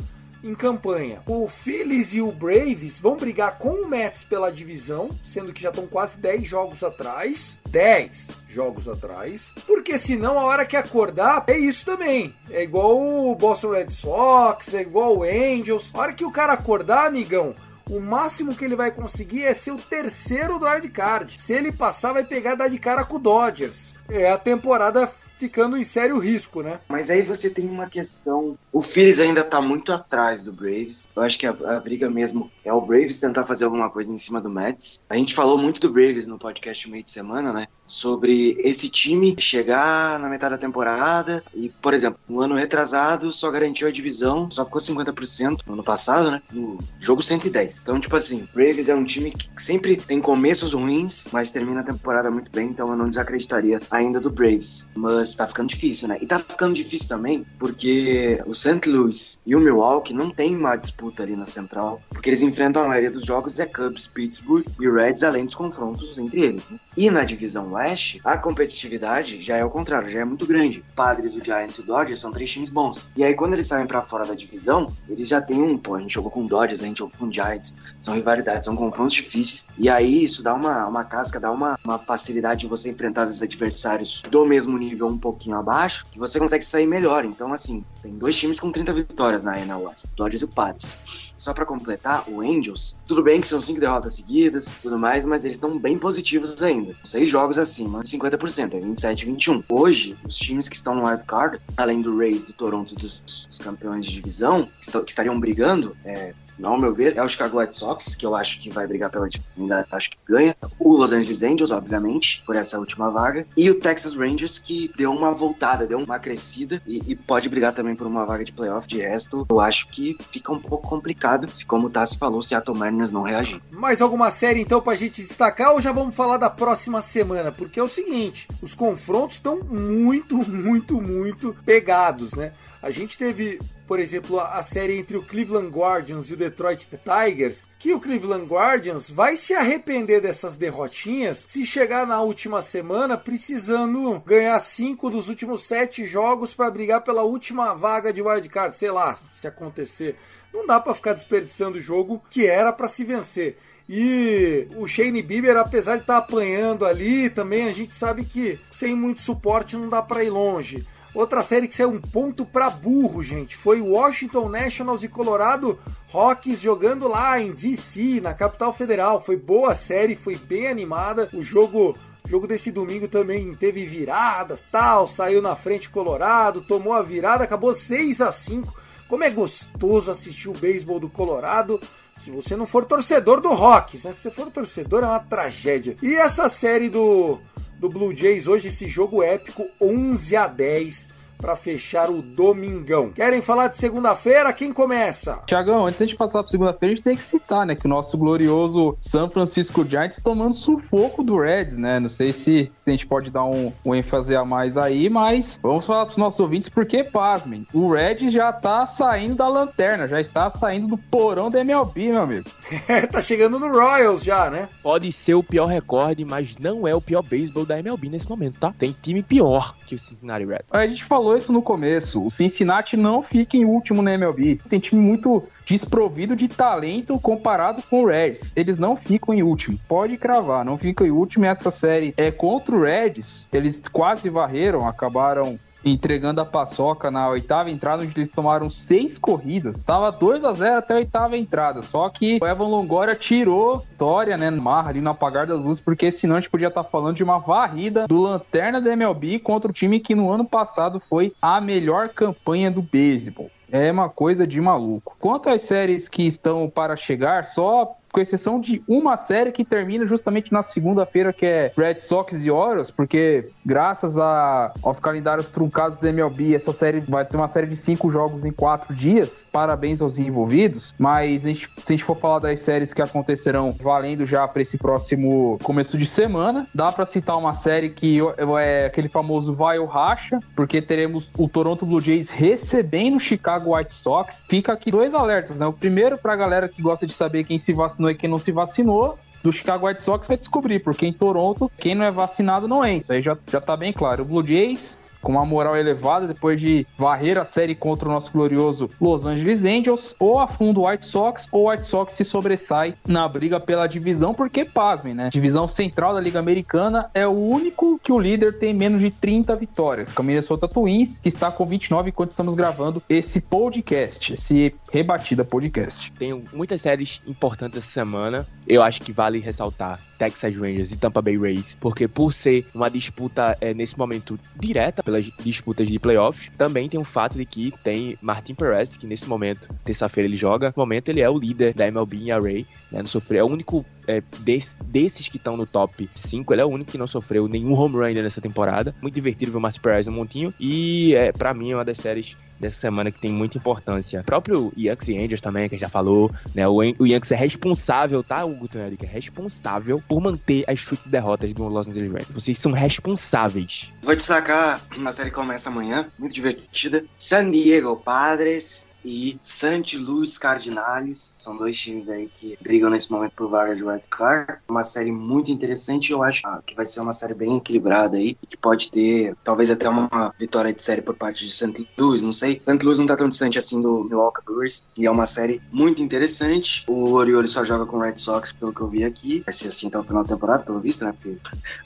em 0.48 0.54
campanha. 0.54 1.20
O 1.26 1.46
Phillies 1.46 2.14
e 2.14 2.22
o 2.22 2.32
Braves 2.32 2.98
vão 2.98 3.16
brigar 3.16 3.58
com 3.58 3.70
o 3.70 3.88
Mets 3.88 4.24
pela 4.24 4.50
divisão, 4.50 5.10
sendo 5.24 5.52
que 5.52 5.62
já 5.62 5.68
estão 5.68 5.86
quase 5.86 6.18
10 6.18 6.46
jogos 6.46 6.82
atrás. 6.82 7.58
10 7.68 8.28
jogos 8.48 8.88
atrás. 8.88 9.50
Porque 9.66 9.98
senão 9.98 10.38
a 10.38 10.44
hora 10.44 10.64
que 10.64 10.76
acordar 10.76 11.44
é 11.46 11.58
isso 11.58 11.84
também. 11.84 12.34
É 12.50 12.62
igual 12.62 12.98
o 12.98 13.34
Boston 13.34 13.72
Red 13.72 13.90
Sox, 13.90 14.72
é 14.72 14.80
igual 14.80 15.18
o 15.18 15.22
Angels. 15.22 15.90
A 15.92 15.98
hora 15.98 16.12
que 16.12 16.24
o 16.24 16.32
cara 16.32 16.54
acordar, 16.54 17.06
amigão, 17.06 17.54
o 17.90 18.00
máximo 18.00 18.54
que 18.54 18.64
ele 18.64 18.76
vai 18.76 18.90
conseguir 18.90 19.44
é 19.44 19.52
ser 19.52 19.72
o 19.72 19.78
terceiro 19.78 20.58
do 20.58 20.90
card. 20.90 21.40
Se 21.40 21.52
ele 21.52 21.72
passar, 21.72 22.12
vai 22.12 22.24
pegar 22.24 22.54
dar 22.54 22.68
de 22.68 22.78
cara 22.78 23.04
com 23.04 23.16
o 23.16 23.18
Dodgers. 23.18 23.94
É 24.08 24.30
a 24.30 24.38
temporada 24.38 25.10
ficando 25.38 25.76
em 25.76 25.84
sério 25.84 26.18
risco, 26.18 26.62
né? 26.62 26.80
Mas 26.88 27.08
aí 27.08 27.22
você 27.22 27.48
tem 27.48 27.68
uma 27.68 27.88
questão. 27.88 28.58
O 28.72 28.82
Phillies 28.82 29.20
ainda 29.20 29.44
tá 29.44 29.60
muito 29.62 29.92
atrás 29.92 30.42
do 30.42 30.52
Braves. 30.52 31.08
Eu 31.14 31.22
acho 31.22 31.38
que 31.38 31.46
a, 31.46 31.50
a, 31.50 31.80
briga 31.80 32.10
mesmo 32.10 32.50
é 32.68 32.72
o 32.72 32.80
Braves 32.80 33.18
tentar 33.18 33.44
fazer 33.44 33.64
alguma 33.64 33.88
coisa 33.88 34.12
em 34.12 34.18
cima 34.18 34.40
do 34.40 34.50
Mets. 34.50 35.02
A 35.08 35.16
gente 35.16 35.34
falou 35.34 35.56
muito 35.56 35.80
do 35.80 35.90
Braves 35.90 36.26
no 36.26 36.38
podcast 36.38 36.88
meio 36.90 37.02
de 37.02 37.10
semana, 37.10 37.52
né? 37.52 37.66
Sobre 37.86 38.60
esse 38.62 38.90
time 38.90 39.34
chegar 39.38 40.18
na 40.18 40.28
metade 40.28 40.54
da 40.54 40.58
temporada 40.58 41.42
e, 41.54 41.70
por 41.80 41.94
exemplo, 41.94 42.20
no 42.28 42.42
ano 42.42 42.54
retrasado 42.54 43.32
só 43.32 43.50
garantiu 43.50 43.88
a 43.88 43.90
divisão, 43.90 44.50
só 44.50 44.64
ficou 44.66 44.80
50% 44.80 45.60
no 45.66 45.72
ano 45.72 45.82
passado, 45.82 46.30
né? 46.30 46.42
No 46.52 46.78
jogo 47.00 47.22
110. 47.22 47.82
Então, 47.82 47.98
tipo 47.98 48.14
assim, 48.14 48.46
Braves 48.54 48.90
é 48.90 48.94
um 48.94 49.04
time 49.04 49.30
que 49.30 49.48
sempre 49.62 49.96
tem 49.96 50.20
começos 50.20 50.74
ruins, 50.74 51.26
mas 51.32 51.50
termina 51.50 51.80
a 51.80 51.84
temporada 51.84 52.30
muito 52.30 52.50
bem, 52.50 52.68
então 52.68 52.90
eu 52.90 52.96
não 52.96 53.08
desacreditaria 53.08 53.80
ainda 53.90 54.20
do 54.20 54.30
Braves. 54.30 54.86
Mas 54.94 55.34
tá 55.34 55.48
ficando 55.48 55.70
difícil, 55.70 56.08
né? 56.08 56.18
E 56.20 56.26
tá 56.26 56.38
ficando 56.38 56.74
difícil 56.74 57.08
também 57.08 57.46
porque 57.58 58.42
o 58.44 58.54
St. 58.54 58.86
Louis 58.86 59.40
e 59.46 59.56
o 59.56 59.60
Milwaukee 59.60 60.12
não 60.12 60.28
tem 60.28 60.54
uma 60.54 60.76
disputa 60.76 61.22
ali 61.22 61.34
na 61.34 61.46
central, 61.46 62.02
porque 62.10 62.28
eles 62.28 62.42
enfrentam 62.58 62.82
a 62.82 62.88
maioria 62.88 63.10
dos 63.10 63.24
jogos 63.24 63.60
é 63.60 63.66
Cubs, 63.66 64.08
Pittsburgh 64.08 64.66
e 64.80 64.90
Reds, 64.90 65.22
além 65.22 65.44
dos 65.44 65.54
confrontos 65.54 66.18
entre 66.18 66.40
eles. 66.40 66.68
Né? 66.68 66.76
E 66.96 67.08
na 67.08 67.22
divisão 67.22 67.72
Oeste, 67.74 68.20
a 68.24 68.36
competitividade 68.36 69.40
já 69.40 69.56
é 69.56 69.64
o 69.64 69.70
contrário, 69.70 70.10
já 70.10 70.18
é 70.18 70.24
muito 70.24 70.44
grande. 70.44 70.84
Padres, 70.96 71.36
o 71.36 71.44
Giants 71.44 71.76
e 71.76 71.82
o 71.82 71.84
Dodgers 71.84 72.18
são 72.18 72.32
três 72.32 72.50
times 72.50 72.68
bons. 72.68 73.08
E 73.16 73.22
aí 73.22 73.32
quando 73.32 73.54
eles 73.54 73.68
saem 73.68 73.86
para 73.86 74.02
fora 74.02 74.26
da 74.26 74.34
divisão, 74.34 74.92
eles 75.08 75.28
já 75.28 75.40
tem 75.40 75.62
um, 75.62 75.78
pô, 75.78 75.94
a 75.94 76.00
gente 76.00 76.12
jogou 76.12 76.32
com 76.32 76.44
Dodgers, 76.46 76.82
a 76.82 76.86
gente 76.86 76.98
jogou 76.98 77.14
com 77.16 77.32
Giants, 77.32 77.76
são 78.00 78.14
rivalidades, 78.14 78.64
são 78.64 78.74
confrontos 78.74 79.14
difíceis. 79.14 79.68
E 79.78 79.88
aí 79.88 80.24
isso 80.24 80.42
dá 80.42 80.52
uma, 80.52 80.84
uma 80.88 81.04
casca, 81.04 81.38
dá 81.38 81.52
uma, 81.52 81.78
uma 81.84 81.98
facilidade 82.00 82.62
de 82.62 82.66
você 82.66 82.90
enfrentar 82.90 83.22
esses 83.22 83.40
adversários 83.40 84.20
do 84.22 84.44
mesmo 84.44 84.76
nível 84.76 85.06
um 85.06 85.16
pouquinho 85.16 85.56
abaixo, 85.56 86.06
que 86.10 86.18
você 86.18 86.40
consegue 86.40 86.64
sair 86.64 86.86
melhor. 86.86 87.24
Então, 87.24 87.52
assim, 87.52 87.84
tem 88.02 88.18
dois 88.18 88.36
times 88.36 88.58
com 88.58 88.72
30 88.72 88.92
vitórias 88.92 89.44
na 89.44 89.60
NL 89.60 89.84
West, 89.84 90.06
Dodgers 90.16 90.42
e 90.42 90.44
o 90.44 90.48
Padres. 90.48 90.98
Só 91.36 91.54
para 91.54 91.64
completar, 91.64 92.24
o 92.28 92.42
Angels, 92.48 92.96
tudo 93.06 93.22
bem 93.22 93.40
que 93.40 93.48
são 93.48 93.60
cinco 93.60 93.80
derrotas 93.80 94.14
seguidas, 94.14 94.76
tudo 94.80 94.98
mais, 94.98 95.24
mas 95.24 95.44
eles 95.44 95.56
estão 95.56 95.78
bem 95.78 95.98
positivos 95.98 96.60
ainda. 96.62 96.94
Seis 97.04 97.28
jogos 97.28 97.58
acima 97.58 98.02
de 98.02 98.10
50%, 98.16 98.74
é 98.74 98.80
27 98.80 99.26
21. 99.26 99.64
Hoje, 99.68 100.16
os 100.26 100.36
times 100.36 100.68
que 100.68 100.76
estão 100.76 100.94
no 100.94 101.06
wild 101.06 101.24
card, 101.24 101.60
além 101.76 102.00
do 102.00 102.16
Rays, 102.16 102.44
do 102.44 102.52
Toronto, 102.52 102.94
dos, 102.94 103.20
dos 103.20 103.58
campeões 103.58 104.06
de 104.06 104.12
divisão, 104.12 104.68
que, 104.80 104.90
que 104.90 105.10
estariam 105.10 105.38
brigando, 105.38 105.96
é, 106.04 106.34
não, 106.58 106.72
ao 106.72 106.80
meu 106.80 106.92
ver, 106.92 107.16
é 107.16 107.22
o 107.22 107.28
Chicago 107.28 107.60
White 107.60 107.78
Sox, 107.78 108.14
que 108.14 108.26
eu 108.26 108.34
acho 108.34 108.60
que 108.60 108.70
vai 108.70 108.86
brigar 108.86 109.10
pela 109.10 109.28
ainda 109.56 109.86
acho 109.92 110.10
que 110.10 110.16
ganha. 110.26 110.56
O 110.78 110.96
Los 110.96 111.12
Angeles 111.12 111.42
Angels, 111.42 111.70
obviamente, 111.70 112.42
por 112.44 112.56
essa 112.56 112.78
última 112.78 113.10
vaga. 113.10 113.46
E 113.56 113.70
o 113.70 113.78
Texas 113.78 114.14
Rangers, 114.14 114.58
que 114.58 114.90
deu 114.96 115.12
uma 115.12 115.32
voltada, 115.32 115.86
deu 115.86 115.98
uma 115.98 116.18
crescida 116.18 116.82
e, 116.86 117.02
e 117.06 117.16
pode 117.16 117.48
brigar 117.48 117.72
também 117.72 117.94
por 117.94 118.06
uma 118.06 118.24
vaga 118.24 118.44
de 118.44 118.52
playoff. 118.52 118.88
De 118.88 118.98
resto, 118.98 119.46
eu 119.48 119.60
acho 119.60 119.88
que 119.88 120.16
fica 120.32 120.52
um 120.52 120.58
pouco 120.58 120.88
complicado 120.88 121.48
se, 121.52 121.64
como 121.64 121.86
o 121.86 121.90
Tassi 121.90 122.18
falou, 122.18 122.42
se 122.42 122.54
a 122.54 122.62
Mariners 122.68 123.10
não 123.10 123.22
reagir. 123.22 123.60
Mais 123.70 124.02
alguma 124.02 124.30
série, 124.30 124.60
então, 124.60 124.80
pra 124.80 124.94
gente 124.94 125.22
destacar 125.22 125.72
ou 125.72 125.80
já 125.80 125.92
vamos 125.92 126.14
falar 126.14 126.36
da 126.36 126.50
próxima 126.50 127.00
semana? 127.00 127.50
Porque 127.52 127.80
é 127.80 127.82
o 127.82 127.88
seguinte, 127.88 128.48
os 128.60 128.74
confrontos 128.74 129.36
estão 129.36 129.62
muito, 129.62 130.36
muito, 130.36 131.00
muito 131.00 131.56
pegados, 131.64 132.32
né? 132.32 132.52
A 132.82 132.90
gente 132.90 133.16
teve 133.18 133.58
por 133.88 133.98
exemplo, 133.98 134.38
a, 134.38 134.62
série 134.62 134.98
entre 134.98 135.16
o 135.16 135.22
Cleveland 135.22 135.70
Guardians 135.70 136.28
e 136.28 136.34
o 136.34 136.36
Detroit 136.36 136.86
Tigers, 136.86 137.66
que 137.78 137.94
o 137.94 137.98
Cleveland 137.98 138.44
Guardians 138.44 139.08
vai 139.08 139.34
se 139.34 139.54
arrepender 139.54 140.20
dessas 140.20 140.58
derrotinhas 140.58 141.46
se 141.48 141.64
chegar 141.64 142.06
na 142.06 142.20
última 142.20 142.60
semana 142.60 143.16
precisando 143.16 144.22
ganhar 144.26 144.60
cinco 144.60 145.08
dos 145.08 145.30
últimos 145.30 145.66
sete 145.66 146.04
jogos 146.04 146.52
para 146.52 146.70
brigar 146.70 147.00
pela 147.02 147.22
última 147.22 147.72
vaga 147.72 148.12
de 148.12 148.20
wildcard, 148.20 148.76
sei 148.76 148.90
lá, 148.90 149.18
se 149.34 149.46
acontecer. 149.46 150.16
Não 150.52 150.66
dá 150.66 150.78
para 150.78 150.94
ficar 150.94 151.14
desperdiçando 151.14 151.78
o 151.78 151.80
jogo 151.80 152.22
que 152.28 152.46
era 152.46 152.74
para 152.74 152.88
se 152.88 153.04
vencer. 153.04 153.56
E 153.88 154.68
o 154.76 154.86
Shane 154.86 155.22
Bieber, 155.22 155.56
apesar 155.56 155.96
de 155.96 156.02
estar 156.02 156.20
tá 156.20 156.26
apanhando 156.26 156.84
ali, 156.84 157.30
também 157.30 157.66
a 157.66 157.72
gente 157.72 157.94
sabe 157.94 158.26
que 158.26 158.60
sem 158.70 158.94
muito 158.94 159.22
suporte 159.22 159.78
não 159.78 159.88
dá 159.88 160.02
para 160.02 160.22
ir 160.22 160.28
longe. 160.28 160.86
Outra 161.18 161.42
série 161.42 161.66
que 161.66 161.74
saiu 161.74 161.90
um 161.90 162.00
ponto 162.00 162.46
para 162.46 162.70
burro, 162.70 163.24
gente, 163.24 163.56
foi 163.56 163.80
Washington 163.80 164.48
Nationals 164.48 165.02
e 165.02 165.08
Colorado 165.08 165.76
Rockies 166.06 166.60
jogando 166.60 167.08
lá 167.08 167.40
em 167.40 167.50
DC, 167.50 168.20
na 168.20 168.32
capital 168.32 168.72
federal. 168.72 169.20
Foi 169.20 169.36
boa 169.36 169.74
série, 169.74 170.14
foi 170.14 170.36
bem 170.36 170.68
animada. 170.68 171.28
O 171.32 171.42
jogo 171.42 171.98
jogo 172.24 172.46
desse 172.46 172.70
domingo 172.70 173.08
também 173.08 173.52
teve 173.56 173.84
viradas, 173.84 174.62
tal, 174.70 175.08
saiu 175.08 175.42
na 175.42 175.56
frente 175.56 175.90
Colorado, 175.90 176.60
tomou 176.60 176.92
a 176.92 177.02
virada, 177.02 177.42
acabou 177.42 177.74
6 177.74 178.20
a 178.20 178.30
5. 178.30 178.72
Como 179.08 179.24
é 179.24 179.30
gostoso 179.30 180.12
assistir 180.12 180.48
o 180.48 180.52
beisebol 180.52 181.00
do 181.00 181.08
Colorado. 181.08 181.80
Se 182.16 182.30
você 182.30 182.54
não 182.54 182.64
for 182.64 182.84
torcedor 182.84 183.40
do 183.40 183.48
Rockies, 183.48 184.04
né? 184.04 184.12
Se 184.12 184.20
você 184.20 184.30
for 184.30 184.52
torcedor 184.52 185.02
é 185.02 185.06
uma 185.06 185.18
tragédia. 185.18 185.96
E 186.00 186.14
essa 186.14 186.48
série 186.48 186.88
do 186.88 187.40
do 187.78 187.88
Blue 187.88 188.14
Jays. 188.14 188.48
Hoje, 188.48 188.68
esse 188.68 188.88
jogo 188.88 189.22
épico 189.22 189.68
11 189.80 190.36
a 190.36 190.46
10 190.46 191.17
para 191.38 191.56
fechar 191.56 192.10
o 192.10 192.20
domingão. 192.20 193.10
Querem 193.10 193.40
falar 193.40 193.68
de 193.68 193.78
segunda-feira? 193.78 194.52
Quem 194.52 194.72
começa? 194.72 195.40
Tiagão, 195.46 195.86
antes 195.86 195.98
de 195.98 196.04
a 196.04 196.06
gente 196.06 196.16
passar 196.16 196.42
para 196.42 196.50
segunda-feira, 196.50 196.92
a 196.92 196.96
gente 196.96 197.04
tem 197.04 197.16
que 197.16 197.22
citar, 197.22 197.64
né, 197.64 197.74
que 197.74 197.86
o 197.86 197.88
nosso 197.88 198.18
glorioso 198.18 198.96
San 199.00 199.30
Francisco 199.30 199.84
Giants 199.84 200.20
tomando 200.22 200.54
sufoco 200.54 201.22
do 201.22 201.38
Reds, 201.38 201.78
né? 201.78 202.00
Não 202.00 202.08
sei 202.08 202.32
se, 202.32 202.70
se 202.78 202.90
a 202.90 202.92
gente 202.92 203.06
pode 203.06 203.30
dar 203.30 203.44
um, 203.44 203.72
um 203.84 203.94
ênfase 203.94 204.34
a 204.34 204.44
mais 204.44 204.76
aí, 204.76 205.08
mas 205.08 205.58
vamos 205.62 205.86
falar 205.86 206.06
para 206.06 206.12
os 206.12 206.18
nossos 206.18 206.40
ouvintes 206.40 206.68
porque, 206.68 207.04
pasmem, 207.04 207.66
o 207.72 207.92
Reds 207.92 208.32
já 208.32 208.52
tá 208.52 208.86
saindo 208.86 209.36
da 209.36 209.48
lanterna, 209.48 210.08
já 210.08 210.20
está 210.20 210.50
saindo 210.50 210.88
do 210.88 210.98
porão 210.98 211.50
da 211.50 211.60
MLB, 211.60 212.08
meu 212.08 212.22
amigo. 212.22 212.50
É, 212.88 213.02
tá 213.06 213.22
chegando 213.22 213.58
no 213.58 213.70
Royals 213.70 214.24
já, 214.24 214.50
né? 214.50 214.68
Pode 214.82 215.10
ser 215.12 215.34
o 215.34 215.42
pior 215.42 215.66
recorde, 215.66 216.24
mas 216.24 216.56
não 216.56 216.86
é 216.86 216.94
o 216.94 217.00
pior 217.00 217.22
beisebol 217.22 217.64
da 217.64 217.78
MLB 217.78 218.08
nesse 218.08 218.28
momento, 218.28 218.58
tá? 218.58 218.74
Tem 218.76 218.94
time 219.00 219.22
pior 219.22 219.74
que 219.86 219.94
o 219.94 219.98
Cincinnati 219.98 220.44
Reds. 220.44 220.66
A 220.70 220.86
gente 220.86 221.04
falou 221.04 221.27
falou 221.28 221.36
isso 221.36 221.52
no 221.52 221.60
começo. 221.60 222.24
O 222.24 222.30
Cincinnati 222.30 222.96
não 222.96 223.22
fica 223.22 223.56
em 223.56 223.64
último 223.64 224.00
na 224.00 224.14
MLB. 224.14 224.60
Tem 224.68 224.80
time 224.80 225.00
muito 225.00 225.44
desprovido 225.66 226.34
de 226.34 226.48
talento 226.48 227.18
comparado 227.20 227.82
com 227.82 228.02
o 228.02 228.06
Reds. 228.06 228.52
Eles 228.56 228.78
não 228.78 228.96
ficam 228.96 229.34
em 229.34 229.42
último. 229.42 229.78
Pode 229.86 230.16
cravar, 230.16 230.64
não 230.64 230.78
ficam 230.78 231.06
em 231.06 231.10
último. 231.10 231.44
Essa 231.44 231.70
série 231.70 232.14
é 232.16 232.30
contra 232.30 232.74
o 232.74 232.82
Reds. 232.82 233.48
Eles 233.52 233.82
quase 233.92 234.30
varreram, 234.30 234.86
acabaram 234.88 235.58
entregando 235.84 236.40
a 236.40 236.44
paçoca 236.44 237.10
na 237.10 237.28
oitava 237.28 237.70
entrada, 237.70 238.02
onde 238.02 238.12
eles 238.18 238.30
tomaram 238.30 238.70
seis 238.70 239.16
corridas. 239.16 239.84
Tava 239.84 240.10
2 240.10 240.44
a 240.44 240.52
0 240.52 240.78
até 240.78 240.94
a 240.94 240.96
oitava 240.98 241.36
entrada. 241.36 241.82
Só 241.82 242.08
que 242.08 242.38
o 242.42 242.46
Evan 242.46 242.66
Longoria 242.66 243.14
tirou 243.14 243.80
vitória, 243.80 244.36
né, 244.36 244.50
no 244.50 244.62
mar, 244.62 244.88
ali 244.88 245.00
no 245.00 245.10
apagar 245.10 245.46
das 245.46 245.60
luzes, 245.60 245.82
porque 245.82 246.10
senão 246.10 246.36
a 246.36 246.40
gente 246.40 246.50
podia 246.50 246.68
estar 246.68 246.84
tá 246.84 246.88
falando 246.88 247.16
de 247.16 247.24
uma 247.24 247.38
varrida 247.38 248.06
do 248.06 248.20
Lanterna 248.20 248.80
da 248.80 248.92
MLB 248.92 249.38
contra 249.38 249.70
o 249.70 249.74
time 249.74 250.00
que 250.00 250.14
no 250.14 250.30
ano 250.30 250.44
passado 250.44 251.00
foi 251.08 251.32
a 251.40 251.60
melhor 251.60 252.08
campanha 252.10 252.70
do 252.70 252.82
beisebol. 252.82 253.50
É 253.70 253.92
uma 253.92 254.08
coisa 254.08 254.46
de 254.46 254.60
maluco. 254.60 255.14
Quanto 255.20 255.50
às 255.50 255.62
séries 255.62 256.08
que 256.08 256.26
estão 256.26 256.70
para 256.70 256.96
chegar, 256.96 257.44
só 257.44 257.97
com 258.12 258.20
exceção 258.20 258.60
de 258.60 258.82
uma 258.88 259.16
série 259.16 259.52
que 259.52 259.64
termina 259.64 260.06
justamente 260.06 260.52
na 260.52 260.62
segunda-feira, 260.62 261.32
que 261.32 261.46
é 261.46 261.72
Red 261.76 262.00
Sox 262.00 262.44
e 262.44 262.50
Orioles, 262.50 262.90
porque 262.90 263.50
graças 263.64 264.18
a, 264.18 264.72
aos 264.82 264.98
calendários 264.98 265.48
truncados 265.48 266.00
da 266.00 266.08
MLB, 266.08 266.54
essa 266.54 266.72
série 266.72 267.00
vai 267.00 267.24
ter 267.24 267.36
uma 267.36 267.48
série 267.48 267.66
de 267.66 267.76
cinco 267.76 268.10
jogos 268.10 268.44
em 268.44 268.52
quatro 268.52 268.94
dias. 268.94 269.46
Parabéns 269.52 270.00
aos 270.00 270.18
envolvidos. 270.18 270.94
Mas 270.98 271.44
a 271.44 271.48
gente, 271.48 271.68
se 271.76 271.92
a 271.92 271.92
gente 271.92 272.04
for 272.04 272.16
falar 272.16 272.38
das 272.38 272.60
séries 272.60 272.94
que 272.94 273.02
acontecerão 273.02 273.72
valendo 273.72 274.26
já 274.26 274.46
para 274.48 274.62
esse 274.62 274.78
próximo 274.78 275.58
começo 275.62 275.98
de 275.98 276.06
semana, 276.06 276.66
dá 276.74 276.90
para 276.90 277.06
citar 277.06 277.36
uma 277.36 277.54
série 277.54 277.90
que 277.90 278.18
é 278.60 278.86
aquele 278.86 279.08
famoso 279.08 279.54
vai 279.54 279.78
ou 279.78 279.86
racha, 279.86 280.40
porque 280.54 280.80
teremos 280.80 281.30
o 281.36 281.48
Toronto 281.48 281.84
Blue 281.84 282.00
Jays 282.00 282.30
recebendo 282.30 283.16
o 283.16 283.20
Chicago 283.20 283.76
White 283.76 283.92
Sox. 283.92 284.44
Fica 284.48 284.72
aqui 284.72 284.90
dois 284.90 285.14
alertas, 285.14 285.58
né? 285.58 285.66
O 285.66 285.72
primeiro 285.72 286.16
para 286.18 286.32
a 286.32 286.36
galera 286.36 286.68
que 286.68 286.80
gosta 286.80 287.06
de 287.06 287.12
saber 287.12 287.44
quem 287.44 287.58
se 287.58 287.72
vacinou 287.72 287.97
vacinou 287.98 288.10
e 288.10 288.14
quem 288.14 288.30
não 288.30 288.38
se 288.38 288.52
vacinou, 288.52 289.18
do 289.42 289.52
Chicago 289.52 289.86
White 289.86 290.02
Sox 290.02 290.26
vai 290.26 290.36
descobrir, 290.36 290.80
porque 290.80 291.06
em 291.06 291.12
Toronto, 291.12 291.70
quem 291.78 291.94
não 291.94 292.04
é 292.04 292.10
vacinado 292.10 292.66
não 292.66 292.84
entra. 292.84 293.02
Isso 293.02 293.12
aí 293.12 293.22
já, 293.22 293.36
já 293.50 293.60
tá 293.60 293.76
bem 293.76 293.92
claro. 293.92 294.22
O 294.22 294.26
Blue 294.26 294.46
Jays 294.46 294.98
com 295.22 295.32
uma 295.32 295.44
moral 295.44 295.76
elevada 295.76 296.26
depois 296.26 296.60
de 296.60 296.86
varrer 296.96 297.38
a 297.38 297.44
série 297.44 297.74
contra 297.74 298.08
o 298.08 298.12
nosso 298.12 298.32
glorioso 298.32 298.90
Los 299.00 299.26
Angeles 299.26 299.64
Angels, 299.64 300.14
ou 300.18 300.38
afunda 300.38 300.80
o 300.80 300.88
White 300.88 301.06
Sox, 301.06 301.48
ou 301.50 301.66
o 301.66 301.70
White 301.70 301.86
Sox 301.86 302.12
se 302.12 302.24
sobressai 302.24 302.94
na 303.06 303.28
briga 303.28 303.58
pela 303.58 303.86
divisão, 303.86 304.34
porque, 304.34 304.64
pasmem, 304.64 305.14
né? 305.14 305.30
Divisão 305.30 305.68
central 305.68 306.14
da 306.14 306.20
Liga 306.20 306.38
Americana 306.38 307.10
é 307.14 307.26
o 307.26 307.32
único 307.32 307.98
que 307.98 308.12
o 308.12 308.18
líder 308.18 308.58
tem 308.58 308.74
menos 308.74 309.00
de 309.00 309.10
30 309.10 309.54
vitórias, 309.56 310.12
que 310.12 310.22
Minnesota 310.22 310.68
Twins, 310.68 311.18
que 311.18 311.28
está 311.28 311.50
com 311.50 311.64
29 311.64 312.10
enquanto 312.10 312.30
estamos 312.30 312.54
gravando 312.54 313.02
esse 313.08 313.40
podcast, 313.40 314.34
esse 314.34 314.74
rebatida 314.92 315.44
podcast. 315.44 316.12
Tenho 316.18 316.44
muitas 316.52 316.80
séries 316.80 317.22
importantes 317.26 317.78
essa 317.78 317.88
semana, 317.88 318.46
eu 318.66 318.82
acho 318.82 319.00
que 319.00 319.12
vale 319.12 319.38
ressaltar 319.38 320.07
Texas 320.18 320.54
Rangers 320.56 320.92
e 320.92 320.96
Tampa 320.96 321.22
Bay 321.22 321.38
Rays, 321.38 321.76
porque 321.80 322.08
por 322.08 322.32
ser 322.32 322.66
uma 322.74 322.90
disputa 322.90 323.56
é, 323.60 323.72
nesse 323.72 323.96
momento 323.96 324.38
direta 324.56 325.02
pelas 325.02 325.24
disputas 325.42 325.86
de 325.86 325.98
playoffs, 325.98 326.50
também 326.58 326.88
tem 326.88 327.00
o 327.00 327.04
fato 327.04 327.38
de 327.38 327.44
que 327.44 327.72
tem 327.82 328.18
Martin 328.20 328.54
Perez, 328.54 328.96
que 328.96 329.06
nesse 329.06 329.28
momento, 329.28 329.68
terça-feira 329.84 330.28
ele 330.28 330.36
joga, 330.36 330.72
no 330.76 330.82
momento 330.82 331.08
ele 331.08 331.20
é 331.20 331.30
o 331.30 331.38
líder 331.38 331.72
da 331.72 331.86
MLB 331.86 332.16
em 332.16 332.30
array, 332.32 332.66
né, 332.90 333.00
não 333.00 333.06
sofreu, 333.06 333.40
é 333.40 333.44
o 333.44 333.52
único 333.52 333.86
é, 334.06 334.22
desse, 334.40 334.74
desses 334.82 335.28
que 335.28 335.36
estão 335.36 335.56
no 335.56 335.66
top 335.66 336.08
5, 336.14 336.52
ele 336.52 336.62
é 336.62 336.64
o 336.64 336.68
único 336.68 336.90
que 336.90 336.98
não 336.98 337.06
sofreu 337.06 337.46
nenhum 337.46 337.72
home 337.72 337.94
run 337.94 338.02
ainda 338.02 338.22
nessa 338.22 338.40
temporada, 338.40 338.94
muito 339.00 339.14
divertido 339.14 339.52
ver 339.52 339.58
o 339.58 339.60
Martin 339.60 339.80
Perez 339.80 340.06
no 340.06 340.12
montinho, 340.12 340.52
e 340.58 341.14
é, 341.14 341.30
para 341.30 341.54
mim 341.54 341.70
é 341.70 341.74
uma 341.76 341.84
das 341.84 341.98
séries 341.98 342.36
dessa 342.58 342.80
semana 342.80 343.10
que 343.10 343.20
tem 343.20 343.30
muita 343.30 343.58
importância. 343.58 344.20
O 344.20 344.24
próprio 344.24 344.72
Yankees 344.76 345.08
e 345.08 345.18
Angels 345.18 345.40
também, 345.40 345.68
que 345.68 345.76
já 345.76 345.88
falou, 345.88 346.30
né? 346.54 346.66
O, 346.66 346.76
o 346.76 347.06
Yankees 347.06 347.32
é 347.32 347.36
responsável, 347.36 348.22
tá, 348.22 348.44
Hugo 348.44 348.68
Tonelli? 348.68 348.98
É 349.02 349.06
responsável 349.06 350.02
por 350.08 350.20
manter 350.20 350.64
as 350.66 350.78
streak 350.88 351.04
de 351.04 351.10
derrotas 351.10 351.52
do 351.52 351.68
Los 351.68 351.88
Angeles 351.88 352.12
Rams. 352.12 352.28
Vocês 352.30 352.58
são 352.58 352.72
responsáveis. 352.72 353.92
Vou 354.02 354.16
destacar 354.16 354.80
uma 354.96 355.12
série 355.12 355.30
que 355.30 355.36
começa 355.36 355.68
amanhã, 355.68 356.08
muito 356.18 356.34
divertida. 356.34 357.04
San 357.18 357.50
Diego 357.50 357.96
Padres 357.96 358.86
e 359.04 359.38
St. 359.42 359.96
Louis 359.98 360.36
Cardinals. 360.38 361.36
São 361.38 361.56
dois 361.56 361.78
times 361.78 362.08
aí 362.08 362.28
que 362.38 362.58
brigam 362.60 362.90
nesse 362.90 363.10
momento 363.10 363.32
por 363.32 363.48
vaga 363.48 363.74
de 363.74 363.84
Card. 364.10 364.58
Uma 364.68 364.84
série 364.84 365.12
muito 365.12 365.50
interessante. 365.50 366.12
Eu 366.12 366.22
acho 366.22 366.42
que 366.66 366.74
vai 366.74 366.86
ser 366.86 367.00
uma 367.00 367.12
série 367.12 367.34
bem 367.34 367.56
equilibrada 367.56 368.16
aí, 368.16 368.34
que 368.48 368.56
pode 368.56 368.90
ter 368.90 369.34
talvez 369.44 369.70
até 369.70 369.88
uma 369.88 370.34
vitória 370.38 370.72
de 370.72 370.82
série 370.82 371.02
por 371.02 371.14
parte 371.14 371.46
de. 371.46 371.88
Louis, 371.96 372.22
não 372.22 372.32
sei. 372.32 372.62
Louis 372.82 372.98
não 372.98 373.06
tá 373.06 373.16
tão 373.16 373.28
distante 373.28 373.58
assim 373.58 373.80
do 373.80 374.04
Milwaukee 374.04 374.44
Brewers 374.44 374.84
e 374.96 375.06
é 375.06 375.10
uma 375.10 375.26
série 375.26 375.60
muito 375.72 376.02
interessante. 376.02 376.84
O 376.86 377.12
Orioles 377.12 377.50
só 377.50 377.64
joga 377.64 377.86
com 377.86 377.96
o 377.96 378.00
Red 378.00 378.18
Sox, 378.18 378.52
pelo 378.52 378.72
que 378.72 378.80
eu 378.80 378.88
vi 378.88 379.04
aqui. 379.04 379.40
Vai 379.44 379.52
ser 379.52 379.68
assim 379.68 379.88
até 379.88 379.98
o 379.98 380.04
final 380.04 380.22
da 380.22 380.34
temporada, 380.34 380.62
pelo 380.62 380.80
visto, 380.80 381.04
né? 381.04 381.12
Porque 381.12 381.38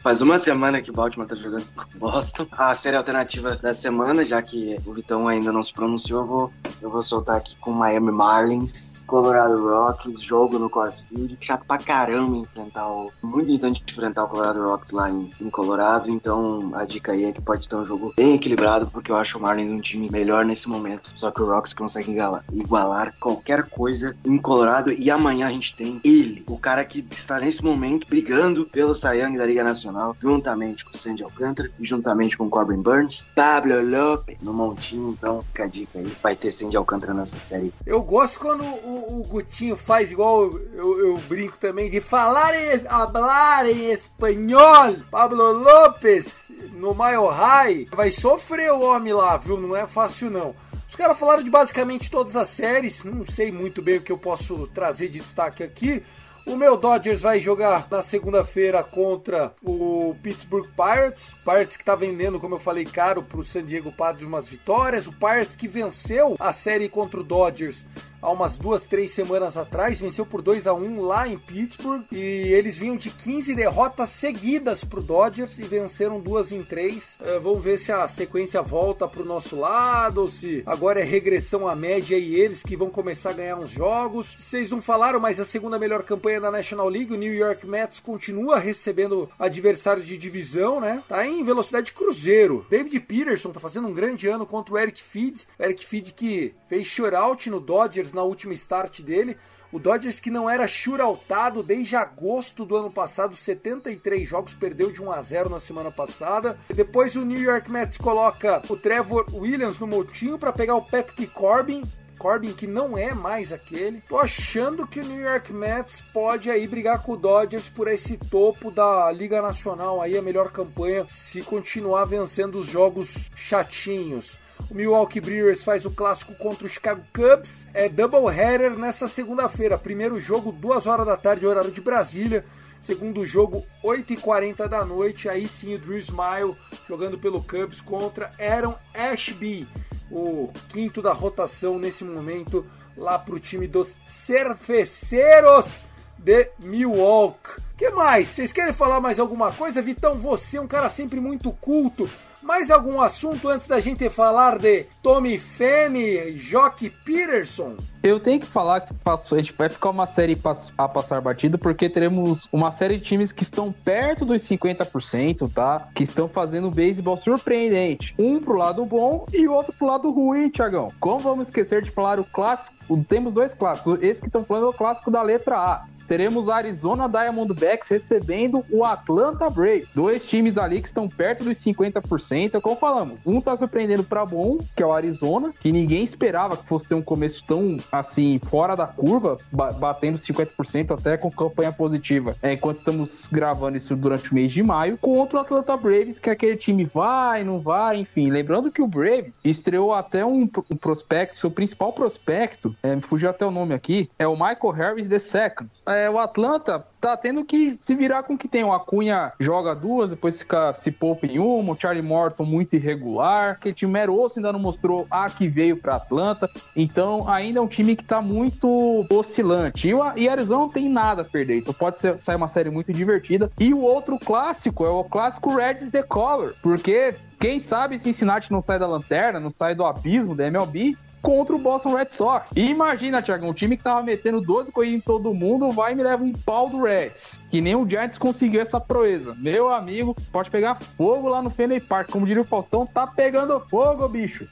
faz 0.02 0.20
uma 0.20 0.38
semana 0.38 0.80
que 0.80 0.90
o 0.90 0.92
Baltimore 0.92 1.28
tá 1.28 1.34
jogando 1.34 1.66
com 1.74 1.98
Boston. 1.98 2.46
A 2.52 2.74
série 2.74 2.96
alternativa 2.96 3.56
da 3.56 3.74
semana, 3.74 4.24
já 4.24 4.40
que 4.42 4.76
o 4.86 4.92
Vitão 4.92 5.28
ainda 5.28 5.52
não 5.52 5.62
se 5.62 5.72
pronunciou, 5.72 6.20
eu 6.20 6.26
vou, 6.26 6.52
eu 6.80 6.90
vou 6.90 7.01
soltar 7.02 7.36
aqui 7.36 7.56
com 7.58 7.72
Miami 7.72 8.12
Marlins, 8.12 9.02
Colorado 9.06 9.60
Rockies, 9.62 10.22
jogo 10.22 10.58
no 10.58 10.70
Coors 10.70 11.02
Field. 11.02 11.36
Chato 11.40 11.64
pra 11.66 11.78
caramba 11.78 12.36
enfrentar 12.36 12.88
o. 12.88 13.12
Muito 13.22 13.48
irritante 13.50 13.84
enfrentar 13.88 14.24
o 14.24 14.28
Colorado 14.28 14.62
Rockies 14.62 14.92
lá 14.92 15.10
em, 15.10 15.30
em 15.40 15.50
Colorado. 15.50 16.10
Então 16.10 16.70
a 16.74 16.84
dica 16.84 17.12
aí 17.12 17.24
é 17.24 17.32
que 17.32 17.40
pode 17.40 17.68
ter 17.68 17.76
um 17.76 17.84
jogo 17.84 18.12
bem 18.16 18.34
equilibrado, 18.34 18.86
porque 18.86 19.10
eu 19.10 19.16
acho 19.16 19.38
o 19.38 19.40
Marlins 19.40 19.70
um 19.70 19.80
time 19.80 20.08
melhor 20.10 20.44
nesse 20.44 20.68
momento. 20.68 21.10
Só 21.14 21.30
que 21.30 21.42
o 21.42 21.46
Rocks 21.46 21.72
consegue 21.72 22.12
igualar, 22.12 22.44
igualar 22.52 23.14
qualquer 23.20 23.68
coisa 23.68 24.16
em 24.24 24.38
Colorado. 24.38 24.92
E 24.92 25.10
amanhã 25.10 25.48
a 25.48 25.52
gente 25.52 25.76
tem 25.76 26.00
ele, 26.04 26.44
o 26.46 26.58
cara 26.58 26.84
que 26.84 27.06
está 27.10 27.38
nesse 27.38 27.62
momento 27.64 28.06
brigando 28.08 28.64
pelo 28.66 28.92
Young 28.92 29.36
da 29.36 29.44
Liga 29.44 29.64
Nacional, 29.64 30.16
juntamente 30.18 30.84
com 30.84 30.92
o 30.92 30.96
Sandy 30.96 31.22
Alcântara 31.22 31.70
e 31.78 31.84
juntamente 31.84 32.36
com 32.36 32.46
o 32.46 32.50
Corbin 32.50 32.80
Burns, 32.80 33.26
Pablo 33.34 33.82
Lopes 33.82 34.36
no 34.40 34.52
montinho. 34.52 35.10
Então 35.10 35.42
fica 35.42 35.64
a 35.64 35.66
dica 35.66 35.98
aí, 35.98 36.12
vai 36.22 36.36
ter 36.36 36.50
Sandy 36.50 36.76
Alcântara 36.76 36.91
nessa 37.14 37.38
série. 37.38 37.72
Eu 37.86 38.02
gosto 38.02 38.38
quando 38.40 38.64
o, 38.64 39.20
o 39.20 39.22
Gutinho 39.24 39.76
faz 39.76 40.12
igual 40.12 40.44
eu, 40.74 40.98
eu, 40.98 41.18
brinco 41.28 41.58
também, 41.58 41.90
de 41.90 42.00
falar 42.00 42.54
em, 42.54 42.78
falar 42.78 43.66
em 43.68 43.92
espanhol. 43.92 44.96
Pablo 45.10 45.52
Lopes 45.52 46.50
no 46.74 46.94
Mile 46.94 47.28
High 47.30 47.88
vai 47.92 48.10
sofrer 48.10 48.72
o 48.72 48.80
homem 48.80 49.12
lá, 49.12 49.36
viu? 49.36 49.60
Não 49.60 49.76
é 49.76 49.86
fácil 49.86 50.30
não. 50.30 50.54
Os 50.88 50.96
caras 50.96 51.18
falaram 51.18 51.42
de 51.42 51.50
basicamente 51.50 52.10
todas 52.10 52.36
as 52.36 52.48
séries, 52.48 53.02
não 53.02 53.24
sei 53.24 53.50
muito 53.50 53.80
bem 53.80 53.96
o 53.96 54.02
que 54.02 54.12
eu 54.12 54.18
posso 54.18 54.66
trazer 54.74 55.08
de 55.08 55.20
destaque 55.20 55.62
aqui. 55.62 56.02
O 56.44 56.56
meu 56.56 56.76
Dodgers 56.76 57.20
vai 57.20 57.38
jogar 57.38 57.86
na 57.88 58.02
segunda-feira 58.02 58.82
contra 58.82 59.54
o 59.62 60.14
Pittsburgh 60.22 60.68
Pirates. 60.76 61.32
Pirates 61.44 61.76
que 61.76 61.84
tá 61.84 61.94
vendendo, 61.94 62.40
como 62.40 62.56
eu 62.56 62.58
falei, 62.58 62.84
caro 62.84 63.22
pro 63.22 63.44
San 63.44 63.64
Diego 63.64 63.92
Padres 63.92 64.26
umas 64.26 64.48
vitórias. 64.48 65.06
O 65.06 65.12
Pirates 65.12 65.54
que 65.54 65.68
venceu 65.68 66.36
a 66.40 66.52
série 66.52 66.88
contra 66.88 67.20
o 67.20 67.24
Dodgers 67.24 67.86
há 68.22 68.30
umas 68.30 68.56
duas, 68.56 68.86
três 68.86 69.10
semanas 69.10 69.56
atrás, 69.56 70.00
venceu 70.00 70.24
por 70.24 70.40
2 70.40 70.68
a 70.68 70.72
1 70.72 71.00
lá 71.02 71.26
em 71.26 71.36
Pittsburgh 71.36 72.04
e 72.12 72.16
eles 72.18 72.78
vinham 72.78 72.96
de 72.96 73.10
15 73.10 73.54
derrotas 73.54 74.10
seguidas 74.10 74.84
pro 74.84 75.02
Dodgers 75.02 75.58
e 75.58 75.62
venceram 75.64 76.20
duas 76.20 76.52
em 76.52 76.62
três. 76.62 77.18
Uh, 77.20 77.40
vamos 77.40 77.62
ver 77.62 77.78
se 77.78 77.90
a 77.90 78.06
sequência 78.06 78.62
volta 78.62 79.08
pro 79.08 79.24
nosso 79.24 79.58
lado 79.58 80.22
ou 80.22 80.28
se 80.28 80.62
agora 80.64 81.00
é 81.00 81.02
regressão 81.02 81.66
à 81.66 81.74
média 81.74 82.16
e 82.16 82.36
eles 82.36 82.62
que 82.62 82.76
vão 82.76 82.88
começar 82.88 83.30
a 83.30 83.34
ganhar 83.34 83.56
uns 83.56 83.70
jogos. 83.70 84.34
Vocês 84.38 84.70
não 84.70 84.80
falaram, 84.80 85.18
mas 85.18 85.40
a 85.40 85.44
segunda 85.44 85.78
melhor 85.78 86.04
campanha 86.04 86.40
da 86.40 86.50
National 86.50 86.88
League, 86.88 87.12
o 87.12 87.18
New 87.18 87.34
York 87.34 87.66
Mets 87.66 87.98
continua 87.98 88.58
recebendo 88.58 89.28
adversários 89.38 90.06
de 90.06 90.16
divisão, 90.16 90.80
né? 90.80 91.02
Tá 91.08 91.26
em 91.26 91.42
velocidade 91.42 91.92
cruzeiro. 91.92 92.64
David 92.70 93.00
Peterson 93.00 93.50
tá 93.50 93.58
fazendo 93.58 93.88
um 93.88 93.94
grande 93.94 94.28
ano 94.28 94.46
contra 94.46 94.74
o 94.74 94.78
Eric 94.78 95.02
Feed. 95.02 95.46
Eric 95.58 95.84
Feed 95.84 96.12
que 96.12 96.54
fez 96.68 96.86
shutout 96.86 97.50
no 97.50 97.58
Dodgers 97.58 98.11
na 98.12 98.22
última 98.22 98.54
start 98.54 99.00
dele. 99.00 99.36
O 99.72 99.78
Dodgers 99.78 100.20
que 100.20 100.30
não 100.30 100.50
era 100.50 100.68
shootoutado 100.68 101.62
desde 101.62 101.96
agosto 101.96 102.66
do 102.66 102.76
ano 102.76 102.90
passado, 102.90 103.34
73 103.34 104.28
jogos, 104.28 104.52
perdeu 104.52 104.92
de 104.92 105.02
1 105.02 105.10
a 105.10 105.22
0 105.22 105.48
na 105.48 105.58
semana 105.58 105.90
passada. 105.90 106.58
Depois 106.74 107.16
o 107.16 107.24
New 107.24 107.40
York 107.40 107.70
Mets 107.70 107.96
coloca 107.96 108.62
o 108.68 108.76
Trevor 108.76 109.24
Williams 109.32 109.78
no 109.78 109.86
montinho 109.86 110.38
para 110.38 110.52
pegar 110.52 110.76
o 110.76 110.82
Patrick 110.82 111.26
Corbin, 111.28 111.82
Corbin, 112.22 112.52
que 112.52 112.68
não 112.68 112.96
é 112.96 113.12
mais 113.12 113.52
aquele. 113.52 114.00
Tô 114.08 114.16
achando 114.16 114.86
que 114.86 115.00
o 115.00 115.04
New 115.04 115.20
York 115.20 115.52
Mets 115.52 116.00
pode 116.12 116.48
aí 116.48 116.68
brigar 116.68 117.02
com 117.02 117.12
o 117.12 117.16
Dodgers 117.16 117.68
por 117.68 117.88
esse 117.88 118.16
topo 118.16 118.70
da 118.70 119.10
Liga 119.10 119.42
Nacional 119.42 120.00
aí, 120.00 120.16
a 120.16 120.22
melhor 120.22 120.52
campanha, 120.52 121.04
se 121.08 121.42
continuar 121.42 122.04
vencendo 122.04 122.60
os 122.60 122.66
jogos 122.66 123.28
chatinhos. 123.34 124.38
O 124.70 124.74
Milwaukee 124.74 125.20
Brewers 125.20 125.64
faz 125.64 125.84
o 125.84 125.90
clássico 125.90 126.34
contra 126.34 126.66
o 126.66 126.70
Chicago 126.70 127.02
Cubs. 127.12 127.66
É 127.74 127.88
doubleheader 127.88 128.76
nessa 128.76 129.06
segunda-feira. 129.06 129.76
Primeiro 129.76 130.18
jogo, 130.18 130.50
2 130.50 130.86
horas 130.86 131.06
da 131.06 131.16
tarde, 131.16 131.46
horário 131.46 131.70
de 131.70 131.80
Brasília. 131.80 132.44
Segundo 132.80 133.24
jogo, 133.24 133.64
8h40 133.84 134.66
da 134.68 134.84
noite. 134.84 135.28
Aí 135.28 135.46
sim 135.46 135.74
o 135.74 135.78
Drew 135.78 135.98
Smile 135.98 136.56
jogando 136.88 137.18
pelo 137.18 137.42
Cubs 137.42 137.80
contra 137.80 138.32
Aaron 138.40 138.74
Ashby, 138.92 139.68
o 140.10 140.50
quinto 140.68 141.00
da 141.00 141.12
rotação 141.12 141.78
nesse 141.78 142.02
momento, 142.02 142.66
lá 142.96 143.18
para 143.18 143.34
o 143.34 143.38
time 143.38 143.68
dos 143.68 143.96
Cerveceiros 144.08 145.82
de 146.18 146.50
Milwaukee. 146.58 147.60
que 147.76 147.90
mais? 147.90 148.28
Vocês 148.28 148.52
querem 148.52 148.72
falar 148.72 149.00
mais 149.00 149.18
alguma 149.18 149.52
coisa? 149.52 149.82
Vitão, 149.82 150.18
você 150.18 150.56
é 150.56 150.60
um 150.60 150.68
cara 150.68 150.88
sempre 150.88 151.20
muito 151.20 151.52
culto. 151.52 152.08
Mais 152.42 152.70
algum 152.70 153.00
assunto 153.00 153.48
antes 153.48 153.68
da 153.68 153.78
gente 153.78 154.10
falar 154.10 154.58
de 154.58 154.84
Tommy 155.00 155.38
Femme, 155.38 156.32
Jock 156.32 156.90
Peterson? 156.90 157.76
Eu 158.02 158.18
tenho 158.18 158.40
que 158.40 158.46
falar 158.46 158.80
que 158.80 158.92
passou, 158.94 159.38
a 159.38 159.40
gente 159.40 159.52
vai 159.52 159.68
ficar 159.68 159.90
uma 159.90 160.06
série 160.06 160.36
a 160.76 160.88
passar 160.88 161.20
batido, 161.20 161.56
porque 161.56 161.88
teremos 161.88 162.48
uma 162.52 162.72
série 162.72 162.98
de 162.98 163.04
times 163.04 163.30
que 163.30 163.44
estão 163.44 163.70
perto 163.70 164.24
dos 164.24 164.42
50%, 164.42 165.52
tá? 165.52 165.88
Que 165.94 166.02
estão 166.02 166.28
fazendo 166.28 166.68
beisebol 166.68 167.16
surpreendente. 167.16 168.12
Um 168.18 168.40
pro 168.40 168.56
lado 168.56 168.84
bom 168.84 169.24
e 169.32 169.46
outro 169.46 169.72
pro 169.72 169.86
lado 169.86 170.10
ruim, 170.10 170.48
Tiagão. 170.48 170.92
Como 170.98 171.20
vamos 171.20 171.46
esquecer 171.46 171.80
de 171.80 171.92
falar 171.92 172.18
o 172.18 172.24
clássico? 172.24 172.74
Temos 173.08 173.32
dois 173.32 173.54
clássicos. 173.54 174.02
Esse 174.02 174.20
que 174.20 174.26
estão 174.26 174.44
falando 174.44 174.66
é 174.66 174.70
o 174.70 174.72
clássico 174.72 175.10
da 175.10 175.22
letra 175.22 175.56
A 175.56 175.91
teremos 176.12 176.46
a 176.50 176.56
Arizona 176.56 177.08
Diamondbacks 177.08 177.88
recebendo 177.88 178.62
o 178.70 178.84
Atlanta 178.84 179.48
Braves. 179.48 179.94
Dois 179.94 180.22
times 180.26 180.58
ali 180.58 180.82
que 180.82 180.86
estão 180.86 181.08
perto 181.08 181.42
dos 181.42 181.56
50%. 181.56 182.60
Como 182.60 182.76
falamos, 182.76 183.18
um 183.24 183.40
tá 183.40 183.56
surpreendendo 183.56 184.04
para 184.04 184.22
bom, 184.26 184.58
que 184.76 184.82
é 184.82 184.86
o 184.86 184.92
Arizona, 184.92 185.54
que 185.58 185.72
ninguém 185.72 186.04
esperava 186.04 186.54
que 186.54 186.66
fosse 186.66 186.86
ter 186.86 186.94
um 186.94 187.00
começo 187.00 187.42
tão 187.46 187.78
assim, 187.90 188.38
fora 188.44 188.76
da 188.76 188.86
curva, 188.86 189.38
batendo 189.50 190.18
50% 190.18 190.98
até 190.98 191.16
com 191.16 191.30
campanha 191.30 191.72
positiva. 191.72 192.36
É, 192.42 192.52
enquanto 192.52 192.76
estamos 192.76 193.26
gravando 193.32 193.78
isso 193.78 193.96
durante 193.96 194.30
o 194.30 194.34
mês 194.34 194.52
de 194.52 194.62
maio, 194.62 194.98
contra 194.98 195.38
o 195.38 195.40
Atlanta 195.40 195.74
Braves, 195.78 196.18
que 196.18 196.28
é 196.28 196.34
aquele 196.34 196.58
time 196.58 196.84
vai, 196.84 197.42
não 197.42 197.58
vai, 197.58 197.96
enfim. 197.96 198.28
Lembrando 198.28 198.70
que 198.70 198.82
o 198.82 198.86
Braves 198.86 199.38
estreou 199.42 199.94
até 199.94 200.26
um, 200.26 200.42
um 200.42 200.76
prospecto, 200.76 201.40
seu 201.40 201.50
principal 201.50 201.90
prospecto, 201.94 202.76
é, 202.82 202.94
me 202.94 203.00
fugiu 203.00 203.30
até 203.30 203.46
o 203.46 203.50
nome 203.50 203.72
aqui, 203.72 204.10
é 204.18 204.26
o 204.26 204.34
Michael 204.34 204.74
Harris 204.74 205.08
II. 205.08 205.68
É, 205.86 206.01
é, 206.02 206.10
o 206.10 206.18
Atlanta 206.18 206.84
tá 207.00 207.16
tendo 207.16 207.44
que 207.44 207.78
se 207.80 207.94
virar 207.94 208.22
com 208.22 208.34
o 208.34 208.38
que 208.38 208.48
tem. 208.48 208.64
O 208.64 208.72
Acunha 208.72 209.32
joga 209.38 209.74
duas, 209.74 210.10
depois 210.10 210.38
fica, 210.40 210.74
se 210.74 210.90
poupa 210.90 211.26
em 211.26 211.38
uma. 211.38 211.72
O 211.72 211.76
Charlie 211.78 212.02
Morton 212.02 212.44
muito 212.44 212.74
irregular. 212.74 213.58
Que 213.60 213.72
time 213.72 213.92
Meroso 213.92 214.34
ainda 214.36 214.52
não 214.52 214.60
mostrou 214.60 215.06
a 215.10 215.28
que 215.28 215.48
veio 215.48 215.76
para 215.76 215.96
Atlanta. 215.96 216.48
Então, 216.76 217.28
ainda 217.28 217.58
é 217.58 217.62
um 217.62 217.66
time 217.66 217.96
que 217.96 218.04
tá 218.04 218.20
muito 218.20 219.06
oscilante. 219.10 219.88
E, 219.88 219.94
o, 219.94 220.16
e 220.16 220.28
Arizona 220.28 220.60
não 220.60 220.68
tem 220.68 220.88
nada 220.88 221.22
a 221.22 221.24
perder. 221.24 221.58
Então, 221.58 221.74
pode 221.74 221.98
ser, 221.98 222.18
sair 222.18 222.36
uma 222.36 222.48
série 222.48 222.70
muito 222.70 222.92
divertida. 222.92 223.50
E 223.58 223.72
o 223.74 223.80
outro 223.80 224.18
clássico 224.18 224.84
é 224.84 224.90
o 224.90 225.04
clássico 225.04 225.54
Reds 225.54 225.88
The 225.88 226.02
Color. 226.02 226.54
Porque 226.62 227.14
quem 227.38 227.58
sabe 227.58 227.98
Cincinnati 227.98 228.52
não 228.52 228.60
sai 228.60 228.78
da 228.78 228.86
lanterna, 228.86 229.40
não 229.40 229.50
sai 229.50 229.74
do 229.74 229.84
abismo 229.84 230.34
da 230.34 230.46
MLB 230.46 230.96
contra 231.22 231.54
o 231.54 231.58
Boston 231.58 231.94
Red 231.94 232.08
Sox. 232.10 232.50
E 232.54 232.62
imagina, 232.62 233.22
Thiago, 233.22 233.46
um 233.46 233.54
time 233.54 233.76
que 233.76 233.84
tava 233.84 234.02
metendo 234.02 234.40
12 234.40 234.72
corridas 234.72 234.98
em 234.98 235.00
todo 235.00 235.32
mundo 235.32 235.70
vai 235.70 235.92
e 235.92 235.94
me 235.94 236.02
leva 236.02 236.22
um 236.22 236.32
pau 236.32 236.68
do 236.68 236.82
Reds. 236.82 237.40
Que 237.50 237.60
nem 237.60 237.76
o 237.76 237.88
Giants 237.88 238.18
conseguiu 238.18 238.60
essa 238.60 238.80
proeza. 238.80 239.34
Meu 239.38 239.72
amigo, 239.72 240.16
pode 240.32 240.50
pegar 240.50 240.80
fogo 240.96 241.28
lá 241.28 241.40
no 241.40 241.50
Fenway 241.50 241.80
Park. 241.80 242.10
Como 242.10 242.26
diria 242.26 242.42
o 242.42 242.46
Faustão, 242.46 242.84
tá 242.84 243.06
pegando 243.06 243.60
fogo, 243.60 244.06
bicho. 244.08 244.46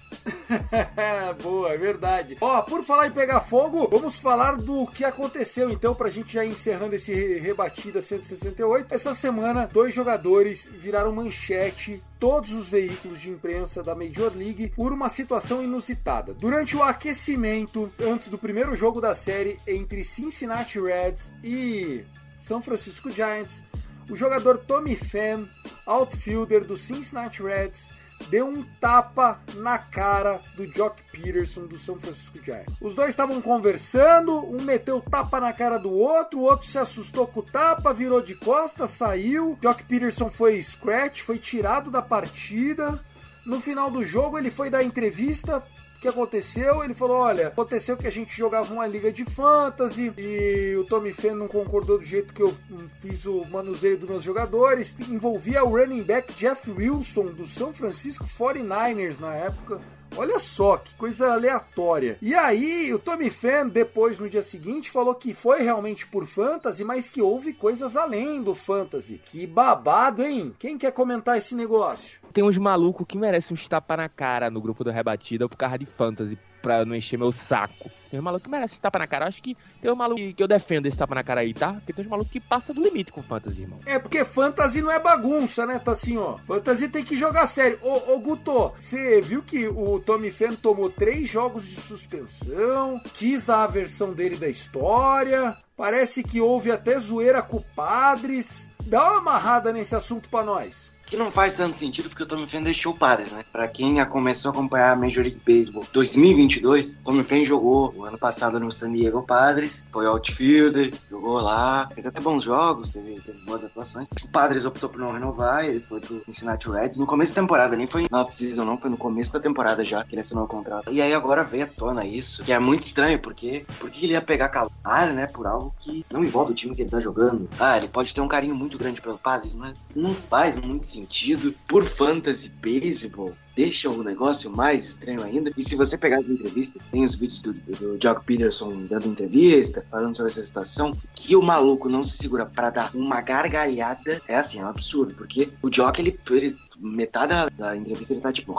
Boa, 1.43 1.73
é 1.73 1.77
verdade. 1.77 2.37
Ó, 2.41 2.62
por 2.62 2.83
falar 2.85 3.09
em 3.09 3.12
pegar 3.12 3.41
fogo, 3.41 3.89
vamos 3.91 4.18
falar 4.18 4.57
do 4.57 4.87
que 4.87 5.05
aconteceu 5.05 5.71
então 5.71 5.95
pra 5.95 6.11
gente 6.11 6.33
já 6.33 6.45
encerrando 6.45 6.95
esse 6.95 7.39
rebatida 7.39 8.01
168. 8.01 8.95
Essa 8.95 9.14
semana, 9.14 9.66
dois 9.66 9.95
jogadores 9.95 10.68
viraram 10.73 11.12
manchete 11.12 12.03
todos 12.21 12.53
os 12.53 12.68
veículos 12.68 13.18
de 13.18 13.31
imprensa 13.31 13.83
da 13.83 13.95
Major 13.95 14.31
League 14.37 14.73
por 14.77 14.93
uma 14.93 15.09
situação 15.09 15.62
inusitada. 15.62 16.35
Durante 16.35 16.77
o 16.77 16.83
aquecimento, 16.83 17.91
antes 17.99 18.29
do 18.29 18.37
primeiro 18.37 18.77
jogo 18.77 19.01
da 19.01 19.14
série 19.14 19.57
entre 19.66 20.05
Cincinnati 20.05 20.79
Reds 20.79 21.33
e 21.43 22.05
São 22.39 22.61
Francisco 22.61 23.11
Giants, 23.11 23.64
o 24.11 24.14
jogador 24.14 24.59
Tommy 24.59 24.95
Pham, 24.95 25.49
outfielder 25.87 26.64
do 26.64 26.77
Cincinnati 26.77 27.43
Reds, 27.43 27.89
deu 28.29 28.47
um 28.47 28.62
tapa 28.81 29.41
na 29.55 29.79
cara 29.79 30.41
do 30.57 30.66
Jock 30.66 31.03
Peterson 31.11 31.66
do 31.66 31.79
São 31.79 31.99
Francisco 31.99 32.39
Giants. 32.43 32.75
Os 32.81 32.95
dois 32.95 33.11
estavam 33.11 33.41
conversando, 33.41 34.45
um 34.47 34.62
meteu 34.62 35.01
tapa 35.01 35.41
na 35.41 35.53
cara 35.53 35.79
do 35.79 35.93
outro, 35.93 36.41
o 36.41 36.43
outro 36.43 36.66
se 36.66 36.79
assustou 36.79 37.27
com 37.27 37.41
o 37.41 37.43
tapa, 37.43 37.95
virou 37.95 38.21
de 38.21 38.35
costas, 38.35 38.91
saiu. 38.91 39.59
Jock 39.62 39.85
Peterson 39.85 40.29
foi 40.29 40.62
scratch, 40.62 41.23
foi 41.23 41.39
tirado 41.39 41.91
da 41.91 42.03
partida. 42.03 43.03
No 43.47 43.61
final 43.61 43.91
do 43.91 44.05
jogo, 44.05 44.39
ele 44.39 44.51
foi 44.51 44.68
dar 44.68 44.85
entrevista 44.85 45.62
o 46.01 46.03
que 46.03 46.09
aconteceu? 46.09 46.82
Ele 46.82 46.94
falou: 46.94 47.18
olha, 47.18 47.48
aconteceu 47.48 47.94
que 47.94 48.07
a 48.07 48.11
gente 48.11 48.34
jogava 48.34 48.72
uma 48.72 48.86
liga 48.86 49.12
de 49.12 49.22
fantasy 49.22 50.11
e 50.16 50.74
o 50.76 50.84
Tommy 50.84 51.12
Fenn 51.12 51.34
não 51.34 51.46
concordou 51.46 51.98
do 51.98 52.05
jeito 52.05 52.32
que 52.32 52.42
eu 52.42 52.57
fiz 53.03 53.26
o 53.26 53.44
manuseio 53.51 53.98
dos 53.98 54.09
meus 54.09 54.24
jogadores. 54.24 54.96
Envolvia 55.11 55.62
o 55.62 55.76
running 55.76 56.03
back 56.03 56.32
Jeff 56.32 56.70
Wilson 56.70 57.26
do 57.26 57.44
São 57.44 57.74
Francisco 57.74 58.24
49ers 58.24 59.20
na 59.20 59.34
época. 59.34 59.78
Olha 60.16 60.38
só 60.38 60.78
que 60.78 60.94
coisa 60.94 61.34
aleatória. 61.34 62.16
E 62.20 62.34
aí, 62.34 62.92
o 62.94 62.98
Tommy 62.98 63.30
Fan, 63.30 63.68
depois 63.68 64.18
no 64.18 64.28
dia 64.28 64.42
seguinte, 64.42 64.90
falou 64.90 65.14
que 65.14 65.34
foi 65.34 65.62
realmente 65.62 66.07
por 66.07 66.26
fantasy, 66.26 66.82
mas 66.82 67.09
que 67.09 67.22
houve 67.22 67.53
coisas 67.53 67.96
além 67.96 68.42
do 68.42 68.55
fantasy. 68.55 69.20
Que 69.22 69.46
babado, 69.46 70.22
hein? 70.22 70.53
Quem 70.59 70.78
quer 70.78 70.92
comentar 70.92 71.36
esse 71.36 71.55
negócio? 71.55 72.20
Tem 72.33 72.45
uns 72.45 72.57
malucos 72.57 73.07
que 73.09 73.18
merecem 73.18 73.57
um 73.57 73.68
tapa 73.68 73.97
na 73.97 74.09
cara 74.09 74.51
no 74.51 74.61
grupo 74.61 74.85
do 74.85 74.91
Rebatida 74.91 75.49
por 75.49 75.57
causa 75.57 75.78
de 75.78 75.87
fantasy, 75.87 76.39
pra 76.62 76.85
não 76.85 76.95
encher 76.95 77.18
meu 77.18 77.33
saco. 77.33 77.91
Tem 78.09 78.20
uns 78.20 78.22
malucos 78.22 78.45
que 78.45 78.51
merecem 78.51 78.78
tapa 78.78 79.01
na 79.01 79.07
cara. 79.07 79.26
Acho 79.26 79.43
que 79.43 79.57
tem 79.81 79.91
um 79.91 79.97
maluco 79.97 80.20
que 80.35 80.43
eu 80.43 80.47
defendo 80.47 80.87
esse 80.87 80.97
tapa 80.97 81.14
na 81.14 81.24
cara 81.24 81.41
aí, 81.41 81.53
tá? 81.53 81.74
Porque 81.74 81.93
tem 81.93 82.05
uns 82.05 82.09
malucos 82.09 82.33
que 82.33 82.39
passa 82.39 82.72
do 82.72 82.83
limite 82.83 83.11
com 83.11 83.22
fantasy, 83.22 83.62
irmão. 83.62 83.81
É 83.85 83.99
porque 83.99 84.24
fantasy 84.24 84.81
não 84.81 84.93
é 84.93 85.01
bagunça, 85.01 85.66
né? 85.66 85.78
Tá 85.81 85.93
assim, 85.93 86.16
ó. 86.16 86.39
Fantasy 86.47 86.89
tem 86.89 87.05
que 87.05 87.16
jogar 87.16 87.47
sério. 87.47 87.78
Ô, 87.83 88.14
ô 88.14 88.20
Guto, 88.20 88.72
você 88.78 89.20
viu 89.20 89.43
que 89.43 89.66
o 89.66 89.99
Tommy 89.99 90.31
Fan 90.31 90.55
tomou 90.55 90.89
três 90.89 91.28
jogos 91.28 91.66
de 91.66 91.76
suspensão, 91.76 93.01
quis 93.14 93.45
dar 93.45 93.64
a 93.64 93.68
versão 93.68 94.12
dele 94.12 94.37
da 94.37 94.49
história. 94.49 95.57
Parece 95.76 96.22
que 96.22 96.41
houve 96.41 96.70
até 96.70 96.99
zoeira 96.99 97.43
com 97.43 97.61
padres. 97.74 98.70
Dá 98.85 99.11
uma 99.11 99.18
amarrada 99.18 99.72
nesse 99.72 99.97
assunto 99.97 100.28
pra 100.28 100.45
nós 100.45 100.93
que 101.11 101.16
não 101.16 101.30
faz 101.30 101.52
tanto 101.54 101.76
sentido 101.76 102.08
porque 102.08 102.22
o 102.22 102.26
Tommy 102.26 102.48
Fan 102.48 102.62
deixou 102.62 102.92
o 102.92 102.96
Padres, 102.96 103.32
né? 103.32 103.44
Pra 103.50 103.66
quem 103.66 104.02
começou 104.06 104.50
a 104.50 104.52
acompanhar 104.52 104.92
a 104.92 104.96
Major 104.96 105.24
League 105.24 105.40
Baseball 105.44 105.84
2022, 105.92 107.00
Tommy 107.04 107.24
Fan 107.24 107.44
jogou 107.44 107.92
o 107.96 108.04
ano 108.04 108.16
passado 108.16 108.61
no 108.61 108.70
San 108.70 108.92
Diego 108.92 109.20
Padres, 109.20 109.84
foi 109.90 110.06
outfielder, 110.06 110.94
jogou 111.11 111.40
lá, 111.40 111.88
fez 111.92 112.06
até 112.06 112.20
bons 112.20 112.44
jogos, 112.44 112.90
teve, 112.90 113.20
teve 113.20 113.38
boas 113.40 113.64
atuações. 113.64 114.06
O 114.22 114.28
Padres 114.28 114.64
optou 114.64 114.88
por 114.88 115.00
não 115.00 115.12
renovar, 115.12 115.64
ele 115.64 115.80
foi 115.80 115.98
pro 116.00 116.22
Cincinnati 116.24 116.70
Reds 116.70 116.96
no 116.96 117.06
começo 117.06 117.34
da 117.34 117.42
temporada, 117.42 117.76
nem 117.76 117.88
foi 117.88 118.06
na 118.08 118.22
off-season 118.22 118.64
não, 118.64 118.78
foi 118.78 118.90
no 118.90 118.96
começo 118.96 119.32
da 119.32 119.40
temporada 119.40 119.84
já 119.84 120.04
que 120.04 120.14
ele 120.14 120.20
assinou 120.20 120.44
o 120.44 120.48
contrato. 120.48 120.92
E 120.92 121.02
aí 121.02 121.12
agora 121.12 121.42
veio 121.42 121.64
à 121.64 121.66
tona 121.66 122.06
isso, 122.06 122.44
que 122.44 122.52
é 122.52 122.58
muito 122.61 122.84
estranho, 122.84 123.18
porque 123.18 123.66
porque 123.80 124.06
ele 124.06 124.12
ia 124.12 124.22
pegar 124.22 124.48
calor, 124.48 124.70
né, 125.12 125.26
por 125.26 125.46
algo 125.46 125.74
que 125.80 126.04
não 126.12 126.22
envolve 126.22 126.52
o 126.52 126.54
time 126.54 126.74
que 126.74 126.82
ele 126.82 126.90
tá 126.90 127.00
jogando. 127.00 127.48
Ah, 127.58 127.76
ele 127.76 127.88
pode 127.88 128.14
ter 128.14 128.20
um 128.20 128.28
carinho 128.28 128.54
muito 128.54 128.78
grande 128.78 129.02
pelo 129.02 129.18
Padres, 129.18 129.56
mas 129.56 129.90
não 129.96 130.14
faz 130.14 130.54
muito 130.54 130.86
sentido 130.86 130.99
sentido 131.01 131.55
por 131.66 131.84
fantasy 131.84 132.53
baseball 132.61 133.34
deixa 133.55 133.90
o 133.90 134.03
negócio 134.03 134.51
mais 134.51 134.88
estranho 134.88 135.22
ainda. 135.22 135.51
E 135.55 135.62
se 135.62 135.76
você 135.76 135.98
pegar 135.98 136.18
as 136.18 136.28
entrevistas, 136.28 136.88
tem 136.88 137.05
os 137.05 137.14
vídeos 137.14 137.42
do, 137.42 137.53
do 137.53 137.98
Jock 137.98 138.24
Peterson 138.24 138.86
dando 138.88 139.09
entrevista, 139.09 139.84
falando 139.90 140.16
sobre 140.16 140.32
essa 140.32 140.42
situação, 140.42 140.96
que 141.14 141.36
o 141.36 141.42
maluco 141.42 141.88
não 141.88 142.03
se 142.03 142.16
segura 142.16 142.46
para 142.46 142.70
dar 142.70 142.90
uma 142.94 143.20
gargalhada, 143.20 144.20
é 144.26 144.36
assim, 144.36 144.61
é 144.61 144.64
um 144.64 144.68
absurdo, 144.68 145.14
porque 145.14 145.51
o 145.61 145.68
Jock, 145.68 146.01
ele, 146.01 146.18
ele 146.30 146.57
metade 146.78 147.34
da, 147.34 147.48
da 147.51 147.76
entrevista 147.76 148.14
ele 148.14 148.22
tá 148.22 148.32
tipo 148.32 148.55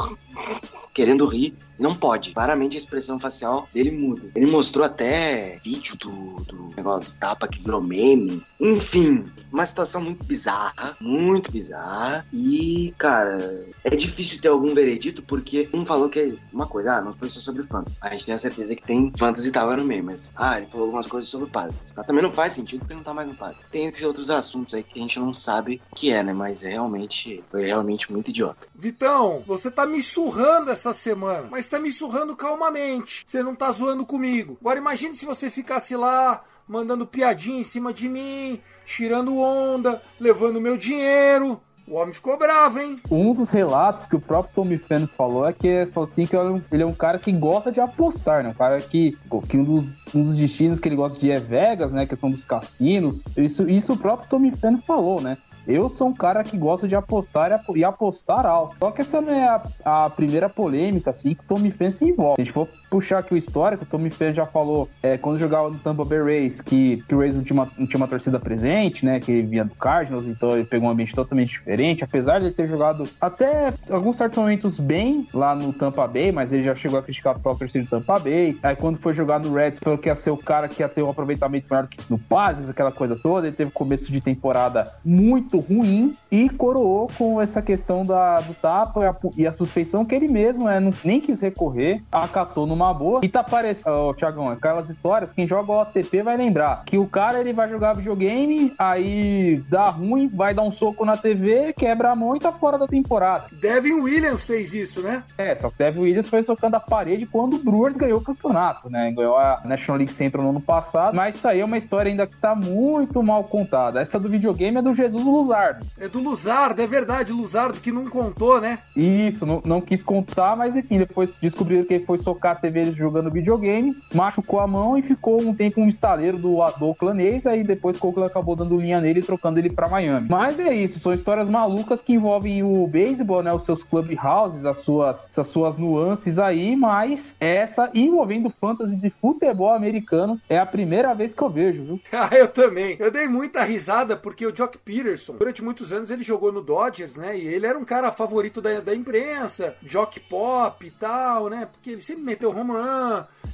querendo 0.93 1.25
rir, 1.25 1.55
não 1.81 1.95
pode. 1.95 2.31
Claramente 2.31 2.77
a 2.77 2.79
expressão 2.79 3.19
facial 3.19 3.67
dele 3.73 3.91
muda. 3.91 4.29
Ele 4.35 4.45
mostrou 4.45 4.85
até 4.85 5.57
vídeo 5.63 5.97
do, 5.97 6.11
do 6.43 6.71
negócio 6.77 7.11
do 7.11 7.17
tapa 7.17 7.47
que 7.47 7.61
virou 7.61 7.81
meme. 7.81 8.43
Enfim, 8.59 9.25
uma 9.51 9.65
situação 9.65 9.99
muito 10.01 10.23
bizarra, 10.23 10.95
muito 11.01 11.51
bizarra. 11.51 12.25
E, 12.31 12.93
cara, 12.97 13.65
é 13.83 13.95
difícil 13.95 14.39
ter 14.39 14.47
algum 14.47 14.73
veredito 14.75 15.23
porque 15.23 15.67
um 15.73 15.83
falou 15.83 16.07
que 16.07 16.19
é 16.19 16.33
uma 16.53 16.67
coisa, 16.67 16.97
ah, 16.97 17.01
não 17.01 17.13
foi 17.13 17.29
só 17.29 17.39
sobre 17.39 17.63
fantasy. 17.63 17.97
A 17.99 18.09
gente 18.09 18.25
tem 18.25 18.35
a 18.35 18.37
certeza 18.37 18.75
que 18.75 18.83
tem 18.83 19.11
fantasy 19.17 19.49
e 19.49 19.51
tava 19.51 19.75
no 19.75 19.83
meio, 19.83 20.03
mas, 20.03 20.31
ah, 20.35 20.57
ele 20.57 20.67
falou 20.67 20.85
algumas 20.85 21.07
coisas 21.07 21.29
sobre 21.29 21.49
padre. 21.49 21.75
Mas 21.95 22.05
também 22.05 22.21
não 22.21 22.31
faz 22.31 22.53
sentido 22.53 22.85
tá 23.01 23.13
mais 23.13 23.27
no 23.27 23.35
padre. 23.35 23.57
Tem 23.71 23.87
esses 23.87 24.03
outros 24.03 24.29
assuntos 24.29 24.73
aí 24.73 24.83
que 24.83 24.99
a 24.99 25.01
gente 25.01 25.19
não 25.19 25.33
sabe 25.33 25.81
o 25.91 25.95
que 25.95 26.11
é, 26.11 26.21
né? 26.21 26.33
Mas 26.33 26.63
é 26.63 26.69
realmente, 26.69 27.43
foi 27.49 27.65
realmente 27.65 28.11
muito 28.11 28.29
idiota. 28.29 28.67
Vitão, 28.75 29.43
você 29.47 29.71
tá 29.71 29.87
me 29.87 30.01
surrando 30.01 30.69
essa 30.69 30.80
semana, 30.93 31.47
mas 31.51 31.69
tá 31.69 31.79
me 31.79 31.91
surrando 31.91 32.35
calmamente. 32.35 33.23
Você 33.27 33.43
não 33.43 33.53
tá 33.53 33.71
zoando 33.71 34.05
comigo. 34.05 34.57
Agora 34.59 34.79
imagine 34.79 35.15
se 35.15 35.25
você 35.25 35.49
ficasse 35.49 35.95
lá 35.95 36.43
mandando 36.67 37.05
piadinha 37.05 37.59
em 37.59 37.63
cima 37.63 37.93
de 37.93 38.07
mim, 38.07 38.59
tirando 38.85 39.37
onda, 39.37 40.01
levando 40.19 40.61
meu 40.61 40.77
dinheiro. 40.77 41.61
O 41.87 41.95
homem 41.95 42.13
ficou 42.13 42.37
bravo, 42.37 42.79
hein? 42.79 43.01
Um 43.11 43.33
dos 43.33 43.49
relatos 43.49 44.05
que 44.05 44.15
o 44.15 44.19
próprio 44.21 44.55
Tommy 44.55 44.77
Fenn 44.77 45.05
falou 45.07 45.45
é 45.45 45.51
que 45.51 45.85
falou 45.87 46.09
assim 46.09 46.25
que 46.25 46.35
ele 46.71 46.83
é 46.83 46.85
um 46.85 46.93
cara 46.93 47.19
que 47.19 47.31
gosta 47.33 47.69
de 47.69 47.81
apostar, 47.81 48.43
né? 48.43 48.49
Um 48.49 48.53
cara 48.53 48.79
que, 48.79 49.17
que 49.49 49.57
um, 49.57 49.63
dos, 49.65 49.91
um 50.15 50.23
dos 50.23 50.37
destinos 50.37 50.79
que 50.79 50.87
ele 50.87 50.95
gosta 50.95 51.19
de 51.19 51.29
é 51.29 51.37
Vegas, 51.37 51.91
né? 51.91 52.03
A 52.03 52.07
questão 52.07 52.31
dos 52.31 52.45
cassinos. 52.45 53.25
Isso, 53.35 53.69
isso 53.69 53.91
o 53.91 53.97
próprio 53.97 54.29
Tommy 54.29 54.55
Fenn 54.55 54.77
falou, 54.77 55.19
né? 55.19 55.37
Eu 55.67 55.89
sou 55.89 56.07
um 56.07 56.13
cara 56.13 56.43
que 56.43 56.57
gosta 56.57 56.87
de 56.87 56.95
apostar 56.95 57.61
e 57.75 57.83
apostar 57.83 58.45
alto. 58.45 58.77
Só 58.79 58.91
que 58.91 59.01
essa 59.01 59.21
não 59.21 59.31
é 59.31 59.47
a, 59.47 60.05
a 60.05 60.09
primeira 60.09 60.49
polêmica, 60.49 61.11
assim, 61.11 61.35
que 61.35 61.41
o 61.41 61.47
Tommy 61.47 61.71
envolve. 62.05 62.35
Se 62.35 62.41
a 62.41 62.43
gente 62.43 62.53
for 62.53 62.67
puxar 62.91 63.19
aqui 63.19 63.33
o 63.33 63.37
histórico, 63.37 63.85
o 63.85 63.87
Tommy 63.87 64.09
Fan 64.09 64.33
já 64.33 64.45
falou 64.45 64.89
é, 65.01 65.17
quando 65.17 65.39
jogava 65.39 65.69
no 65.69 65.79
Tampa 65.79 66.03
Bay 66.03 66.21
Rays 66.21 66.59
que, 66.59 67.01
que 67.07 67.15
o 67.15 67.19
Rays 67.19 67.33
não 67.33 67.41
tinha, 67.41 67.53
uma, 67.53 67.69
não 67.77 67.87
tinha 67.87 67.97
uma 67.97 68.07
torcida 68.07 68.37
presente, 68.37 69.05
né? 69.05 69.21
Que 69.21 69.31
ele 69.31 69.47
vinha 69.47 69.63
do 69.63 69.73
Cardinals, 69.75 70.27
então 70.27 70.51
ele 70.51 70.65
pegou 70.65 70.89
um 70.89 70.91
ambiente 70.91 71.15
totalmente 71.15 71.51
diferente. 71.51 72.03
Apesar 72.03 72.39
de 72.39 72.47
ele 72.47 72.53
ter 72.53 72.67
jogado 72.67 73.07
até 73.19 73.73
alguns 73.89 74.17
certos 74.17 74.37
momentos 74.37 74.77
bem 74.77 75.25
lá 75.33 75.55
no 75.55 75.71
Tampa 75.71 76.05
Bay, 76.05 76.33
mas 76.33 76.51
ele 76.51 76.63
já 76.63 76.75
chegou 76.75 76.99
a 76.99 77.01
criticar 77.01 77.37
o 77.37 77.39
próprio 77.39 77.67
torcida 77.67 77.85
do 77.85 77.89
Tampa 77.89 78.19
Bay. 78.19 78.57
Aí 78.61 78.75
quando 78.75 78.97
foi 78.97 79.13
jogar 79.13 79.39
no 79.39 79.53
Reds, 79.53 79.79
falou 79.81 79.97
que 79.97 80.09
ia 80.09 80.15
ser 80.15 80.31
o 80.31 80.37
cara 80.37 80.67
que 80.67 80.81
ia 80.81 80.89
ter 80.89 81.01
um 81.01 81.09
aproveitamento 81.09 81.67
maior 81.69 81.87
que 81.87 81.97
no 82.09 82.19
Padres, 82.19 82.69
aquela 82.69 82.91
coisa 82.91 83.15
toda. 83.15 83.47
Ele 83.47 83.55
teve 83.55 83.71
começo 83.71 84.11
de 84.11 84.19
temporada 84.19 84.91
muito 85.05 85.59
ruim 85.59 86.11
e 86.29 86.49
coroou 86.49 87.09
com 87.17 87.41
essa 87.41 87.61
questão 87.61 88.05
da, 88.05 88.41
do 88.41 88.53
tapa 88.53 89.01
e 89.01 89.05
a, 89.05 89.15
e 89.37 89.47
a 89.47 89.53
suspeição 89.53 90.03
que 90.03 90.13
ele 90.13 90.27
mesmo 90.27 90.67
é, 90.67 90.79
não, 90.79 90.93
nem 91.05 91.21
quis 91.21 91.39
recorrer, 91.39 92.03
acatou 92.11 92.67
numa 92.67 92.80
boa. 92.93 93.21
E 93.23 93.29
tá 93.29 93.43
parecendo, 93.43 93.95
oh, 93.95 94.13
Thiagão, 94.13 94.49
aquelas 94.49 94.89
histórias, 94.89 95.33
quem 95.33 95.47
joga 95.47 95.71
o 95.71 95.81
OTP 95.81 96.23
vai 96.23 96.37
lembrar 96.37 96.83
que 96.85 96.97
o 96.97 97.07
cara 97.07 97.39
ele 97.39 97.53
vai 97.53 97.69
jogar 97.69 97.93
videogame, 97.93 98.73
aí 98.77 99.63
dá 99.69 99.85
ruim, 99.85 100.27
vai 100.27 100.53
dar 100.53 100.63
um 100.63 100.71
soco 100.71 101.05
na 101.05 101.17
TV, 101.17 101.73
quebra 101.73 102.11
a 102.11 102.15
mão 102.15 102.35
e 102.35 102.39
tá 102.39 102.51
fora 102.51 102.77
da 102.77 102.87
temporada. 102.87 103.45
Devin 103.51 104.01
Williams 104.01 104.45
fez 104.45 104.73
isso, 104.73 105.01
né? 105.01 105.23
É, 105.37 105.55
só 105.55 105.69
que 105.69 105.77
Devin 105.77 106.01
Williams 106.01 106.29
foi 106.29 106.43
socando 106.43 106.75
a 106.75 106.79
parede 106.79 107.25
quando 107.25 107.55
o 107.55 107.59
Brewers 107.59 107.97
ganhou 107.97 108.19
o 108.19 108.23
campeonato, 108.23 108.89
né? 108.89 109.11
Ganhou 109.11 109.37
a 109.37 109.61
National 109.65 109.97
League 109.97 110.13
Central 110.13 110.43
no 110.43 110.49
ano 110.49 110.61
passado, 110.61 111.15
mas 111.15 111.35
isso 111.35 111.47
aí 111.47 111.59
é 111.59 111.65
uma 111.65 111.77
história 111.77 112.09
ainda 112.09 112.25
que 112.25 112.35
tá 112.37 112.55
muito 112.55 113.21
mal 113.21 113.43
contada. 113.43 114.01
Essa 114.01 114.19
do 114.19 114.29
videogame 114.29 114.77
é 114.77 114.81
do 114.81 114.93
Jesus 114.93 115.23
Luzardo. 115.23 115.85
É 115.99 116.07
do 116.07 116.19
Luzardo, 116.19 116.81
é 116.81 116.87
verdade, 116.87 117.31
Luzardo 117.31 117.79
que 117.79 117.91
não 117.91 118.09
contou, 118.09 118.59
né? 118.59 118.79
Isso, 118.95 119.45
não, 119.45 119.61
não 119.65 119.81
quis 119.81 120.03
contar, 120.03 120.55
mas 120.55 120.75
enfim, 120.75 120.97
depois 120.97 121.37
descobriram 121.39 121.85
que 121.85 121.93
ele 121.93 122.05
foi 122.05 122.17
socar 122.17 122.53
a 122.53 122.55
TV 122.55 122.70
jogando 122.95 123.31
videogame, 123.31 123.95
machucou 124.13 124.59
a 124.59 124.67
mão 124.67 124.97
e 124.97 125.01
ficou 125.01 125.41
um 125.41 125.53
tempo 125.53 125.81
um 125.81 125.87
estaleiro 125.87 126.37
do, 126.37 126.57
do 126.77 126.87
Oakland 126.87 127.27
A's, 127.27 127.47
aí 127.47 127.63
depois 127.63 127.97
Coughlin 127.97 128.25
acabou 128.25 128.55
dando 128.55 128.79
linha 128.79 129.01
nele 129.01 129.19
e 129.19 129.23
trocando 129.23 129.59
ele 129.59 129.69
para 129.69 129.87
Miami. 129.87 130.27
Mas 130.29 130.59
é 130.59 130.73
isso, 130.73 130.99
são 130.99 131.13
histórias 131.13 131.49
malucas 131.49 132.01
que 132.01 132.13
envolvem 132.13 132.63
o 132.63 132.87
beisebol, 132.87 133.43
né, 133.43 133.53
os 133.53 133.63
seus 133.63 133.83
clubhouses, 133.83 134.65
as 134.65 134.77
suas, 134.79 135.29
as 135.35 135.47
suas 135.47 135.77
nuances 135.77 136.39
aí, 136.39 136.75
mas 136.75 137.35
essa 137.39 137.89
envolvendo 137.93 138.49
fantasy 138.49 138.95
de 138.95 139.09
futebol 139.09 139.73
americano 139.73 140.39
é 140.49 140.57
a 140.57 140.65
primeira 140.65 141.13
vez 141.13 141.33
que 141.33 141.41
eu 141.41 141.49
vejo, 141.49 141.83
viu? 141.83 142.01
ah, 142.11 142.29
eu 142.35 142.47
também. 142.47 142.95
Eu 142.99 143.11
dei 143.11 143.27
muita 143.27 143.63
risada 143.63 144.15
porque 144.15 144.45
o 144.45 144.55
Jock 144.55 144.77
Peterson, 144.77 145.35
durante 145.37 145.63
muitos 145.63 145.91
anos 145.91 146.09
ele 146.09 146.23
jogou 146.23 146.51
no 146.51 146.61
Dodgers, 146.61 147.15
né, 147.15 147.37
e 147.37 147.47
ele 147.47 147.65
era 147.65 147.77
um 147.77 147.85
cara 147.85 148.11
favorito 148.11 148.61
da, 148.61 148.79
da 148.79 148.95
imprensa, 148.95 149.75
Jock 149.83 150.19
Pop 150.19 150.85
e 150.85 150.91
tal, 150.91 151.49
né, 151.49 151.67
porque 151.71 151.91
ele 151.91 152.01
sempre 152.01 152.23
meteu 152.23 152.51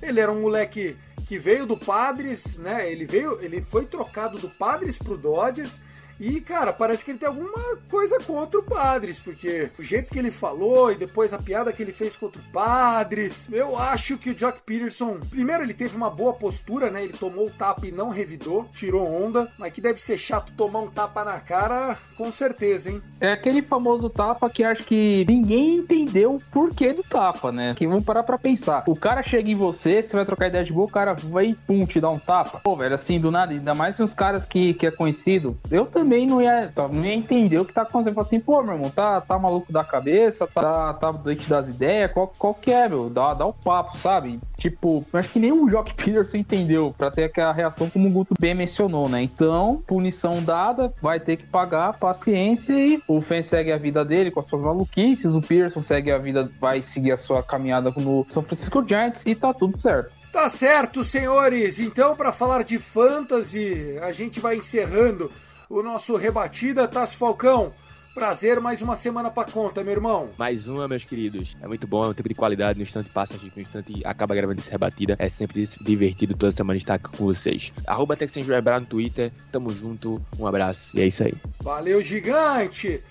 ele 0.01 0.19
era 0.19 0.31
um 0.31 0.41
moleque 0.41 0.95
que 1.27 1.37
veio 1.37 1.65
do 1.65 1.77
Padres, 1.77 2.57
né? 2.57 2.89
Ele 2.89 3.05
veio, 3.05 3.41
ele 3.41 3.61
foi 3.61 3.85
trocado 3.85 4.37
do 4.37 4.49
Padres 4.49 4.97
pro 4.97 5.17
Dodgers 5.17 5.79
E, 6.19 6.41
cara, 6.41 6.73
parece 6.73 7.05
que 7.05 7.11
ele 7.11 7.19
tem 7.19 7.27
alguma 7.27 7.77
coisa 7.89 8.19
contra 8.19 8.59
o 8.59 8.63
Padres, 8.63 9.19
porque 9.19 9.69
o 9.77 9.83
jeito 9.83 10.11
que 10.11 10.19
ele 10.19 10.31
falou 10.31 10.91
e 10.91 10.95
depois 10.95 11.33
a 11.33 11.37
piada 11.37 11.71
que 11.71 11.81
ele 11.81 11.91
fez 11.91 12.15
contra 12.15 12.41
o 12.41 12.51
Padres, 12.51 13.47
eu 13.51 13.77
acho 13.77 14.17
que 14.17 14.31
o 14.31 14.35
Jock 14.35 14.61
Peterson, 14.65 15.19
primeiro 15.29 15.63
ele 15.63 15.73
teve 15.73 15.95
uma 15.95 16.09
boa 16.09 16.33
postura, 16.33 16.89
né? 16.89 17.03
Ele 17.03 17.13
tomou 17.13 17.47
o 17.47 17.51
tapa 17.51 17.85
e 17.85 17.91
não 17.91 18.09
revidou, 18.09 18.67
tirou 18.73 19.05
onda, 19.05 19.47
mas 19.57 19.71
que 19.71 19.81
deve 19.81 20.01
ser 20.01 20.17
chato 20.17 20.51
tomar 20.53 20.79
um 20.79 20.89
tapa 20.89 21.23
na 21.23 21.39
cara, 21.39 21.97
com 22.17 22.31
certeza, 22.31 22.89
hein? 22.89 23.01
É 23.21 23.31
aquele 23.31 23.61
famoso 23.61 24.09
tapa 24.09 24.49
que 24.49 24.63
acho 24.63 24.83
que 24.83 25.25
ninguém 25.27 25.77
entendeu 25.77 26.35
o 26.35 26.41
porquê 26.51 26.93
do 26.93 27.03
tapa, 27.03 27.51
né? 27.51 27.75
Que 27.75 27.87
vamos 27.87 28.03
parar 28.03 28.23
pra 28.23 28.37
pensar. 28.37 28.83
O 28.87 28.95
cara 28.95 29.21
chega 29.21 29.49
em 29.49 29.55
você, 29.55 30.01
você 30.01 30.15
vai 30.15 30.25
trocar 30.25 30.47
ideia 30.47 30.63
de 30.63 30.73
boa, 30.73 30.87
o 30.87 30.91
cara 30.91 31.13
vai 31.13 31.55
pum, 31.67 31.85
te 31.85 32.01
dar 32.01 32.09
um 32.09 32.19
tapa. 32.19 32.59
Pô, 32.63 32.75
velho, 32.75 32.95
assim, 32.95 33.19
do 33.19 33.29
nada, 33.29 33.53
ainda 33.53 33.73
mais 33.73 33.99
uns 33.99 34.13
caras 34.13 34.45
que, 34.45 34.73
que 34.73 34.87
é 34.87 34.91
conhecido, 34.91 35.57
eu 35.69 35.85
também 35.85 36.06
não 36.07 36.41
ia, 36.41 36.71
não 36.91 37.05
ia 37.05 37.13
entender 37.13 37.59
o 37.59 37.65
que 37.65 37.73
tá 37.73 37.83
acontecendo. 37.83 38.19
Assim, 38.19 38.39
pô, 38.39 38.61
meu 38.61 38.73
irmão, 38.73 38.89
tá, 38.89 39.21
tá 39.21 39.37
maluco 39.37 39.71
da 39.71 39.83
cabeça, 39.83 40.47
tá, 40.47 40.93
tá 40.93 41.11
doente 41.11 41.47
das 41.49 41.67
ideias, 41.67 42.11
qual, 42.11 42.31
qual 42.37 42.53
que 42.53 42.71
é, 42.71 42.87
meu? 42.87 43.09
Dá, 43.09 43.33
dá 43.33 43.45
o 43.45 43.53
papo, 43.53 43.97
sabe? 43.97 44.39
Tipo, 44.57 45.05
acho 45.13 45.29
que 45.29 45.39
nem 45.39 45.51
o 45.51 45.69
Jock 45.69 45.93
Peterson 45.93 46.37
entendeu 46.37 46.93
pra 46.97 47.11
ter 47.11 47.25
aquela 47.25 47.51
reação 47.51 47.89
como 47.89 48.07
o 48.07 48.11
Guto 48.11 48.33
bem 48.39 48.55
mencionou, 48.55 49.07
né? 49.07 49.21
Então, 49.21 49.83
punição 49.85 50.41
dada, 50.43 50.93
vai 51.01 51.19
ter 51.19 51.37
que 51.37 51.45
pagar, 51.45 51.99
paciência 51.99 52.73
e 52.73 53.01
o 53.07 53.21
Fen 53.21 53.43
segue 53.43 53.71
a 53.71 53.77
vida 53.77 54.03
dele 54.03 54.31
com 54.31 54.39
as 54.39 54.47
suas 54.47 54.61
maluquices, 54.61 55.33
o 55.33 55.41
Peterson 55.41 55.81
segue 55.81 56.11
a 56.11 56.17
vida, 56.17 56.49
vai 56.59 56.81
seguir 56.81 57.11
a 57.11 57.17
sua 57.17 57.43
caminhada 57.43 57.91
no 57.95 58.25
São 58.29 58.43
Francisco 58.43 58.83
Giants 58.87 59.23
e 59.25 59.35
tá 59.35 59.53
tudo 59.53 59.79
certo. 59.79 60.11
Tá 60.31 60.49
certo, 60.49 61.03
senhores. 61.03 61.79
Então, 61.79 62.15
para 62.15 62.31
falar 62.31 62.63
de 62.63 62.77
fantasy, 62.77 63.97
a 64.01 64.11
gente 64.11 64.39
vai 64.39 64.57
encerrando 64.57 65.31
o 65.69 65.81
nosso 65.81 66.15
rebatida, 66.15 66.87
Tassi 66.87 67.17
Falcão. 67.17 67.73
Prazer, 68.13 68.59
mais 68.59 68.81
uma 68.81 68.95
semana 68.95 69.29
pra 69.29 69.45
conta, 69.45 69.83
meu 69.83 69.93
irmão. 69.93 70.29
Mais 70.39 70.67
uma, 70.67 70.87
meus 70.87 71.03
queridos. 71.03 71.55
É 71.61 71.67
muito 71.67 71.85
bom, 71.85 72.03
é 72.03 72.07
um 72.07 72.13
tempo 72.15 72.27
de 72.27 72.33
qualidade. 72.33 72.79
No 72.79 72.83
instante 72.83 73.11
passa, 73.11 73.35
a 73.35 73.37
gente 73.37 73.55
no 73.55 73.61
instante 73.61 74.01
acaba 74.03 74.33
gravando 74.33 74.59
esse 74.59 74.71
rebatida. 74.71 75.15
É 75.19 75.29
sempre 75.29 75.63
divertido 75.81 76.35
toda 76.35 76.51
semana 76.51 76.77
estar 76.77 76.97
com 76.97 77.25
vocês. 77.25 77.71
Arroba 77.85 78.17
no 78.79 78.85
Twitter. 78.87 79.31
Tamo 79.51 79.69
junto. 79.69 80.19
Um 80.39 80.47
abraço 80.47 80.97
e 80.97 81.01
é 81.01 81.05
isso 81.05 81.23
aí. 81.23 81.33
Valeu, 81.61 82.01
gigante! 82.01 83.03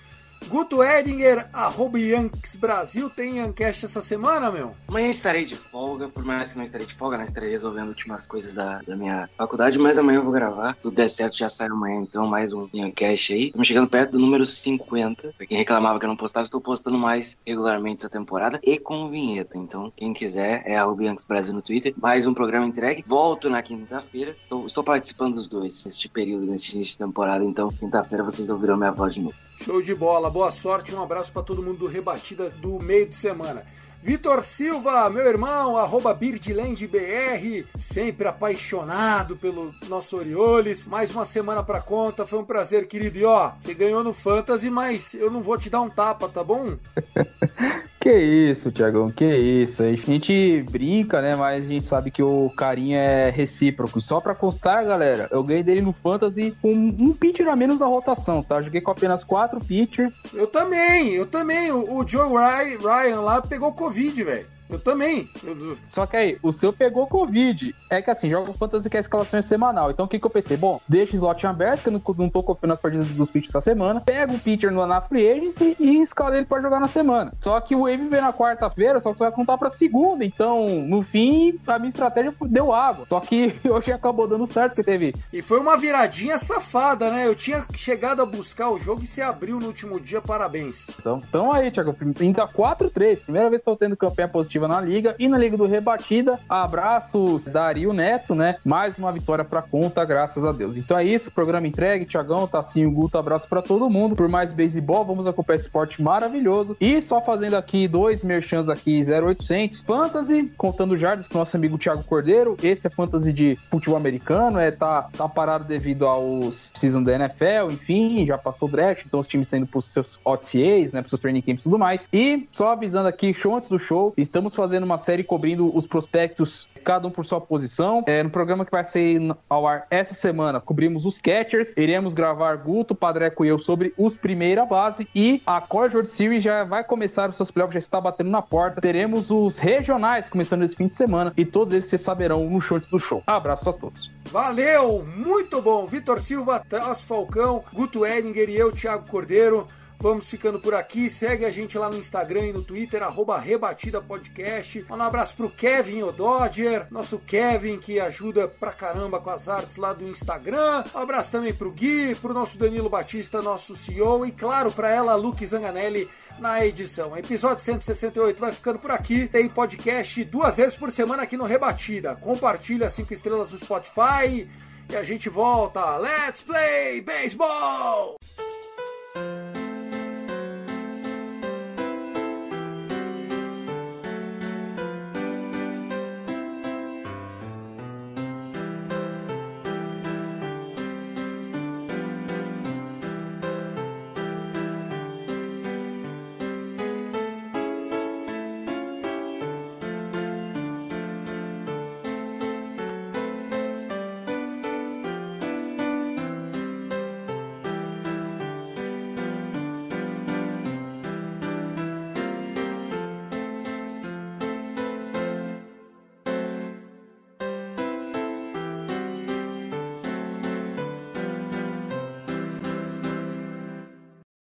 Guto 0.47 0.81
Edinger, 0.83 1.47
arroba 1.51 1.99
Yankees 1.99 2.55
Brasil, 2.55 3.09
tem 3.09 3.39
Yancast 3.39 3.85
essa 3.85 4.01
semana, 4.01 4.49
meu? 4.49 4.73
Amanhã 4.87 5.09
estarei 5.09 5.45
de 5.45 5.55
folga, 5.55 6.07
por 6.07 6.23
mais 6.23 6.51
que 6.51 6.57
não 6.57 6.63
estarei 6.63 6.87
de 6.87 6.93
folga, 6.93 7.17
não 7.17 7.25
estarei 7.25 7.49
resolvendo 7.49 7.89
últimas 7.89 8.25
coisas 8.25 8.53
da, 8.53 8.81
da 8.81 8.95
minha 8.95 9.29
faculdade, 9.37 9.77
mas 9.77 9.97
amanhã 9.97 10.19
eu 10.19 10.23
vou 10.23 10.31
gravar. 10.31 10.77
Tudo 10.81 10.95
der 10.95 11.09
certo, 11.09 11.37
já 11.37 11.49
sai 11.49 11.67
amanhã, 11.67 11.99
então 12.01 12.25
mais 12.27 12.53
um 12.53 12.69
Yancast 12.73 13.33
aí. 13.33 13.45
Estamos 13.47 13.67
chegando 13.67 13.89
perto 13.89 14.11
do 14.11 14.19
número 14.19 14.45
50. 14.45 15.33
Pra 15.35 15.45
quem 15.45 15.57
reclamava 15.57 15.99
que 15.99 16.05
eu 16.05 16.09
não 16.09 16.15
postava, 16.15 16.45
estou 16.45 16.61
postando 16.61 16.97
mais 16.97 17.37
regularmente 17.45 18.01
essa 18.01 18.09
temporada 18.09 18.59
e 18.63 18.79
com 18.79 19.09
vinheta. 19.09 19.57
Então, 19.57 19.91
quem 19.95 20.13
quiser, 20.13 20.63
é 20.65 20.77
arroba 20.77 21.03
Yankees 21.03 21.25
Brasil 21.25 21.53
no 21.53 21.61
Twitter. 21.61 21.93
Mais 21.97 22.25
um 22.25 22.33
programa 22.33 22.65
entregue. 22.65 23.03
Volto 23.05 23.49
na 23.49 23.61
quinta-feira. 23.61 24.35
Estou, 24.43 24.65
estou 24.65 24.83
participando 24.83 25.35
dos 25.35 25.49
dois 25.49 25.83
neste 25.83 26.07
período, 26.07 26.45
neste 26.45 26.75
início 26.75 26.93
de 26.93 26.99
temporada. 26.99 27.43
Então, 27.43 27.69
quinta-feira 27.69 28.23
vocês 28.23 28.49
ouvirão 28.49 28.77
minha 28.77 28.91
voz 28.91 29.13
de 29.13 29.21
novo. 29.21 29.35
Show 29.63 29.81
de 29.81 29.95
bola, 29.95 30.26
boa 30.29 30.51
sorte, 30.51 30.93
um 30.93 31.01
abraço 31.01 31.31
para 31.31 31.41
todo 31.41 31.63
mundo 31.63 31.79
do 31.79 31.87
Rebatida 31.87 32.49
do 32.49 32.79
meio 32.79 33.07
de 33.07 33.15
semana. 33.15 33.65
Vitor 34.01 34.43
Silva, 34.43 35.09
meu 35.09 35.25
irmão, 35.25 35.75
arroba 35.75 36.13
BirdlandBR, 36.13 37.65
sempre 37.77 38.27
apaixonado 38.27 39.35
pelo 39.35 39.73
nosso 39.87 40.17
Orioles. 40.17 40.85
Mais 40.85 41.11
uma 41.11 41.25
semana 41.25 41.63
pra 41.63 41.81
conta, 41.81 42.25
foi 42.25 42.39
um 42.39 42.45
prazer, 42.45 42.87
querido. 42.87 43.17
E 43.17 43.25
ó, 43.25 43.51
você 43.59 43.73
ganhou 43.73 44.03
no 44.03 44.13
Fantasy, 44.13 44.69
mas 44.69 45.13
eu 45.13 45.31
não 45.31 45.41
vou 45.41 45.57
te 45.57 45.69
dar 45.69 45.81
um 45.81 45.89
tapa, 45.89 46.29
tá 46.29 46.43
bom? 46.43 46.77
Que 48.07 48.21
isso, 48.21 48.71
Tiagão, 48.71 49.11
que 49.11 49.25
isso. 49.25 49.83
A 49.83 49.91
gente 49.91 50.63
brinca, 50.71 51.21
né? 51.21 51.35
Mas 51.35 51.65
a 51.65 51.67
gente 51.67 51.83
sabe 51.83 52.09
que 52.09 52.23
o 52.23 52.49
carinho 52.55 52.95
é 52.95 53.29
recíproco. 53.29 53.99
Só 53.99 54.21
pra 54.21 54.33
constar, 54.33 54.85
galera, 54.85 55.27
eu 55.29 55.43
ganhei 55.43 55.61
dele 55.61 55.81
no 55.81 55.91
Fantasy 55.91 56.55
com 56.61 56.71
um 56.71 57.11
pitcher 57.11 57.49
a 57.49 57.55
menos 57.57 57.81
na 57.81 57.85
rotação, 57.85 58.41
tá? 58.41 58.61
Joguei 58.61 58.79
com 58.79 58.91
apenas 58.91 59.25
quatro 59.25 59.59
pitchers. 59.59 60.13
Eu 60.33 60.47
também, 60.47 61.15
eu 61.15 61.25
também. 61.25 61.69
O, 61.69 61.97
o 61.97 62.07
Joe 62.07 62.29
Ryan 62.31 63.19
lá 63.19 63.41
pegou 63.41 63.73
Covid, 63.73 64.23
velho. 64.23 64.56
Eu 64.69 64.79
também. 64.79 65.29
Eu... 65.43 65.77
Só 65.89 66.05
que 66.05 66.17
aí, 66.17 66.37
o 66.41 66.51
seu 66.51 66.73
pegou 66.73 67.07
Covid. 67.07 67.73
É 67.89 68.01
que 68.01 68.11
assim, 68.11 68.29
joga 68.29 68.53
Fantasy 68.53 68.89
que 68.89 68.97
a 68.97 68.99
escalação 68.99 69.39
é 69.39 69.41
semanal. 69.41 69.91
Então 69.91 70.05
o 70.05 70.07
que, 70.07 70.19
que 70.19 70.25
eu 70.25 70.29
pensei? 70.29 70.57
Bom, 70.57 70.79
deixa 70.87 71.13
o 71.13 71.15
slot 71.15 71.47
aberto, 71.47 71.83
que 71.83 71.89
eu 71.89 71.93
não, 71.93 72.01
não 72.17 72.29
tô 72.29 72.43
confiando 72.43 72.73
nas 72.73 72.81
partidas 72.81 73.07
dos 73.07 73.29
pitchers 73.29 73.55
essa 73.55 73.61
semana. 73.61 74.01
Pega 74.01 74.33
o 74.33 74.39
pitcher 74.39 74.71
no, 74.71 74.85
na 74.85 75.01
free 75.01 75.29
agency 75.29 75.75
e 75.79 76.01
escala 76.01 76.37
ele 76.37 76.45
pra 76.45 76.61
jogar 76.61 76.79
na 76.79 76.87
semana. 76.87 77.33
Só 77.39 77.59
que 77.61 77.75
o 77.75 77.81
Wave 77.81 78.09
veio 78.09 78.21
na 78.21 78.33
quarta-feira, 78.33 78.99
só 78.99 79.11
que 79.11 79.17
você 79.17 79.25
vai 79.25 79.33
contar 79.33 79.57
pra 79.57 79.71
segunda. 79.71 80.25
Então, 80.25 80.67
no 80.67 81.03
fim, 81.03 81.57
a 81.65 81.79
minha 81.79 81.89
estratégia 81.89 82.33
deu 82.41 82.73
água. 82.73 83.05
Só 83.07 83.19
que 83.19 83.55
hoje 83.67 83.91
acabou 83.91 84.27
dando 84.27 84.45
certo 84.45 84.75
que 84.75 84.83
teve. 84.83 85.15
E 85.31 85.41
foi 85.41 85.59
uma 85.59 85.77
viradinha 85.77 86.37
safada, 86.37 87.09
né? 87.09 87.27
Eu 87.27 87.35
tinha 87.35 87.65
chegado 87.73 88.21
a 88.21 88.25
buscar 88.25 88.69
o 88.69 88.79
jogo 88.79 89.03
e 89.03 89.05
se 89.05 89.21
abriu 89.21 89.59
no 89.59 89.67
último 89.67 89.99
dia. 89.99 90.21
Parabéns. 90.21 90.87
Então, 90.99 91.21
então 91.27 91.51
aí, 91.51 91.71
Thiago. 91.71 91.95
Ainda 92.19 92.47
4-3. 92.47 93.19
Primeira 93.23 93.49
vez 93.49 93.61
que 93.61 93.65
tô 93.65 93.75
tendo 93.75 93.95
campanha 93.95 94.27
positiva 94.27 94.56
na 94.65 94.79
liga 94.79 95.13
e 95.19 95.27
na 95.27 95.37
liga 95.37 95.57
do 95.57 95.65
Rebatida. 95.65 96.39
Abraços, 96.47 97.43
Dario 97.43 97.91
Neto, 97.91 98.33
né? 98.33 98.55
Mais 98.63 98.97
uma 98.97 99.11
vitória 99.11 99.43
pra 99.43 99.61
conta, 99.61 100.05
graças 100.05 100.45
a 100.45 100.53
Deus. 100.53 100.77
Então 100.77 100.97
é 100.97 101.03
isso, 101.03 101.29
programa 101.29 101.67
entregue. 101.67 102.05
Tiagão, 102.05 102.47
Tassinho, 102.47 102.89
Guto, 102.89 103.17
abraço 103.17 103.49
para 103.49 103.61
todo 103.61 103.89
mundo. 103.89 104.15
Por 104.15 104.29
mais 104.29 104.53
beisebol, 104.53 105.03
vamos 105.03 105.27
acompanhar 105.27 105.57
esse 105.57 105.65
esporte 105.65 106.01
maravilhoso. 106.01 106.77
E 106.79 107.01
só 107.01 107.19
fazendo 107.19 107.55
aqui 107.55 107.89
dois 107.89 108.23
merchans 108.23 108.69
aqui, 108.69 109.03
0800 109.03 109.81
Fantasy, 109.81 110.49
contando 110.57 110.97
jardas 110.97 111.27
pro 111.27 111.39
nosso 111.39 111.57
amigo 111.57 111.77
Thiago 111.77 112.03
Cordeiro. 112.05 112.55
Esse 112.63 112.87
é 112.87 112.89
Fantasy 112.89 113.33
de 113.33 113.57
futebol 113.69 113.97
americano, 113.97 114.59
é 114.59 114.71
tá, 114.71 115.09
tá 115.15 115.27
parado 115.27 115.65
devido 115.65 116.05
aos 116.05 116.71
season 116.75 117.03
da 117.03 117.15
NFL, 117.15 117.71
enfim, 117.71 118.25
já 118.25 118.37
passou 118.37 118.67
o 118.67 118.71
draft, 118.71 119.03
então 119.05 119.19
os 119.19 119.27
times 119.27 119.47
saindo 119.47 119.67
pros 119.67 119.85
seus 119.87 120.19
OTAs, 120.23 120.91
né, 120.91 121.01
pros 121.01 121.09
seus 121.09 121.21
training 121.21 121.41
camps 121.41 121.61
e 121.61 121.63
tudo 121.63 121.79
mais. 121.79 122.07
E 122.13 122.47
só 122.51 122.71
avisando 122.71 123.07
aqui, 123.07 123.33
show 123.33 123.55
antes 123.55 123.69
do 123.69 123.79
show, 123.79 124.13
estamos 124.17 124.46
fazendo 124.55 124.83
uma 124.83 124.97
série 124.97 125.23
cobrindo 125.23 125.75
os 125.75 125.85
prospectos, 125.85 126.67
cada 126.83 127.07
um 127.07 127.11
por 127.11 127.25
sua 127.25 127.41
posição. 127.41 128.03
É, 128.07 128.23
no 128.23 128.29
programa 128.29 128.65
que 128.65 128.71
vai 128.71 128.83
ser 128.83 129.19
ao 129.49 129.67
ar 129.67 129.85
essa 129.89 130.13
semana, 130.13 130.61
cobrimos 130.61 131.05
os 131.05 131.19
catchers. 131.19 131.75
Iremos 131.75 132.13
gravar 132.13 132.55
Guto, 132.55 132.95
Padreco 132.95 133.43
e 133.43 133.49
eu 133.49 133.59
sobre 133.59 133.93
os 133.97 134.15
primeira 134.15 134.65
base. 134.65 135.07
E 135.13 135.41
a 135.45 135.59
College 135.59 135.95
World 135.95 136.11
Series 136.11 136.43
já 136.43 136.63
vai 136.63 136.83
começar 136.83 137.29
os 137.29 137.35
seus 137.35 137.51
playoffs, 137.51 137.73
já 137.73 137.79
está 137.79 137.99
batendo 137.99 138.29
na 138.29 138.41
porta. 138.41 138.79
Teremos 138.79 139.29
os 139.29 139.57
regionais 139.57 140.29
começando 140.29 140.63
esse 140.63 140.75
fim 140.75 140.87
de 140.87 140.95
semana. 140.95 141.33
E 141.35 141.45
todos 141.45 141.73
esses 141.73 141.97
vocês 141.97 142.01
saberão 142.01 142.49
no 142.49 142.61
show 142.61 142.79
do 142.79 142.99
show. 142.99 143.23
Abraço 143.25 143.69
a 143.69 143.73
todos. 143.73 144.11
Valeu! 144.25 145.05
Muito 145.15 145.61
bom! 145.61 145.85
Vitor 145.85 146.19
Silva, 146.19 146.61
Tras 146.67 147.01
Falcão, 147.01 147.63
Guto 147.73 148.05
Edinger 148.05 148.49
e 148.49 148.57
eu, 148.57 148.71
Thiago 148.71 149.07
Cordeiro. 149.07 149.67
Vamos 149.99 150.29
ficando 150.29 150.59
por 150.59 150.75
aqui. 150.75 151.09
Segue 151.09 151.43
a 151.43 151.51
gente 151.51 151.77
lá 151.77 151.89
no 151.89 151.97
Instagram 151.97 152.47
e 152.47 152.53
no 152.53 152.63
Twitter, 152.63 153.01
arroba 153.01 153.37
Rebatida 153.39 153.99
Podcast. 153.99 154.85
Um 154.89 155.01
abraço 155.01 155.35
pro 155.35 155.49
Kevin 155.49 156.03
Ododger, 156.03 156.85
nosso 156.91 157.17
Kevin 157.17 157.79
que 157.79 157.99
ajuda 157.99 158.47
pra 158.47 158.71
caramba 158.71 159.19
com 159.19 159.31
as 159.31 159.49
artes 159.49 159.75
lá 159.75 159.93
do 159.93 160.07
Instagram. 160.07 160.83
Um 160.93 160.99
abraço 160.99 161.31
também 161.31 161.53
pro 161.53 161.71
Gui, 161.71 162.13
pro 162.15 162.33
nosso 162.33 162.57
Danilo 162.59 162.89
Batista, 162.89 163.41
nosso 163.41 163.75
CEO, 163.75 164.25
e 164.25 164.31
claro, 164.31 164.71
pra 164.71 164.89
ela, 164.89 165.15
Luke 165.15 165.45
Zanganelli, 165.45 166.07
na 166.37 166.63
edição. 166.63 167.17
Episódio 167.17 167.63
168 167.63 168.39
vai 168.39 168.51
ficando 168.51 168.77
por 168.77 168.91
aqui. 168.91 169.27
Tem 169.27 169.49
podcast 169.49 170.23
duas 170.25 170.57
vezes 170.57 170.75
por 170.75 170.91
semana 170.91 171.23
aqui 171.23 171.35
no 171.35 171.45
Rebatida. 171.45 172.15
Compartilha 172.15 172.89
cinco 172.89 173.13
estrelas 173.13 173.51
no 173.51 173.57
Spotify. 173.57 174.47
E 174.89 174.95
a 174.95 175.03
gente 175.03 175.27
volta. 175.27 175.97
Let's 175.97 176.43
play 176.43 177.01
baseball! 177.01 178.17